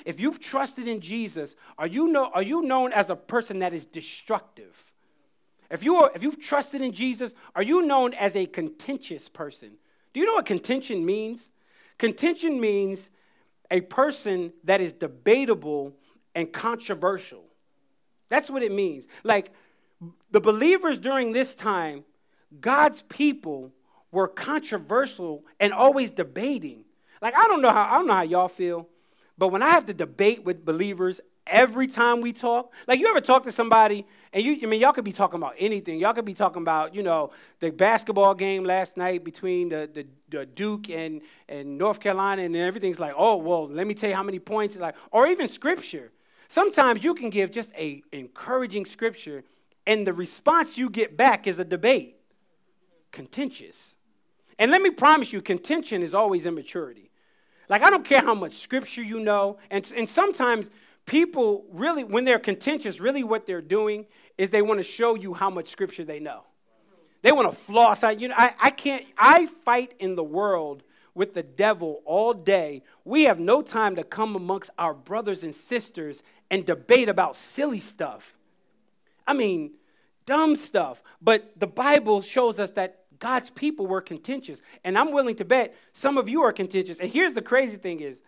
If 0.05 0.21
you've 0.21 0.41
trusted 0.41 0.87
in 0.87 1.01
Jesus, 1.01 1.57
are 1.79 1.87
you, 1.87 2.09
know, 2.09 2.31
are 2.35 2.43
you 2.43 2.61
known 2.63 2.93
as 2.93 3.09
a 3.09 3.17
person 3.17 3.61
that 3.61 3.73
is 3.73 3.87
destructive? 3.87 4.93
If, 5.71 5.83
you 5.83 5.97
are, 5.97 6.13
if 6.15 6.23
you've 6.23 6.41
trusted 6.41 6.83
in 6.83 6.93
Jesus, 6.93 7.33
are 7.55 7.63
you 7.63 7.83
known 7.83 8.13
as 8.15 8.37
a 8.37 8.47
contentious 8.47 9.29
person? 9.31 9.79
Do 10.17 10.21
you 10.21 10.27
know 10.27 10.37
what 10.37 10.47
contention 10.47 11.05
means? 11.05 11.51
Contention 11.99 12.59
means 12.59 13.11
a 13.71 13.83
person 13.83 14.55
that 14.65 14.81
is 14.81 14.95
debatable 14.95 15.93
and 16.35 16.51
controversial. 16.51 17.45
That's 18.31 18.49
what 18.49 18.63
it 18.63 18.73
means. 18.73 19.07
Like 19.25 19.53
the 20.31 20.41
believers 20.41 20.99
during 20.99 21.33
this 21.33 21.55
time, 21.55 22.05
God's 22.63 23.03
people 23.03 23.75
were 24.11 24.27
controversial 24.27 25.45
and 25.61 25.75
always 25.75 26.11
debating. 26.11 26.87
Like 27.21 27.37
I 27.37 27.47
don't 27.47 27.61
know 27.61 27.69
how 27.71 27.85
I 27.85 27.99
don't 27.99 28.07
know 28.07 28.15
how 28.15 28.23
y'all 28.23 28.49
feel, 28.49 28.89
but 29.37 29.49
when 29.49 29.63
I 29.63 29.69
have 29.69 29.85
to 29.85 29.93
debate 29.93 30.45
with 30.45 30.65
believers 30.65 31.21
every 31.47 31.89
time 31.89 32.23
we 32.23 32.33
talk, 32.33 32.73
like 32.89 33.01
you 33.01 33.09
ever 33.09 33.21
talk 33.21 33.43
to 33.43 33.53
somebody 33.53 34.07
and 34.37 34.45
you, 34.45 34.59
I 34.63 34.67
mean, 34.67 34.83
y'all 34.83 34.93
could 34.93 35.03
be 35.03 35.13
talking 35.13 35.39
about 35.39 35.55
anything. 35.59 35.99
Y'all 35.99 36.13
could 36.13 36.27
be 36.27 36.35
talking 36.35 36.61
about, 36.61 36.95
you 36.95 37.03
know, 37.03 37.31
the 37.59 37.71
basketball 37.71 38.35
game 38.35 38.65
last 38.65 38.99
night 38.99 39.25
between 39.25 39.71
the, 39.71 39.89
the, 39.91 40.07
the 40.29 40.45
Duke 40.45 40.91
and, 40.91 41.23
and 41.49 41.79
North 41.79 42.01
Carolina, 42.01 42.43
and 42.43 42.55
everything's 42.55 43.01
like, 43.01 43.15
oh, 43.17 43.37
well, 43.37 43.67
let 43.67 43.87
me 43.87 43.95
tell 43.95 44.11
you 44.11 44.15
how 44.15 44.23
many 44.23 44.39
points. 44.39 44.77
Like, 44.77 44.95
or 45.11 45.27
even 45.27 45.49
scripture. 45.49 46.13
Sometimes 46.49 47.03
you 47.03 47.15
can 47.15 47.31
give 47.31 47.51
just 47.51 47.73
a 47.79 48.03
encouraging 48.13 48.85
scripture, 48.85 49.43
and 49.87 50.07
the 50.07 50.13
response 50.13 50.77
you 50.77 50.91
get 50.91 51.17
back 51.17 51.47
is 51.47 51.59
a 51.59 51.65
debate, 51.65 52.17
contentious. 53.13 53.97
And 54.59 54.71
let 54.71 54.83
me 54.83 54.91
promise 54.91 55.33
you, 55.33 55.41
contention 55.41 56.03
is 56.03 56.13
always 56.13 56.45
immaturity. 56.45 57.11
Like, 57.71 57.81
I 57.81 57.89
don't 57.89 58.05
care 58.05 58.21
how 58.21 58.35
much 58.35 58.53
scripture 58.53 59.03
you 59.03 59.19
know, 59.19 59.57
and, 59.71 59.91
and 59.97 60.07
sometimes 60.07 60.69
people 61.07 61.65
really, 61.73 62.05
when 62.05 62.25
they're 62.25 62.39
contentious, 62.39 63.01
really 63.01 63.25
what 63.25 63.47
they're 63.47 63.63
doing 63.63 64.07
is 64.39 64.51
they 64.51 64.63
want 64.63 64.79
to 64.79 64.85
show 64.85 65.15
you 65.15 65.35
how 65.35 65.51
much 65.51 65.69
scripture 65.69 66.05
they 66.05 66.21
know. 66.21 66.43
They 67.23 67.33
want 67.33 67.51
to 67.51 67.57
floss. 67.57 68.05
I, 68.05 68.13
you 68.13 68.29
know, 68.29 68.35
I, 68.37 68.53
I 68.61 68.71
can't, 68.71 69.05
I 69.19 69.47
fight 69.47 69.95
in 69.99 70.15
the 70.15 70.25
world 70.25 70.83
with 71.15 71.33
the 71.33 71.43
devil 71.43 72.03
all 72.05 72.35
day. 72.35 72.83
We 73.05 73.25
have 73.25 73.41
no 73.41 73.63
time 73.63 73.97
to 73.97 74.05
come 74.05 74.37
amongst 74.37 74.71
our 74.79 74.95
brothers 74.95 75.43
and 75.43 75.55
sisters 75.55 76.23
and 76.51 76.65
debate 76.65 77.09
about 77.09 77.35
silly 77.35 77.81
stuff. 77.81 78.37
I 79.27 79.33
mean, 79.33 79.73
dumb 80.27 80.57
stuff. 80.57 81.03
But 81.21 81.59
the 81.59 81.67
Bible 81.67 82.21
shows 82.21 82.61
us 82.61 82.71
that 82.73 83.05
God's 83.19 83.51
people 83.51 83.87
were 83.87 84.03
contentious. 84.03 84.61
And 84.85 84.99
I'm 84.99 85.11
willing 85.13 85.37
to 85.37 85.45
bet 85.45 85.75
some 85.93 86.19
of 86.19 86.29
you 86.29 86.43
are 86.43 86.53
contentious. 86.53 87.01
And 87.01 87.11
here's 87.11 87.35
the 87.35 87.43
crazy 87.43 87.79
thing 87.79 88.01
is, 88.01 88.21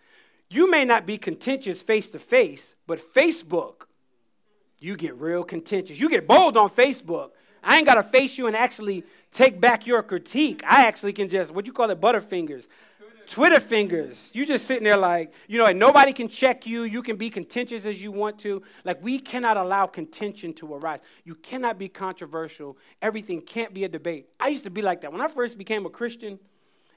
you 0.49 0.69
may 0.69 0.83
not 0.83 1.05
be 1.05 1.17
contentious 1.19 1.83
face 1.83 2.09
to 2.09 2.19
face, 2.19 2.75
but 2.87 2.99
Facebook, 2.99 3.83
you 4.79 4.95
get 4.95 5.15
real 5.15 5.43
contentious. 5.43 5.99
You 5.99 6.09
get 6.09 6.27
bold 6.27 6.57
on 6.57 6.69
Facebook. 6.69 7.31
I 7.63 7.77
ain't 7.77 7.85
got 7.85 7.95
to 7.95 8.03
face 8.03 8.37
you 8.37 8.47
and 8.47 8.55
actually 8.55 9.03
take 9.31 9.59
back 9.59 9.85
your 9.85 10.01
critique. 10.01 10.63
I 10.65 10.85
actually 10.85 11.13
can 11.13 11.29
just, 11.29 11.51
what 11.51 11.67
you 11.67 11.73
call 11.73 11.89
it, 11.89 11.99
butterfingers. 11.99 12.67
Twitter 13.27 13.59
fingers. 13.59 14.31
You 14.33 14.43
just 14.43 14.65
sitting 14.65 14.83
there 14.83 14.97
like, 14.97 15.31
you 15.47 15.59
know, 15.59 15.67
and 15.67 15.77
nobody 15.77 16.13
can 16.13 16.27
check 16.29 16.65
you. 16.65 16.81
You 16.81 17.03
can 17.03 17.15
be 17.15 17.29
contentious 17.29 17.85
as 17.85 18.01
you 18.01 18.11
want 18.11 18.39
to. 18.39 18.63
Like, 18.83 19.03
we 19.03 19.19
cannot 19.19 19.55
allow 19.55 19.85
contention 19.85 20.51
to 20.53 20.73
arise. 20.73 20.99
You 21.25 21.35
cannot 21.35 21.77
be 21.77 21.89
controversial. 21.89 22.75
Everything 23.03 23.41
can't 23.41 23.71
be 23.71 23.83
a 23.83 23.87
debate. 23.87 24.29
I 24.39 24.47
used 24.47 24.63
to 24.63 24.71
be 24.71 24.81
like 24.81 25.01
that. 25.01 25.11
When 25.11 25.21
I 25.21 25.27
first 25.27 25.59
became 25.59 25.85
a 25.85 25.91
Christian, 25.91 26.39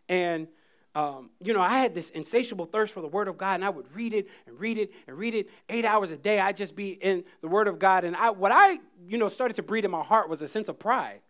and, 0.09 0.49
um, 0.94 1.31
you 1.40 1.55
know, 1.55 1.62
I 1.62 1.78
had 1.78 1.94
this 1.94 2.11
insatiable 2.11 2.66
thirst 2.66 2.92
for 2.92 3.00
the 3.00 3.09
Word 3.09 3.28
of 3.28 3.38
God, 3.38 3.55
and 3.55 3.64
I 3.64 3.70
would 3.70 3.87
read 3.94 4.12
it 4.12 4.28
and 4.46 4.59
read 4.61 4.76
it 4.76 4.92
and 5.07 5.16
read 5.16 5.35
it 5.35 5.48
eight 5.68 5.85
hours 5.85 6.11
a 6.11 6.16
day. 6.16 6.38
I'd 6.38 6.57
just 6.57 6.76
be 6.76 6.90
in 6.90 7.24
the 7.40 7.48
Word 7.48 7.66
of 7.66 7.78
God. 7.78 8.05
And 8.05 8.14
I, 8.14 8.31
what 8.31 8.52
I, 8.52 8.78
you 9.09 9.16
know, 9.16 9.28
started 9.28 9.55
to 9.55 9.62
breed 9.62 9.85
in 9.85 9.90
my 9.90 10.02
heart 10.02 10.28
was 10.28 10.42
a 10.42 10.48
sense 10.48 10.68
of 10.68 10.78
pride 10.78 11.20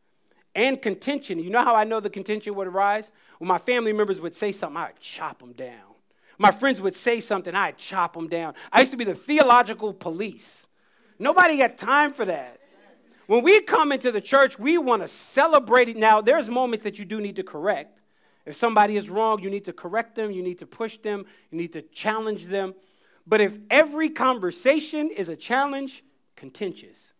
and 0.55 0.81
contention. 0.83 1.38
You 1.38 1.51
know 1.51 1.62
how 1.62 1.77
I 1.77 1.85
know 1.85 2.01
the 2.01 2.11
contention 2.11 2.55
would 2.57 2.66
arise? 2.66 3.12
When 3.38 3.48
my 3.48 3.59
family 3.59 3.92
members 3.92 4.20
would 4.20 4.35
say 4.35 4.53
something, 4.53 4.77
I'd 4.77 4.98
chop 4.98 5.38
them 5.38 5.53
down. 5.53 5.92
My 6.38 6.51
friends 6.51 6.81
would 6.81 6.96
say 6.96 7.20
something, 7.20 7.55
I'd 7.55 7.79
chop 7.79 8.14
them 8.14 8.29
down. 8.29 8.55
I 8.72 8.81
used 8.81 8.90
to 8.92 8.96
be 8.96 9.05
the 9.05 9.14
theological 9.14 9.94
police. 9.94 10.66
Nobody 11.18 11.59
got 11.59 11.79
time 11.79 12.12
for 12.12 12.25
that. 12.25 12.59
When 13.27 13.44
we 13.44 13.61
come 13.62 13.92
into 13.92 14.11
the 14.11 14.20
church, 14.20 14.59
we 14.59 14.77
want 14.77 15.03
to 15.03 15.09
celebrate 15.09 15.88
it. 15.88 15.96
Now, 15.96 16.20
there's 16.20 16.48
moments 16.48 16.83
that 16.83 16.98
you 16.98 17.05
do 17.05 17.20
need 17.20 17.37
to 17.37 17.44
correct. 17.44 18.02
If 18.44 18.57
somebody 18.57 18.96
is 18.96 19.09
wrong, 19.09 19.40
you 19.40 19.50
need 19.50 19.64
to 19.64 19.72
correct 19.72 20.14
them, 20.16 20.31
you 20.31 20.42
need 20.42 20.59
to 20.59 20.66
push 20.66 20.96
them, 20.98 21.24
you 21.50 21.59
need 21.59 21.72
to 21.74 21.83
challenge 21.83 22.46
them. 22.46 22.74
But 23.26 23.40
if 23.40 23.59
every 23.70 24.11
conversation 24.11 25.11
is 25.11 25.28
a 25.28 25.37
challenge, 25.37 26.02
contentious. 26.35 27.12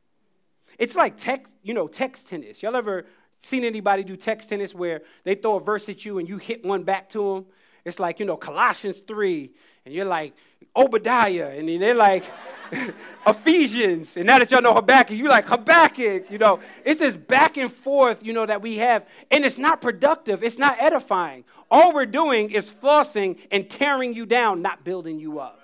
It's 0.79 0.97
like 0.97 1.17
text, 1.17 1.53
you 1.63 1.75
know, 1.75 1.87
text 1.87 2.29
tennis. 2.29 2.63
Y'all 2.63 2.75
ever 2.75 3.07
Seen 3.43 3.65
anybody 3.65 4.05
do 4.05 4.15
text 4.15 4.49
tennis 4.49 4.73
where 4.73 5.03
they 5.25 5.35
throw 5.35 5.57
a 5.57 5.61
verse 5.61 5.89
at 5.89 6.05
you 6.05 6.19
and 6.19 6.29
you 6.29 6.39
hit 6.39 6.65
one 6.65 6.85
back 6.85 7.11
to 7.11 7.35
them? 7.35 7.47
It's 7.85 7.99
like, 7.99 8.21
you 8.21 8.27
know, 8.27 8.37
Colossians 8.37 8.99
3, 8.99 9.51
and 9.85 9.95
you're 9.95 10.07
like, 10.07 10.35
Obadiah, 10.75 11.55
and 11.57 11.69
they're 11.69 11.95
like, 11.95 12.25
Ephesians, 13.27 14.17
and 14.17 14.27
now 14.27 14.39
that 14.39 14.51
y'all 14.51 14.63
know 14.63 14.73
Habakkuk, 14.73 15.17
you're 15.17 15.29
like, 15.29 15.47
Habakkuk, 15.47 16.31
you 16.31 16.39
know. 16.39 16.61
It's 16.85 17.01
this 17.01 17.17
back 17.17 17.57
and 17.57 17.71
forth, 17.71 18.25
you 18.25 18.33
know, 18.33 18.47
that 18.47 18.63
we 18.63 18.79
have, 18.79 19.07
and 19.31 19.45
it's 19.45 19.59
not 19.59 19.81
productive, 19.81 20.43
it's 20.43 20.59
not 20.59 20.77
edifying. 20.81 21.45
All 21.71 21.93
we're 21.93 22.07
doing 22.07 22.51
is 22.51 22.71
flossing 22.71 23.39
and 23.51 23.69
tearing 23.69 24.15
you 24.15 24.25
down, 24.25 24.63
not 24.63 24.85
building 24.85 25.19
you 25.19 25.41
up. 25.41 25.59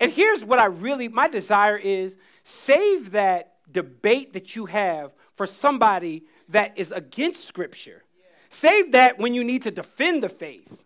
And 0.00 0.12
here's 0.12 0.44
what 0.44 0.58
I 0.58 0.66
really, 0.66 1.08
my 1.08 1.28
desire 1.28 1.76
is 1.76 2.16
save 2.44 3.12
that 3.12 3.54
debate 3.70 4.32
that 4.32 4.56
you 4.56 4.66
have 4.66 5.12
for 5.34 5.46
somebody 5.46 6.24
that 6.48 6.78
is 6.78 6.92
against 6.92 7.44
Scripture. 7.44 8.04
Save 8.48 8.92
that 8.92 9.18
when 9.18 9.34
you 9.34 9.44
need 9.44 9.62
to 9.62 9.70
defend 9.70 10.22
the 10.22 10.28
faith. 10.28 10.82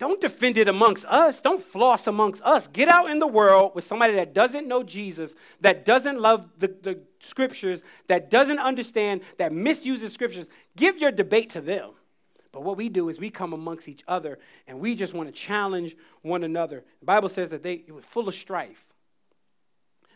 Don't 0.00 0.18
defend 0.18 0.56
it 0.56 0.66
amongst 0.66 1.04
us. 1.04 1.42
Don't 1.42 1.62
floss 1.62 2.06
amongst 2.06 2.42
us. 2.42 2.66
Get 2.66 2.88
out 2.88 3.10
in 3.10 3.18
the 3.18 3.26
world 3.26 3.72
with 3.74 3.84
somebody 3.84 4.14
that 4.14 4.32
doesn't 4.32 4.66
know 4.66 4.82
Jesus, 4.82 5.34
that 5.60 5.84
doesn't 5.84 6.18
love 6.18 6.48
the, 6.56 6.68
the 6.68 7.02
scriptures, 7.20 7.82
that 8.06 8.30
doesn't 8.30 8.58
understand, 8.58 9.20
that 9.36 9.52
misuses 9.52 10.10
scriptures. 10.10 10.48
Give 10.74 10.96
your 10.96 11.10
debate 11.10 11.50
to 11.50 11.60
them. 11.60 11.90
But 12.50 12.62
what 12.62 12.78
we 12.78 12.88
do 12.88 13.10
is 13.10 13.20
we 13.20 13.28
come 13.28 13.52
amongst 13.52 13.88
each 13.88 14.02
other 14.08 14.38
and 14.66 14.80
we 14.80 14.94
just 14.94 15.12
want 15.12 15.28
to 15.28 15.34
challenge 15.34 15.94
one 16.22 16.44
another. 16.44 16.82
The 17.00 17.06
Bible 17.06 17.28
says 17.28 17.50
that 17.50 17.62
they 17.62 17.74
it 17.74 17.94
was 17.94 18.06
full 18.06 18.26
of 18.26 18.34
strife. 18.34 18.94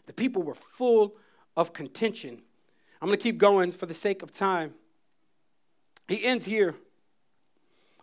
The 0.06 0.14
people 0.14 0.42
were 0.42 0.54
full 0.54 1.14
of 1.58 1.74
contention. 1.74 2.40
I'm 3.02 3.08
going 3.08 3.18
to 3.18 3.22
keep 3.22 3.36
going 3.36 3.70
for 3.70 3.84
the 3.84 3.92
sake 3.92 4.22
of 4.22 4.32
time. 4.32 4.72
He 6.08 6.24
ends 6.24 6.46
here. 6.46 6.74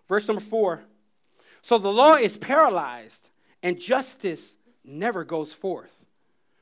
Verse 0.08 0.28
number 0.28 0.42
four. 0.42 0.84
So 1.62 1.78
the 1.78 1.92
law 1.92 2.16
is 2.16 2.38
paralyzed, 2.38 3.30
and 3.62 3.80
justice 3.80 4.56
never 4.84 5.24
goes 5.24 5.54
forth. 5.54 6.06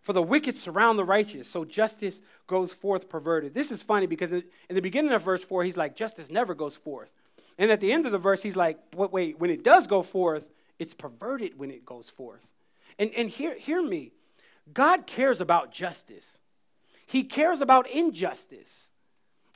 For 0.02 0.14
the 0.14 0.22
wicked 0.22 0.58
surround 0.58 0.98
the 0.98 1.06
righteous, 1.06 1.50
so 1.50 1.66
justice 1.66 2.22
goes 2.48 2.74
forth 2.74 3.10
perverted. 3.10 3.54
This 3.54 3.72
is 3.72 3.82
funny 3.82 4.08
because 4.08 4.32
in 4.32 4.44
the 4.70 4.82
beginning 4.82 5.12
of 5.12 5.22
verse 5.22 5.44
4, 5.44 5.64
he's 5.64 5.78
like, 5.78 5.96
justice 5.96 6.30
never 6.32 6.56
goes 6.56 6.76
forth. 6.76 7.14
And 7.58 7.70
at 7.70 7.80
the 7.80 7.92
end 7.92 8.06
of 8.06 8.12
the 8.12 8.18
verse, 8.18 8.42
he's 8.42 8.56
like, 8.56 8.80
wait, 8.96 9.12
wait 9.12 9.40
when 9.40 9.50
it 9.50 9.64
does 9.64 9.86
go 9.86 10.02
forth, 10.02 10.50
it's 10.80 10.94
perverted 10.94 11.60
when 11.60 11.72
it 11.72 11.86
goes 11.86 12.10
forth. 12.10 12.50
And, 12.98 13.12
and 13.16 13.30
hear, 13.30 13.58
hear 13.58 13.82
me 13.82 14.12
God 14.74 15.08
cares 15.08 15.42
about 15.42 15.72
justice. 15.72 16.38
He 17.06 17.24
cares 17.24 17.62
about 17.62 17.90
injustice. 17.90 18.92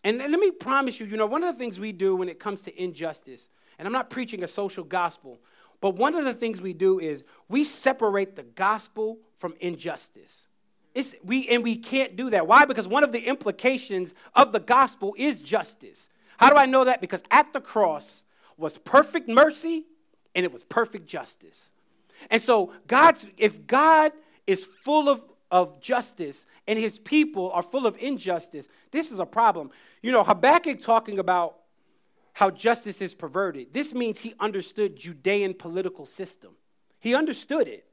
And 0.03 0.17
let 0.17 0.31
me 0.31 0.51
promise 0.51 0.99
you, 0.99 1.05
you 1.05 1.17
know, 1.17 1.27
one 1.27 1.43
of 1.43 1.53
the 1.53 1.59
things 1.59 1.79
we 1.79 1.91
do 1.91 2.15
when 2.15 2.27
it 2.27 2.39
comes 2.39 2.61
to 2.63 2.81
injustice, 2.81 3.47
and 3.77 3.87
I'm 3.87 3.91
not 3.91 4.09
preaching 4.09 4.43
a 4.43 4.47
social 4.47 4.83
gospel, 4.83 5.39
but 5.81 5.95
one 5.95 6.15
of 6.15 6.25
the 6.25 6.33
things 6.33 6.61
we 6.61 6.73
do 6.73 6.99
is 6.99 7.23
we 7.49 7.63
separate 7.63 8.35
the 8.35 8.43
gospel 8.43 9.19
from 9.35 9.53
injustice. 9.59 10.47
It's, 10.95 11.15
we, 11.23 11.47
and 11.49 11.63
we 11.63 11.75
can't 11.75 12.15
do 12.15 12.29
that. 12.29 12.47
Why? 12.47 12.65
Because 12.65 12.87
one 12.87 13.03
of 13.03 13.11
the 13.11 13.27
implications 13.27 14.13
of 14.35 14.51
the 14.51 14.59
gospel 14.59 15.15
is 15.17 15.41
justice. 15.41 16.09
How 16.37 16.49
do 16.49 16.55
I 16.55 16.65
know 16.65 16.85
that? 16.85 17.01
Because 17.01 17.23
at 17.31 17.51
the 17.51 17.61
cross 17.61 18.23
was 18.57 18.77
perfect 18.77 19.27
mercy 19.27 19.85
and 20.35 20.45
it 20.45 20.51
was 20.51 20.63
perfect 20.63 21.07
justice. 21.07 21.71
And 22.29 22.41
so 22.41 22.71
God's 22.87 23.25
if 23.37 23.67
God 23.67 24.11
is 24.47 24.65
full 24.65 25.09
of 25.09 25.21
of 25.51 25.79
justice 25.81 26.45
and 26.67 26.79
his 26.79 26.97
people 26.97 27.51
are 27.51 27.61
full 27.61 27.85
of 27.85 27.97
injustice, 27.99 28.67
this 28.91 29.11
is 29.11 29.19
a 29.19 29.25
problem. 29.25 29.69
You 30.01 30.11
know, 30.11 30.23
Habakkuk 30.23 30.81
talking 30.81 31.19
about 31.19 31.57
how 32.33 32.49
justice 32.49 33.01
is 33.01 33.13
perverted. 33.13 33.73
This 33.73 33.93
means 33.93 34.19
he 34.19 34.33
understood 34.39 34.95
Judean 34.95 35.53
political 35.53 36.05
system. 36.05 36.51
He 36.99 37.15
understood 37.15 37.67
it. 37.67 37.85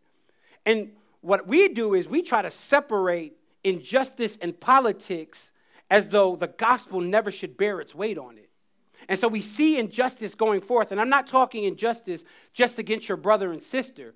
And 0.64 0.92
what 1.20 1.46
we 1.46 1.68
do 1.68 1.94
is 1.94 2.08
we 2.08 2.22
try 2.22 2.42
to 2.42 2.50
separate 2.50 3.36
injustice 3.62 4.38
and 4.40 4.58
politics 4.58 5.50
as 5.90 6.08
though 6.08 6.36
the 6.36 6.46
gospel 6.48 7.00
never 7.00 7.30
should 7.30 7.56
bear 7.56 7.80
its 7.80 7.94
weight 7.94 8.16
on 8.16 8.38
it. 8.38 8.48
And 9.08 9.18
so 9.18 9.28
we 9.28 9.40
see 9.40 9.78
injustice 9.78 10.34
going 10.34 10.60
forth. 10.60 10.92
And 10.92 11.00
I'm 11.00 11.08
not 11.08 11.26
talking 11.26 11.64
injustice 11.64 12.24
just 12.52 12.78
against 12.78 13.08
your 13.08 13.16
brother 13.16 13.52
and 13.52 13.62
sister, 13.62 14.14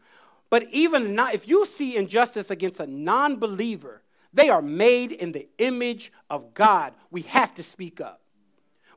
but 0.50 0.64
even 0.70 1.14
not, 1.14 1.34
if 1.34 1.48
you 1.48 1.66
see 1.66 1.96
injustice 1.96 2.50
against 2.50 2.80
a 2.80 2.86
non 2.86 3.36
believer, 3.36 4.02
they 4.32 4.48
are 4.48 4.62
made 4.62 5.12
in 5.12 5.32
the 5.32 5.48
image 5.58 6.12
of 6.30 6.54
God. 6.54 6.94
We 7.10 7.22
have 7.22 7.54
to 7.54 7.62
speak 7.62 8.00
up. 8.00 8.20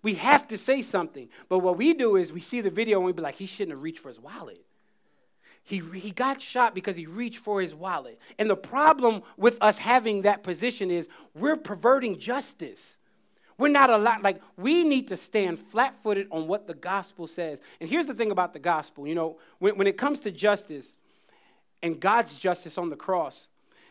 We 0.03 0.15
have 0.15 0.47
to 0.47 0.57
say 0.57 0.81
something. 0.81 1.29
But 1.49 1.59
what 1.59 1.77
we 1.77 1.93
do 1.93 2.15
is 2.15 2.31
we 2.31 2.39
see 2.39 2.61
the 2.61 2.69
video 2.69 2.97
and 2.97 3.05
we 3.05 3.13
be 3.13 3.21
like, 3.21 3.35
he 3.35 3.45
shouldn't 3.45 3.75
have 3.75 3.83
reached 3.83 3.99
for 3.99 4.09
his 4.09 4.19
wallet. 4.19 4.63
He, 5.63 5.79
he 5.79 6.11
got 6.11 6.41
shot 6.41 6.73
because 6.73 6.95
he 6.95 7.05
reached 7.05 7.39
for 7.39 7.59
his 7.61 7.75
wallet. 7.75 8.19
And 8.39 8.49
the 8.49 8.55
problem 8.55 9.23
with 9.35 9.57
us 9.61 9.79
having 9.79 10.21
that 10.21 10.43
position 10.43 10.89
is 10.89 11.09
we're 11.35 11.57
perverting 11.57 12.19
justice. 12.19 12.97
We're 13.57 13.69
not 13.69 13.89
allowed, 13.89 14.23
like, 14.23 14.39
we 14.55 14.83
need 14.83 15.09
to 15.09 15.17
stand 15.17 15.59
flat 15.59 16.01
footed 16.01 16.27
on 16.31 16.47
what 16.47 16.67
the 16.67 16.73
gospel 16.73 17.27
says. 17.27 17.61
And 17.81 17.89
here's 17.89 18.05
the 18.05 18.13
thing 18.13 18.31
about 18.31 18.53
the 18.53 18.59
gospel 18.59 19.07
you 19.07 19.15
know, 19.15 19.39
when, 19.59 19.77
when 19.77 19.87
it 19.87 19.97
comes 19.97 20.19
to 20.21 20.31
justice, 20.31 20.97
and 21.83 21.99
God's 21.99 22.37
justice 22.37 22.77
on 22.77 22.89
the 22.89 22.95
cross. 22.95 23.47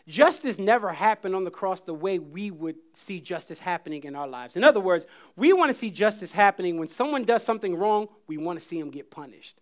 Justice 0.09 0.59
never 0.59 0.93
happened 0.93 1.35
on 1.35 1.45
the 1.45 1.51
cross 1.51 1.81
the 1.81 1.95
way 1.95 2.21
we 2.21 2.51
would 2.51 2.77
see 2.95 3.21
justice 3.21 3.59
happening 3.59 4.05
in 4.05 4.15
our 4.15 4.29
lives. 4.29 4.55
In 4.55 4.63
other 4.63 4.79
words, 4.79 5.05
we 5.35 5.53
want 5.53 5.71
to 5.71 5.75
see 5.77 5.91
justice 5.91 6.31
happening 6.31 6.79
when 6.79 6.89
someone 6.89 7.25
does 7.25 7.43
something 7.43 7.75
wrong, 7.75 8.09
we 8.29 8.37
want 8.37 8.59
to 8.59 8.65
see 8.65 8.79
him 8.79 8.91
get 8.91 9.11
punished. 9.11 9.57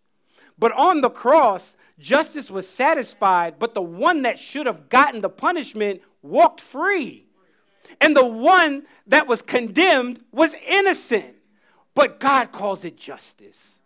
But 0.58 0.72
on 0.72 1.00
the 1.00 1.10
cross, 1.10 1.74
justice 1.98 2.50
was 2.50 2.68
satisfied, 2.68 3.58
but 3.58 3.74
the 3.74 3.82
one 3.82 4.22
that 4.22 4.38
should 4.38 4.66
have 4.66 4.88
gotten 4.88 5.22
the 5.22 5.30
punishment 5.30 6.02
walked 6.22 6.60
free. 6.60 7.26
And 8.00 8.14
the 8.14 8.26
one 8.26 8.84
that 9.06 9.26
was 9.26 9.42
condemned 9.42 10.22
was 10.30 10.54
innocent. 10.68 11.36
But 11.94 12.20
God 12.20 12.52
calls 12.52 12.84
it 12.84 12.96
justice. 12.96 13.78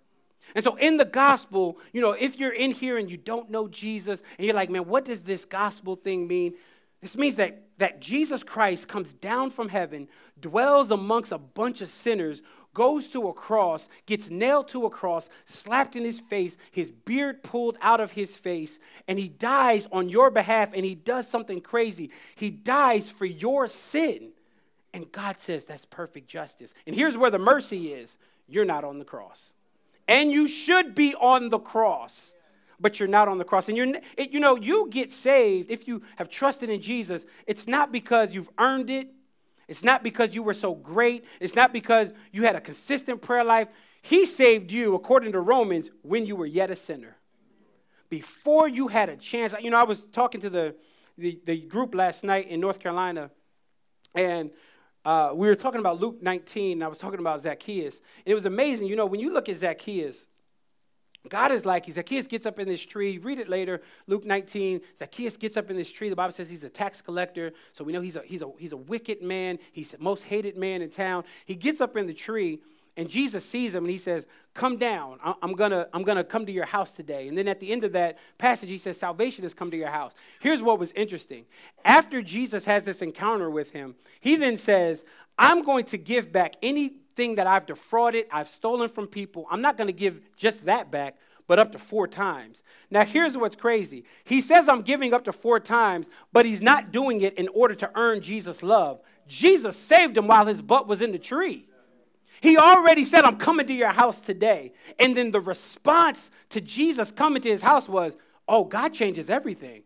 And 0.59 0.65
so 0.65 0.75
in 0.75 0.97
the 0.97 1.05
gospel, 1.05 1.79
you 1.93 2.01
know, 2.01 2.15
if 2.15 2.37
you're 2.37 2.51
in 2.51 2.73
here 2.73 2.99
and 2.99 3.09
you 3.09 3.17
don't 3.17 3.49
know 3.49 3.69
Jesus 3.69 4.25
and 4.37 4.45
you're 4.45 4.57
like, 4.57 4.71
man, 4.71 4.87
what 4.87 5.05
does 5.05 5.23
this 5.23 5.45
gospel 5.45 5.95
thing 5.95 6.27
mean? 6.27 6.55
This 7.01 7.17
means 7.17 7.37
that, 7.37 7.63
that 7.79 8.01
Jesus 8.01 8.43
Christ 8.43 8.89
comes 8.89 9.15
down 9.15 9.51
from 9.51 9.69
heaven, 9.69 10.09
dwells 10.41 10.91
amongst 10.91 11.31
a 11.31 11.39
bunch 11.39 11.81
of 11.81 11.89
sinners, 11.89 12.43
goes 12.75 13.07
to 13.11 13.29
a 13.29 13.33
cross, 13.33 13.89
gets 14.07 14.31
nailed 14.31 14.67
to 14.71 14.85
a 14.85 14.91
cross, 14.91 15.31
slapped 15.45 15.95
in 15.95 16.05
his 16.05 16.19
face, 16.19 16.57
his 16.73 16.91
beard 16.91 17.45
pulled 17.45 17.79
out 17.81 18.01
of 18.01 18.11
his 18.11 18.35
face, 18.35 18.81
and 19.07 19.17
he 19.17 19.29
dies 19.29 19.87
on 19.93 20.09
your 20.09 20.29
behalf 20.29 20.73
and 20.75 20.85
he 20.85 20.97
does 20.97 21.29
something 21.29 21.61
crazy. 21.61 22.11
He 22.35 22.51
dies 22.51 23.09
for 23.09 23.27
your 23.27 23.69
sin. 23.69 24.31
And 24.93 25.13
God 25.13 25.39
says 25.39 25.67
that's 25.67 25.85
perfect 25.85 26.27
justice. 26.27 26.75
And 26.85 26.97
here's 26.97 27.17
where 27.17 27.31
the 27.31 27.39
mercy 27.39 27.93
is 27.93 28.19
you're 28.49 28.65
not 28.65 28.83
on 28.83 28.99
the 28.99 29.05
cross. 29.05 29.53
And 30.09 30.33
you 30.33 30.49
should 30.49 30.95
be 30.95 31.15
on 31.15 31.51
the 31.51 31.59
cross 31.59 32.35
but 32.81 32.99
you're 32.99 33.09
not 33.09 33.29
on 33.29 33.39
the 33.39 33.45
cross. 33.45 33.69
And 33.69 33.77
you're, 33.77 33.93
you 34.17 34.41
know, 34.41 34.57
you 34.57 34.89
get 34.91 35.13
saved 35.13 35.71
if 35.71 35.89
you 35.89 36.03
have 36.17 36.29
trusted 36.29 36.71
in 36.71 36.81
Jesus. 36.81 37.27
It's 37.47 37.67
not 37.67 37.93
because 37.93 38.35
you've 38.35 38.51
earned 38.59 38.91
it. 38.91 39.09
It's 39.67 39.85
not 39.85 40.03
because 40.03 40.35
you 40.35 40.43
were 40.43 40.55
so 40.55 40.75
great. 40.75 41.25
It's 41.41 41.55
not 41.55 41.73
because 41.73 42.13
you 42.33 42.45
had 42.45 42.57
a 42.57 42.61
consistent 42.61 43.21
prayer 43.21 43.45
life. 43.45 43.69
He 44.01 44.25
saved 44.25 44.71
you, 44.71 44.95
according 44.95 45.33
to 45.33 45.41
Romans, 45.41 45.91
when 46.03 46.25
you 46.25 46.37
were 46.37 46.47
yet 46.47 46.71
a 46.71 46.77
sinner. 46.77 47.17
Before 48.09 48.69
you 48.69 48.89
had 48.89 49.11
a 49.11 49.17
chance. 49.17 49.55
You 49.61 49.71
know, 49.71 49.79
I 49.79 49.85
was 49.85 50.07
talking 50.07 50.41
to 50.41 50.49
the, 50.49 50.75
the, 51.19 51.39
the 51.45 51.61
group 51.61 51.95
last 51.95 52.25
night 52.25 52.49
in 52.49 52.61
North 52.61 52.79
Carolina, 52.79 53.31
and 54.15 54.51
uh, 55.05 55.31
we 55.35 55.47
were 55.47 55.55
talking 55.55 55.81
about 55.81 56.01
Luke 56.01 56.23
19, 56.23 56.73
and 56.73 56.85
I 56.85 56.89
was 56.89 56.99
talking 56.99 57.21
about 57.21 57.41
Zacchaeus. 57.41 57.99
And 58.25 58.33
it 58.33 58.35
was 58.35 58.47
amazing. 58.47 58.89
You 58.89 58.97
know, 58.97 59.07
when 59.07 59.21
you 59.21 59.33
look 59.33 59.49
at 59.49 59.57
Zacchaeus, 59.57 60.27
God 61.29 61.51
is 61.53 61.67
like, 61.67 61.87
Zacchaeus 61.87 62.27
gets 62.27 62.47
up 62.47 62.59
in 62.59 62.69
this 62.69 62.85
tree. 62.85 63.19
Read 63.19 63.39
it 63.39 63.49
later, 63.49 63.83
Luke 64.07 64.25
19. 64.25 64.81
Zacchaeus 64.97 65.37
gets 65.37 65.57
up 65.57 65.71
in 65.71 65.77
this 65.77 65.91
tree. 65.91 66.09
The 66.09 66.17
Bible 66.17 66.33
says 66.33 66.49
he's 66.49 66.65
a 66.65 66.71
tax 66.71 67.03
collector. 67.03 67.53
So 67.73 67.85
we 67.85 67.93
know 67.93 68.01
he's 68.01 68.17
a, 68.17 68.23
he's 68.25 68.43
a, 68.43 68.51
he's 68.59 68.73
a 68.73 68.77
wicked 68.77 69.23
man. 69.23 69.59
He's 69.73 69.91
the 69.91 69.99
most 69.99 70.25
hated 70.25 70.57
man 70.57 70.83
in 70.83 70.91
town. 70.91 71.25
He 71.45 71.55
gets 71.55 71.81
up 71.81 71.97
in 71.97 72.07
the 72.07 72.15
tree, 72.15 72.61
and 72.99 73.09
Jesus 73.09 73.45
sees 73.45 73.77
him, 73.77 73.85
and 73.85 73.91
he 73.93 73.97
says, 73.97 74.27
Come 74.55 74.77
down. 74.77 75.21
I'm 75.41 75.53
going 75.53 75.71
to 75.71 75.89
I'm 75.93 76.03
gonna 76.03 76.25
come 76.25 76.45
to 76.47 76.53
your 76.53 76.67
house 76.67 76.91
today. 76.91 77.29
And 77.29 77.39
then 77.39 77.47
at 77.47 77.61
the 77.61 77.71
end 77.71 77.85
of 77.85 77.93
that 77.93 78.19
passage, 78.39 78.69
he 78.69 78.77
says, 78.77 78.99
Salvation 78.99 79.45
has 79.45 79.55
come 79.55 79.71
to 79.71 79.77
your 79.77 79.91
house. 79.91 80.15
Here's 80.41 80.65
what 80.65 80.81
was 80.81 80.91
interesting. 80.93 81.45
After 81.85 82.23
Jesus 82.23 82.65
has 82.65 82.83
this 82.83 83.01
encounter 83.01 83.49
with 83.51 83.71
him, 83.71 83.95
he 84.21 84.35
then 84.35 84.57
says, 84.57 85.05
I'm 85.39 85.63
going 85.63 85.85
to 85.87 85.97
give 85.97 86.33
back 86.33 86.57
anything 86.61 87.37
that 87.37 87.47
I've 87.47 87.67
defrauded, 87.67 88.27
I've 88.33 88.49
stolen 88.49 88.89
from 88.89 89.07
people, 89.07 89.47
I'm 89.49 89.63
not 89.63 89.77
going 89.77 89.87
to 89.87 89.93
give 89.93 90.21
just 90.37 90.65
that 90.65 90.91
back, 90.91 91.17
but 91.47 91.61
up 91.61 91.71
to 91.73 91.79
four 91.79 92.09
times. 92.09 92.65
Now, 92.91 93.05
here's 93.05 93.39
what's 93.39 93.55
crazy. 93.55 94.03
He 94.25 94.41
says 94.41 94.69
I'm 94.69 94.83
giving 94.83 95.15
up 95.15 95.23
to 95.27 95.33
four 95.33 95.61
times, 95.61 96.11
but 96.33 96.47
he's 96.47 96.63
not 96.63 96.91
doing 96.91 97.21
it 97.21 97.35
in 97.35 97.47
order 97.47 97.77
to 97.77 97.93
earn 97.95 98.23
Jesus' 98.23 98.61
love. 98.61 99.01
Jesus 99.29 99.77
saved 99.77 100.17
him 100.17 100.27
while 100.27 100.47
his 100.47 100.61
butt 100.61 100.89
was 100.89 101.01
in 101.01 101.13
the 101.13 101.19
tree. 101.19 101.68
He 102.41 102.57
already 102.57 103.05
said, 103.05 103.25
I'm 103.25 103.37
coming 103.37 103.67
to 103.67 103.75
your 103.75 103.91
house 103.91 104.21
today. 104.21 104.73
And 104.99 105.17
then 105.17 105.31
the 105.31 105.41
response 105.41 106.31
to 106.51 106.61
Jesus 106.61 107.11
coming 107.11 107.43
to 107.43 107.49
his 107.49 107.63
house 107.63 107.89
was, 107.89 108.17
Oh, 108.47 108.65
God 108.65 108.95
changes 108.95 109.29
everything. 109.29 109.83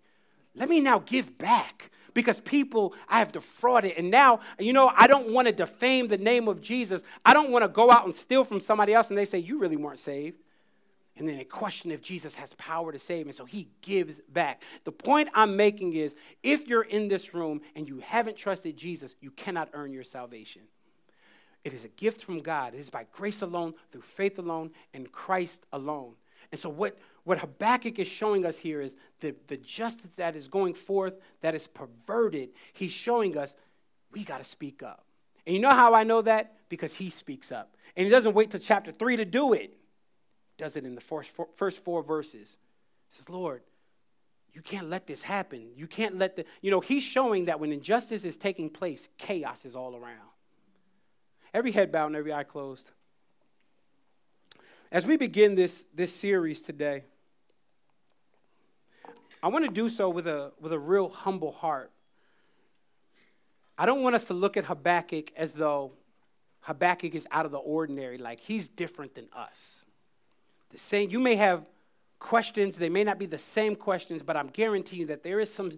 Let 0.55 0.69
me 0.69 0.81
now 0.81 1.01
give 1.01 1.37
back 1.39 1.91
because 2.15 2.41
people 2.41 2.95
I 3.09 3.19
have 3.19 3.33
defrauded. 3.33 3.95
And 3.97 4.11
now, 4.11 4.41
you 4.59 4.73
know, 4.73 4.93
I 4.95 5.07
don't 5.07 5.33
want 5.33 5.47
to 5.47 5.53
defame 5.53 6.09
the 6.09 6.19
name 6.19 6.47
of 6.47 6.61
Jesus. 6.61 7.03
I 7.25 7.33
don't 7.33 7.51
want 7.51 7.65
to 7.65 7.69
go 7.69 7.91
out 7.91 8.05
and 8.05 8.15
steal 8.15 8.45
from 8.45 8.61
somebody 8.61 8.95
else 8.95 9.09
and 9.09 9.19
they 9.19 9.25
say, 9.25 9.39
You 9.39 9.59
really 9.59 9.77
weren't 9.77 9.99
saved. 9.99 10.39
And 11.17 11.29
then 11.29 11.37
they 11.37 11.45
question 11.45 11.91
if 11.91 12.01
Jesus 12.01 12.37
has 12.37 12.55
power 12.55 12.91
to 12.91 12.99
save. 12.99 13.27
And 13.27 13.35
so 13.35 13.45
he 13.45 13.69
gives 13.83 14.21
back. 14.31 14.63
The 14.85 14.93
point 14.93 15.29
I'm 15.35 15.57
making 15.57 15.93
is 15.93 16.17
if 16.43 16.67
you're 16.67 16.85
in 16.85 17.09
this 17.09 17.35
room 17.35 17.61
and 17.77 17.87
you 17.87 17.99
haven't 17.99 18.39
trusted 18.39 18.79
Jesus, 18.79 19.15
you 19.21 19.31
cannot 19.31 19.69
earn 19.75 19.93
your 19.93 20.05
salvation. 20.05 20.63
It 21.65 21.73
is 21.73 21.85
a 21.85 21.89
gift 21.89 22.25
from 22.25 22.41
God. 22.41 22.75
It 22.75 22.81
is 22.81 22.91
by 22.91 23.07
grace 23.13 23.43
alone, 23.43 23.75
through 23.91 24.03
faith 24.03 24.39
alone, 24.39 24.73
and 24.93 25.11
Christ 25.11 25.65
alone. 25.73 26.15
And 26.51 26.61
so, 26.61 26.69
what, 26.69 26.99
what 27.25 27.39
Habakkuk 27.39 27.99
is 27.99 28.09
showing 28.09 28.45
us 28.45 28.59
here 28.59 28.81
is 28.81 28.97
the, 29.21 29.35
the 29.47 29.57
justice 29.57 30.11
that 30.17 30.35
is 30.35 30.49
going 30.49 30.75
forth, 30.75 31.21
that 31.41 31.55
is 31.55 31.69
perverted. 31.69 32.51
He's 32.73 32.93
showing 32.93 33.39
us 33.39 33.55
we 34.13 34.25
got 34.25 34.39
to 34.39 34.45
speak 34.45 34.83
up. 34.83 35.05
And 35.47 35.55
you 35.55 35.63
know 35.63 35.71
how 35.71 35.95
I 35.95 36.05
know 36.05 36.23
that? 36.23 36.55
Because 36.69 36.95
he 36.95 37.09
speaks 37.09 37.51
up. 37.51 37.77
And 37.97 38.05
he 38.05 38.11
doesn't 38.11 38.35
wait 38.35 38.51
till 38.51 38.61
chapter 38.61 38.93
3 38.93 39.17
to 39.17 39.25
do 39.25 39.53
it. 39.53 39.77
Does 40.59 40.77
it 40.77 40.85
in 40.85 40.95
the 40.95 41.01
first 41.01 41.31
four, 41.31 41.49
first 41.55 41.83
four 41.85 42.03
verses. 42.03 42.57
He 43.09 43.17
says, 43.17 43.29
Lord, 43.29 43.63
you 44.53 44.61
can't 44.61 44.91
let 44.91 45.07
this 45.07 45.23
happen. 45.23 45.71
You 45.75 45.87
can't 45.87 46.19
let 46.19 46.37
the, 46.37 46.45
you 46.61 46.71
know, 46.71 46.81
he's 46.81 47.03
showing 47.03 47.47
that 47.47 47.59
when 47.59 47.73
injustice 47.73 48.25
is 48.25 48.37
taking 48.37 48.69
place, 48.69 49.09
chaos 49.17 49.65
is 49.65 49.75
all 49.75 49.97
around. 49.97 50.32
Every 51.55 51.73
head 51.73 51.93
bowed 51.93 52.07
and 52.07 52.17
every 52.17 52.33
eye 52.33 52.45
closed. 52.45 52.91
As 54.91 55.07
we 55.07 55.17
begin 55.17 55.55
this, 55.55 55.85
this 55.95 56.15
series 56.15 56.61
today, 56.61 57.05
I 59.43 59.49
want 59.49 59.65
to 59.65 59.71
do 59.71 59.89
so 59.89 60.09
with 60.09 60.27
a, 60.27 60.53
with 60.61 60.73
a 60.73 60.79
real 60.79 61.09
humble 61.09 61.53
heart. 61.53 61.91
I 63.77 63.87
don't 63.87 64.03
want 64.03 64.15
us 64.15 64.27
to 64.27 64.35
look 64.35 64.57
at 64.57 64.65
Habakkuk 64.65 65.33
as 65.37 65.55
though 65.55 65.93
Habakkuk 66.61 67.15
is 67.15 67.27
out 67.31 67.45
of 67.45 67.51
the 67.51 67.59
ordinary, 67.59 68.19
like 68.19 68.41
he's 68.41 68.69
different 68.69 69.15
than 69.15 69.29
us. 69.35 69.85
The 70.71 70.79
same, 70.79 71.11
you 71.11 71.19
may 71.19 71.37
have 71.37 71.67
questions, 72.19 72.77
they 72.77 72.89
may 72.89 73.03
not 73.05 73.19
be 73.19 73.27
the 73.27 73.39
same 73.39 73.75
questions, 73.75 74.23
but 74.23 74.37
I'm 74.37 74.49
guaranteeing 74.49 75.09
that 75.09 75.23
there 75.23 75.41
is 75.41 75.53
some 75.53 75.73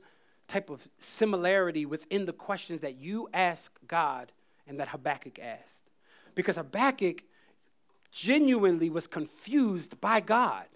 type 0.47 0.71
of 0.71 0.87
similarity 0.99 1.87
within 1.87 2.27
the 2.27 2.33
questions 2.33 2.81
that 2.83 2.97
you 2.97 3.29
ask 3.33 3.73
God 3.89 4.31
and 4.67 4.81
that 4.81 4.89
Habakkuk 4.89 5.39
asked. 5.39 5.91
Because 6.35 6.57
Habakkuk 6.57 7.23
genuinely 8.11 8.91
was 8.91 9.07
confused 9.07 10.01
by 10.01 10.21
God. 10.21 10.67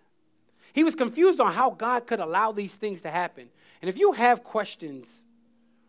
He 0.72 0.84
was 0.84 0.95
confused 0.95 1.41
on 1.41 1.53
how 1.53 1.70
God 1.70 2.07
could 2.07 2.20
allow 2.20 2.53
these 2.53 2.74
things 2.74 3.03
to 3.03 3.11
happen. 3.11 3.49
And 3.80 3.89
if 3.89 3.99
you 3.99 4.12
have 4.12 4.45
questions, 4.45 5.24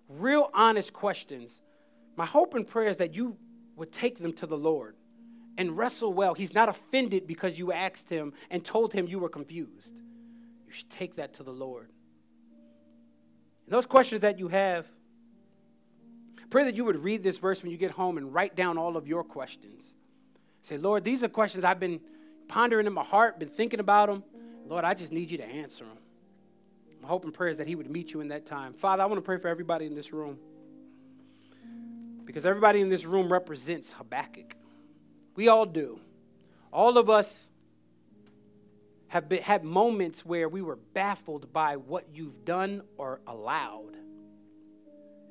real 0.07 0.49
honest 0.53 0.93
questions, 0.93 1.61
my 2.15 2.25
hope 2.25 2.53
and 2.53 2.67
prayer 2.67 2.87
is 2.87 2.97
that 2.97 3.15
you 3.15 3.37
would 3.75 3.91
take 3.91 4.19
them 4.19 4.33
to 4.33 4.45
the 4.45 4.57
Lord 4.57 4.95
and 5.57 5.75
wrestle 5.75 6.13
well. 6.13 6.33
He's 6.33 6.53
not 6.53 6.69
offended 6.69 7.27
because 7.27 7.59
you 7.59 7.71
asked 7.71 8.09
him 8.09 8.33
and 8.49 8.63
told 8.63 8.93
him 8.93 9.07
you 9.07 9.19
were 9.19 9.29
confused. 9.29 9.93
You 10.67 10.71
should 10.71 10.89
take 10.89 11.15
that 11.15 11.33
to 11.35 11.43
the 11.43 11.51
Lord. 11.51 11.89
And 13.65 13.73
those 13.73 13.85
questions 13.85 14.21
that 14.21 14.39
you 14.39 14.47
have, 14.47 14.87
pray 16.49 16.63
that 16.65 16.75
you 16.75 16.85
would 16.85 17.03
read 17.03 17.23
this 17.23 17.37
verse 17.37 17.61
when 17.61 17.71
you 17.71 17.77
get 17.77 17.91
home 17.91 18.17
and 18.17 18.33
write 18.33 18.55
down 18.55 18.77
all 18.77 18.97
of 18.97 19.07
your 19.07 19.23
questions. 19.23 19.93
Say, 20.61 20.77
Lord, 20.77 21.03
these 21.03 21.23
are 21.23 21.29
questions 21.29 21.63
I've 21.63 21.79
been 21.79 22.01
pondering 22.47 22.87
in 22.87 22.93
my 22.93 23.03
heart, 23.03 23.39
been 23.39 23.47
thinking 23.47 23.79
about 23.79 24.09
them. 24.09 24.23
Lord, 24.67 24.83
I 24.83 24.93
just 24.93 25.11
need 25.11 25.31
you 25.31 25.37
to 25.37 25.45
answer 25.45 25.85
them. 25.85 25.97
My 27.01 27.07
hope 27.07 27.23
and 27.23 27.33
prayer 27.33 27.49
is 27.49 27.57
that 27.57 27.67
He 27.67 27.75
would 27.75 27.89
meet 27.89 28.13
you 28.13 28.21
in 28.21 28.27
that 28.29 28.45
time. 28.45 28.73
Father, 28.73 29.03
I 29.03 29.05
want 29.05 29.17
to 29.17 29.25
pray 29.25 29.37
for 29.37 29.47
everybody 29.47 29.85
in 29.85 29.95
this 29.95 30.11
room 30.11 30.37
because 32.25 32.45
everybody 32.45 32.81
in 32.81 32.89
this 32.89 33.05
room 33.05 33.31
represents 33.31 33.93
Habakkuk. 33.93 34.55
We 35.35 35.47
all 35.47 35.65
do. 35.65 35.99
All 36.71 36.97
of 36.97 37.09
us 37.09 37.49
have 39.07 39.27
been, 39.27 39.41
had 39.41 39.63
moments 39.63 40.25
where 40.25 40.47
we 40.47 40.61
were 40.61 40.75
baffled 40.75 41.51
by 41.51 41.77
what 41.77 42.05
you've 42.13 42.45
done 42.45 42.83
or 42.97 43.21
allowed. 43.25 43.95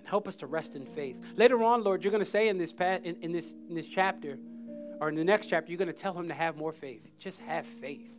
Help 0.09 0.27
us 0.27 0.37
to 0.37 0.47
rest 0.47 0.75
in 0.75 0.87
faith. 0.87 1.17
Later 1.37 1.63
on, 1.63 1.85
Lord, 1.85 2.03
you're 2.03 2.11
going 2.11 2.25
to 2.25 2.31
say 2.31 2.49
in 2.49 2.57
this, 2.57 2.73
in, 2.81 3.17
in 3.21 3.33
this, 3.33 3.55
in 3.69 3.75
this 3.75 3.89
chapter, 3.89 4.39
or 5.01 5.09
in 5.11 5.15
the 5.15 5.25
next 5.25 5.47
chapter, 5.47 5.71
you're 5.71 5.79
going 5.79 5.87
to 5.87 5.93
tell 5.93 6.15
him 6.15 6.29
to 6.29 6.35
have 6.35 6.57
more 6.57 6.73
faith. 6.73 7.07
Just 7.19 7.41
have 7.41 7.67
faith. 7.67 8.17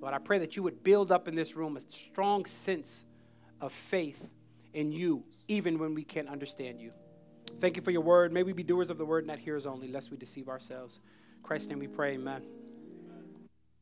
Lord, 0.00 0.14
I 0.14 0.18
pray 0.18 0.38
that 0.38 0.56
you 0.56 0.62
would 0.62 0.82
build 0.82 1.10
up 1.10 1.26
in 1.26 1.34
this 1.34 1.56
room 1.56 1.76
a 1.76 1.80
strong 1.80 2.44
sense 2.44 3.04
of 3.60 3.72
faith 3.72 4.28
in 4.72 4.92
you, 4.92 5.24
even 5.48 5.78
when 5.78 5.94
we 5.94 6.04
can't 6.04 6.28
understand 6.28 6.80
you. 6.80 6.92
Thank 7.58 7.76
you 7.76 7.82
for 7.82 7.90
your 7.90 8.02
word. 8.02 8.32
May 8.32 8.42
we 8.42 8.52
be 8.52 8.62
doers 8.62 8.90
of 8.90 8.98
the 8.98 9.04
word, 9.04 9.26
not 9.26 9.38
hearers 9.38 9.66
only, 9.66 9.88
lest 9.88 10.10
we 10.10 10.16
deceive 10.16 10.48
ourselves. 10.48 11.00
In 11.36 11.42
Christ's 11.42 11.68
name 11.68 11.78
we 11.78 11.88
pray, 11.88 12.14
amen. 12.14 12.42